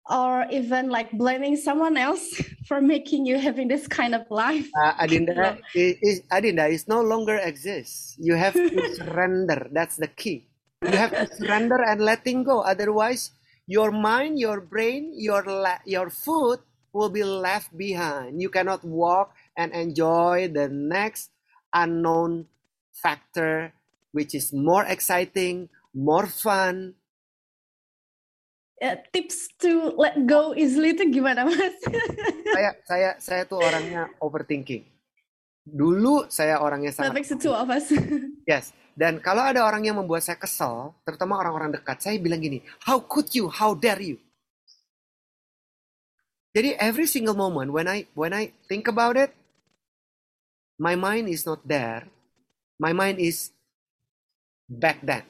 or 0.10 0.46
even 0.52 0.90
like 0.90 1.12
blaming 1.16 1.56
someone 1.56 1.96
else 1.96 2.36
for 2.68 2.82
making 2.82 3.26
you 3.26 3.40
having 3.40 3.68
this 3.68 3.88
kind 3.88 4.14
of 4.14 4.28
life. 4.30 4.68
Uh, 4.76 4.94
Adinda, 5.00 5.56
is, 5.76 5.96
is, 6.02 6.22
Adinda 6.32 6.70
is 6.70 6.88
no 6.88 7.02
longer 7.02 7.38
exists. 7.38 8.16
You 8.20 8.36
have 8.36 8.54
to 8.54 8.78
surrender. 8.96 9.70
That's 9.72 9.96
the 9.96 10.08
key. 10.08 10.48
You 10.84 10.98
have 10.98 11.16
to 11.16 11.26
surrender 11.40 11.80
and 11.88 12.02
letting 12.02 12.44
go. 12.44 12.60
Otherwise, 12.62 13.32
your 13.68 13.92
mind, 13.92 14.40
your 14.40 14.60
brain, 14.60 15.14
your 15.16 15.44
la- 15.44 15.80
your 15.86 16.10
food 16.10 16.60
will 16.92 17.10
be 17.10 17.24
left 17.24 17.72
behind. 17.78 18.42
You 18.42 18.50
cannot 18.50 18.84
walk 18.84 19.34
and 19.56 19.72
enjoy 19.72 20.52
the 20.52 20.68
next 20.68 21.32
unknown 21.74 22.48
factor, 22.92 23.72
which 24.14 24.38
is 24.38 24.54
more 24.54 24.86
exciting, 24.86 25.68
more 25.92 26.30
fun. 26.30 26.94
Uh, 28.80 29.00
tips 29.12 29.50
to 29.60 29.96
let 29.98 30.16
go 30.28 30.54
easily 30.54 30.94
itu 30.94 31.08
gimana 31.10 31.48
mas? 31.48 31.76
Saya 32.54 32.72
saya 32.86 33.10
saya 33.18 33.42
tuh 33.50 33.60
orangnya 33.60 34.12
overthinking. 34.22 34.86
Dulu 35.64 36.28
saya 36.28 36.60
orangnya 36.60 36.92
That 36.94 37.10
sangat 37.10 37.16
makes 37.16 37.32
the 37.34 37.40
two 37.40 37.56
of 37.56 37.68
us. 37.68 37.90
Yes. 38.50 38.76
Dan 38.94 39.18
kalau 39.24 39.42
ada 39.42 39.66
orang 39.66 39.82
yang 39.90 39.98
membuat 39.98 40.22
saya 40.22 40.38
kesel, 40.38 40.94
terutama 41.02 41.42
orang-orang 41.42 41.74
dekat, 41.74 41.98
saya 41.98 42.22
bilang 42.22 42.38
gini, 42.38 42.62
how 42.86 43.02
could 43.02 43.26
you, 43.34 43.50
how 43.50 43.74
dare 43.74 43.98
you? 43.98 44.22
Jadi 46.54 46.78
every 46.78 47.10
single 47.10 47.34
moment 47.34 47.74
when 47.74 47.90
I 47.90 48.06
when 48.14 48.30
I 48.30 48.54
think 48.70 48.86
about 48.86 49.18
it, 49.18 49.34
my 50.78 50.94
mind 50.94 51.26
is 51.26 51.50
not 51.50 51.66
there. 51.66 52.06
My 52.78 52.94
mind 52.94 53.18
is 53.18 53.50
back 54.70 55.04
then. 55.04 55.24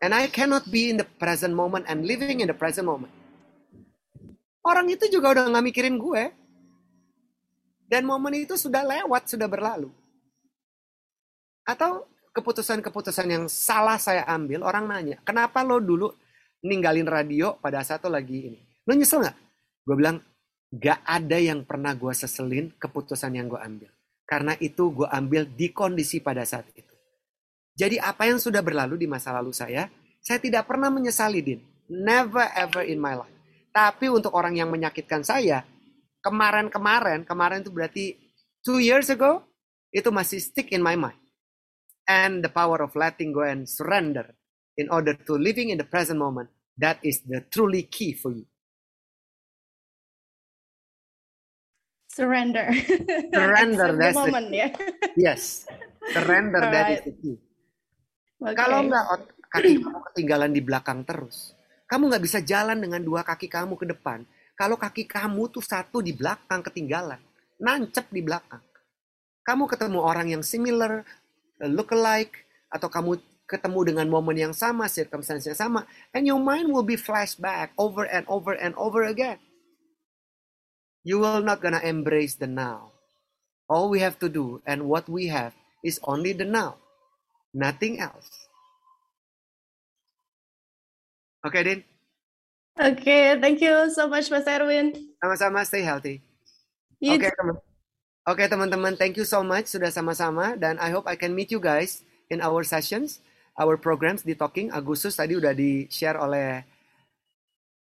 And 0.00 0.16
I 0.16 0.32
cannot 0.32 0.64
be 0.72 0.88
in 0.88 0.96
the 0.96 1.04
present 1.04 1.52
moment 1.52 1.84
and 1.84 2.08
living 2.08 2.40
in 2.40 2.48
the 2.48 2.56
present 2.56 2.88
moment. 2.88 3.12
Orang 4.64 4.88
itu 4.88 5.08
juga 5.12 5.36
udah 5.36 5.52
nggak 5.52 5.66
mikirin 5.72 5.96
gue. 6.00 6.32
Dan 7.90 8.06
momen 8.06 8.32
itu 8.38 8.54
sudah 8.54 8.86
lewat, 8.86 9.26
sudah 9.26 9.50
berlalu. 9.50 9.90
Atau 11.66 12.06
keputusan-keputusan 12.30 13.26
yang 13.26 13.44
salah 13.50 13.98
saya 13.98 14.22
ambil, 14.30 14.62
orang 14.62 14.86
nanya, 14.86 15.16
kenapa 15.26 15.66
lo 15.66 15.82
dulu 15.82 16.14
ninggalin 16.62 17.10
radio 17.10 17.58
pada 17.58 17.82
saat 17.82 18.00
lo 18.06 18.14
lagi 18.14 18.46
ini? 18.46 18.60
Lo 18.86 18.94
nyesel 18.94 19.26
nggak? 19.26 19.36
Gue 19.82 19.96
bilang, 19.98 20.22
gak 20.70 21.02
ada 21.02 21.34
yang 21.34 21.66
pernah 21.66 21.90
gue 21.98 22.14
seselin 22.14 22.70
keputusan 22.78 23.34
yang 23.34 23.50
gue 23.50 23.58
ambil. 23.58 23.90
Karena 24.22 24.54
itu 24.62 24.94
gue 24.94 25.08
ambil 25.10 25.42
di 25.50 25.74
kondisi 25.74 26.22
pada 26.22 26.46
saat 26.46 26.70
itu. 26.78 26.89
Jadi 27.80 27.96
apa 27.96 28.28
yang 28.28 28.36
sudah 28.36 28.60
berlalu 28.60 29.00
di 29.00 29.08
masa 29.08 29.32
lalu 29.32 29.56
saya, 29.56 29.88
saya 30.20 30.36
tidak 30.36 30.68
pernah 30.68 30.92
menyesali, 30.92 31.40
Din. 31.40 31.64
Never 31.88 32.44
ever 32.52 32.84
in 32.84 33.00
my 33.00 33.16
life. 33.16 33.32
Tapi 33.72 34.12
untuk 34.12 34.36
orang 34.36 34.52
yang 34.52 34.68
menyakitkan 34.68 35.24
saya, 35.24 35.64
kemarin-kemarin, 36.20 37.24
kemarin 37.24 37.64
itu 37.64 37.72
berarti 37.72 38.04
two 38.60 38.84
years 38.84 39.08
ago, 39.08 39.40
itu 39.96 40.12
masih 40.12 40.44
stick 40.44 40.76
in 40.76 40.84
my 40.84 40.92
mind. 40.92 41.16
And 42.04 42.44
the 42.44 42.52
power 42.52 42.84
of 42.84 42.92
letting 42.92 43.32
go 43.32 43.48
and 43.48 43.64
surrender 43.64 44.36
in 44.76 44.92
order 44.92 45.16
to 45.16 45.40
living 45.40 45.72
in 45.72 45.80
the 45.80 45.88
present 45.88 46.20
moment, 46.20 46.52
that 46.76 47.00
is 47.00 47.24
the 47.24 47.48
truly 47.48 47.88
key 47.88 48.12
for 48.12 48.28
you. 48.28 48.44
Surrender. 52.12 52.68
Surrender, 53.32 53.94
the 53.94 53.96
that's 53.96 54.18
the 54.18 54.26
moment 54.28 54.48
ya. 54.52 54.68
Yes, 55.16 55.64
surrender 56.12 56.60
that 56.60 57.00
is 57.00 57.02
the 57.08 57.14
key. 57.16 57.38
Oke. 58.40 58.54
Kalau 58.56 58.80
nggak 58.88 59.04
ot- 59.12 59.32
kaki 59.52 59.72
kamu 59.82 59.98
ketinggalan 60.12 60.50
di 60.54 60.62
belakang 60.64 61.00
terus, 61.04 61.52
kamu 61.90 62.08
nggak 62.14 62.24
bisa 62.24 62.38
jalan 62.40 62.78
dengan 62.80 63.02
dua 63.04 63.20
kaki 63.26 63.50
kamu 63.50 63.76
ke 63.76 63.86
depan. 63.90 64.24
Kalau 64.56 64.76
kaki 64.80 65.08
kamu 65.08 65.48
tuh 65.52 65.64
satu 65.64 66.00
di 66.04 66.12
belakang 66.12 66.60
ketinggalan, 66.64 67.20
nancep 67.60 68.08
di 68.12 68.20
belakang. 68.20 68.60
Kamu 69.44 69.64
ketemu 69.68 69.98
orang 70.04 70.28
yang 70.30 70.44
similar, 70.44 71.04
look 71.64 71.92
alike, 71.96 72.44
atau 72.70 72.88
kamu 72.92 73.18
ketemu 73.48 73.80
dengan 73.92 74.06
momen 74.06 74.36
yang 74.38 74.54
sama, 74.54 74.86
circumstance 74.86 75.48
yang 75.48 75.58
sama, 75.58 75.88
and 76.14 76.28
your 76.28 76.38
mind 76.38 76.70
will 76.70 76.86
be 76.86 76.94
flashback 76.94 77.74
over 77.80 78.06
and 78.06 78.22
over 78.30 78.54
and 78.54 78.76
over 78.78 79.02
again. 79.02 79.40
You 81.02 81.18
will 81.18 81.40
not 81.42 81.64
gonna 81.64 81.82
embrace 81.82 82.36
the 82.36 82.46
now. 82.46 82.92
All 83.66 83.88
we 83.90 84.00
have 84.04 84.20
to 84.20 84.28
do 84.28 84.60
and 84.68 84.86
what 84.86 85.08
we 85.08 85.32
have 85.32 85.56
is 85.82 85.98
only 86.04 86.36
the 86.36 86.44
now, 86.46 86.76
nothing 87.54 87.98
else. 88.00 88.28
Oke, 91.40 91.60
Din. 91.64 91.80
Oke, 92.80 93.40
thank 93.40 93.60
you 93.60 93.88
so 93.92 94.08
much 94.08 94.28
Mas 94.28 94.46
Erwin. 94.48 94.92
Sama-sama 95.20 95.64
stay 95.64 95.84
healthy. 95.84 96.20
Oke, 97.00 97.28
too. 97.28 97.36
teman. 97.36 97.56
Oke, 98.28 98.44
teman-teman, 98.46 98.94
thank 98.94 99.16
you 99.16 99.24
so 99.24 99.40
much 99.40 99.72
sudah 99.72 99.88
sama-sama 99.88 100.52
dan 100.54 100.76
I 100.76 100.92
hope 100.92 101.08
I 101.08 101.16
can 101.16 101.32
meet 101.32 101.48
you 101.48 101.58
guys 101.58 102.04
in 102.30 102.38
our 102.44 102.62
sessions, 102.62 103.18
our 103.58 103.74
programs 103.80 104.22
di 104.22 104.38
Talking 104.38 104.70
Agustus 104.70 105.18
tadi 105.18 105.34
udah 105.34 105.50
di-share 105.56 106.20
oleh 106.20 106.62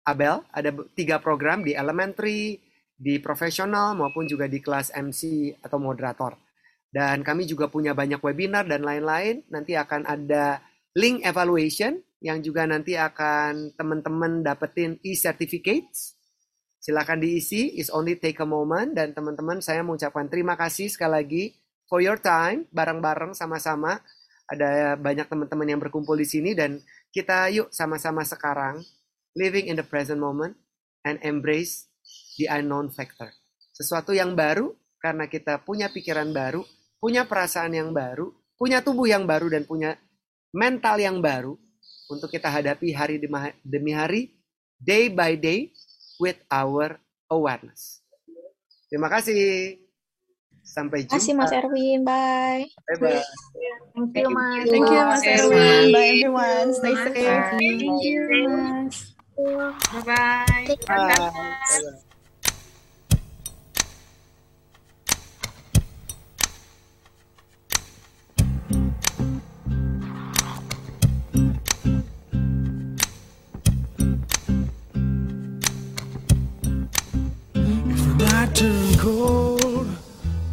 Abel. 0.03 0.43
Ada 0.51 0.75
tiga 0.99 1.23
program 1.23 1.63
di 1.63 1.79
elementary, 1.79 2.59
di 2.97 3.23
profesional 3.23 3.95
maupun 3.95 4.27
juga 4.27 4.51
di 4.51 4.59
kelas 4.59 4.91
MC 4.97 5.55
atau 5.63 5.79
moderator. 5.79 6.35
Dan 6.93 7.25
kami 7.25 7.49
juga 7.49 7.73
punya 7.73 7.97
banyak 7.97 8.21
webinar 8.21 8.69
dan 8.69 8.85
lain-lain. 8.85 9.41
Nanti 9.49 9.73
akan 9.73 10.05
ada 10.05 10.61
link 10.93 11.25
evaluation 11.25 11.97
yang 12.21 12.45
juga 12.45 12.69
nanti 12.69 12.95
akan 12.95 13.73
teman-teman 13.75 14.45
dapetin 14.45 15.01
e-certificates. 15.01 16.21
Silakan 16.83 17.25
diisi, 17.25 17.73
is 17.81 17.89
only 17.89 18.21
take 18.21 18.39
a 18.45 18.47
moment. 18.47 18.93
Dan 18.93 19.17
teman-teman 19.17 19.65
saya 19.65 19.81
mengucapkan 19.81 20.29
terima 20.29 20.53
kasih 20.55 20.93
sekali 20.93 21.13
lagi 21.17 21.45
for 21.89 22.05
your 22.05 22.21
time, 22.21 22.69
bareng-bareng 22.71 23.33
sama-sama. 23.33 23.99
Ada 24.53 25.01
banyak 25.01 25.33
teman-teman 25.33 25.65
yang 25.65 25.81
berkumpul 25.81 26.13
di 26.13 26.29
sini 26.29 26.53
dan 26.53 26.77
kita 27.09 27.49
yuk 27.49 27.73
sama-sama 27.73 28.21
sekarang 28.21 28.85
living 29.33 29.73
in 29.73 29.81
the 29.81 29.87
present 29.87 30.21
moment 30.21 30.53
and 31.09 31.17
embrace 31.25 31.89
the 32.37 32.49
unknown 32.53 32.93
factor. 32.93 33.33
Sesuatu 33.73 34.13
yang 34.13 34.37
baru 34.37 34.77
karena 35.01 35.27
kita 35.27 35.61
punya 35.65 35.89
pikiran 35.89 36.31
baru, 36.31 36.61
punya 37.03 37.27
perasaan 37.27 37.75
yang 37.75 37.91
baru, 37.91 38.31
punya 38.55 38.79
tubuh 38.79 39.11
yang 39.11 39.27
baru 39.27 39.51
dan 39.51 39.67
punya 39.67 39.99
mental 40.55 41.03
yang 41.03 41.19
baru 41.19 41.59
untuk 42.07 42.31
kita 42.31 42.47
hadapi 42.47 42.95
hari 42.95 43.19
demi- 43.19 43.97
hari, 43.99 44.31
day 44.79 45.11
by 45.11 45.35
day 45.35 45.75
with 46.23 46.39
our 46.47 47.03
awareness. 47.27 47.99
Terima 48.87 49.11
kasih. 49.11 49.83
Sampai 50.63 51.03
Terima 51.11 51.19
kasih 51.19 51.35
jumpa. 51.35 51.43
Mas 51.43 51.53
Erwin. 51.59 52.01
Bye. 52.07 52.65
Bye-bye. 52.87 53.25
Thank 54.15 54.15
you, 54.15 54.31
Mas. 54.31 54.65
Thank 54.71 54.89
you 54.95 55.03
Mas 55.03 55.25
Erwin. 55.27 55.85
Bye 55.91 56.09
everyone. 56.23 56.69
Stay 56.71 56.95
safe. 56.95 57.19
Thank 57.59 57.83
you 58.07 58.21
Mas. 58.47 58.95
Bye-bye. 59.91 60.71
Bye. 60.87 61.35
If 61.67 62.12
night 78.53 78.57
turned 78.57 78.99
cold 78.99 79.87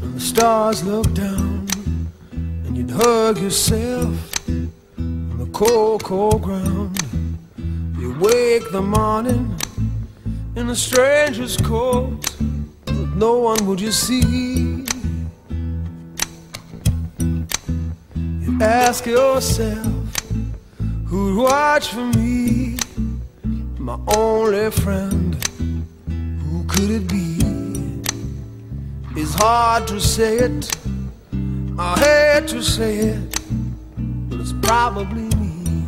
and 0.01 0.13
the 0.13 0.19
stars 0.19 0.83
looked 0.83 1.13
down, 1.13 1.67
and 2.31 2.77
you'd 2.77 2.91
hug 2.91 3.37
yourself 3.39 4.49
on 4.97 5.37
the 5.37 5.49
cold, 5.51 6.03
cold 6.03 6.41
ground, 6.41 6.97
you 7.97 8.15
wake 8.19 8.71
the 8.71 8.81
morning 8.81 9.55
in 10.55 10.69
a 10.69 10.75
stranger's 10.75 11.57
coat, 11.57 12.35
with 12.87 13.15
no 13.15 13.39
one 13.39 13.65
would 13.65 13.81
you 13.81 13.91
see. 13.91 14.85
You 18.39 18.61
ask 18.61 19.05
yourself, 19.05 19.87
who'd 21.07 21.37
watch 21.37 21.87
for 21.89 22.05
me, 22.17 22.77
my 23.77 23.97
only 24.15 24.71
friend? 24.71 25.35
Who 26.07 26.63
could 26.65 26.89
it 26.89 27.07
be? 27.07 27.38
It's 29.15 29.33
hard 29.33 29.87
to 29.87 29.99
say 29.99 30.37
it. 30.37 30.77
I 31.77 31.99
hate 31.99 32.47
to 32.49 32.61
say 32.61 32.97
it, 32.97 33.39
but 34.29 34.39
it's 34.39 34.53
probably 34.53 35.23
me. 35.37 35.87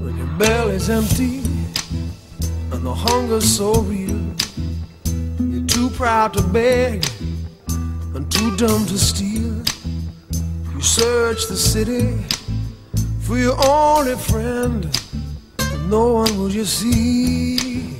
When 0.00 0.16
your 0.16 0.38
belly's 0.38 0.88
empty 0.88 1.42
and 2.72 2.84
the 2.84 2.94
hunger's 2.94 3.48
so 3.56 3.72
real, 3.82 4.20
you're 5.38 5.66
too 5.66 5.90
proud 5.90 6.34
to 6.34 6.42
beg 6.42 7.04
and 8.14 8.30
too 8.30 8.56
dumb 8.56 8.86
to 8.86 8.98
steal. 8.98 9.62
You 10.74 10.80
search 10.80 11.46
the 11.48 11.56
city 11.56 12.16
for 13.20 13.36
your 13.36 13.56
only 13.68 14.16
friend 14.16 14.88
no 15.90 16.12
one 16.12 16.38
will 16.38 16.50
you 16.52 16.64
see? 16.64 17.99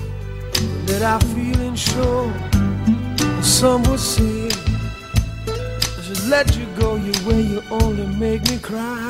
that 0.91 1.03
I 1.03 1.19
feeling 1.33 1.75
sure. 1.75 2.33
Some 3.41 3.83
would 3.83 3.99
say 3.99 4.49
I 5.47 6.01
should 6.03 6.27
let 6.27 6.57
you 6.57 6.65
go 6.77 6.95
your 6.95 7.19
way, 7.25 7.41
you 7.41 7.63
only 7.71 8.07
make 8.17 8.41
me 8.49 8.57
cry. 8.59 9.09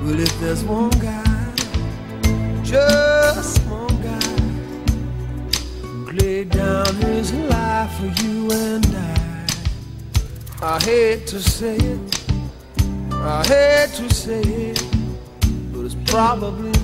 Well, 0.00 0.20
if 0.20 0.40
there's 0.40 0.64
one 0.64 0.96
guy, 1.10 1.52
just 2.62 3.60
one 3.66 3.96
guy, 4.00 4.30
who 5.82 6.12
laid 6.12 6.48
down 6.48 6.94
his 6.94 7.30
life 7.32 7.92
for 7.98 8.10
you 8.24 8.50
and 8.52 8.86
I, 8.86 9.46
I 10.62 10.82
hate 10.82 11.26
to 11.26 11.40
say 11.42 11.76
it, 11.76 12.00
I 13.12 13.44
hate 13.46 13.90
to 13.96 14.14
say 14.14 14.40
it, 14.40 14.82
but 15.72 15.84
it's 15.84 15.96
probably 16.10 16.83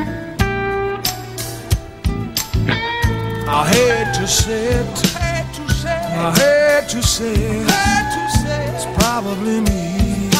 I 3.61 3.67
hate 3.67 4.13
to 4.15 4.27
say 4.27 4.69
it. 4.69 5.15
I 5.15 6.33
hate 6.35 6.89
to 6.89 7.03
say 7.03 7.35
it. 7.35 7.67
It's 8.73 8.85
probably 8.97 9.61
me. 9.61 10.31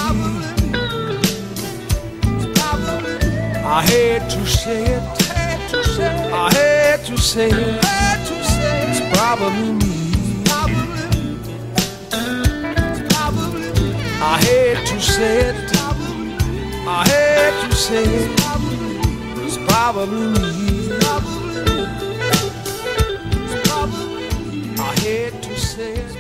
I 3.64 3.86
hate 3.86 4.28
to 4.28 4.46
say 4.48 4.86
it. 4.86 5.04
I 6.34 6.50
hate 6.56 7.06
to 7.06 7.18
say 7.20 7.50
it. 7.52 7.80
It's 8.90 9.02
probably 9.16 9.72
me. 9.74 10.44
I 14.20 14.38
hate 14.42 14.88
to 14.88 15.00
say 15.00 15.50
it. 15.50 15.56
I 16.88 17.06
hate 17.08 17.70
to 17.70 17.76
say 17.76 18.04
it. 18.04 18.32
It's 19.46 19.58
probably 19.72 20.40
me. 20.40 20.71
Hate 25.02 25.42
to 25.42 25.58
say 25.58 25.94
it. 25.94 26.11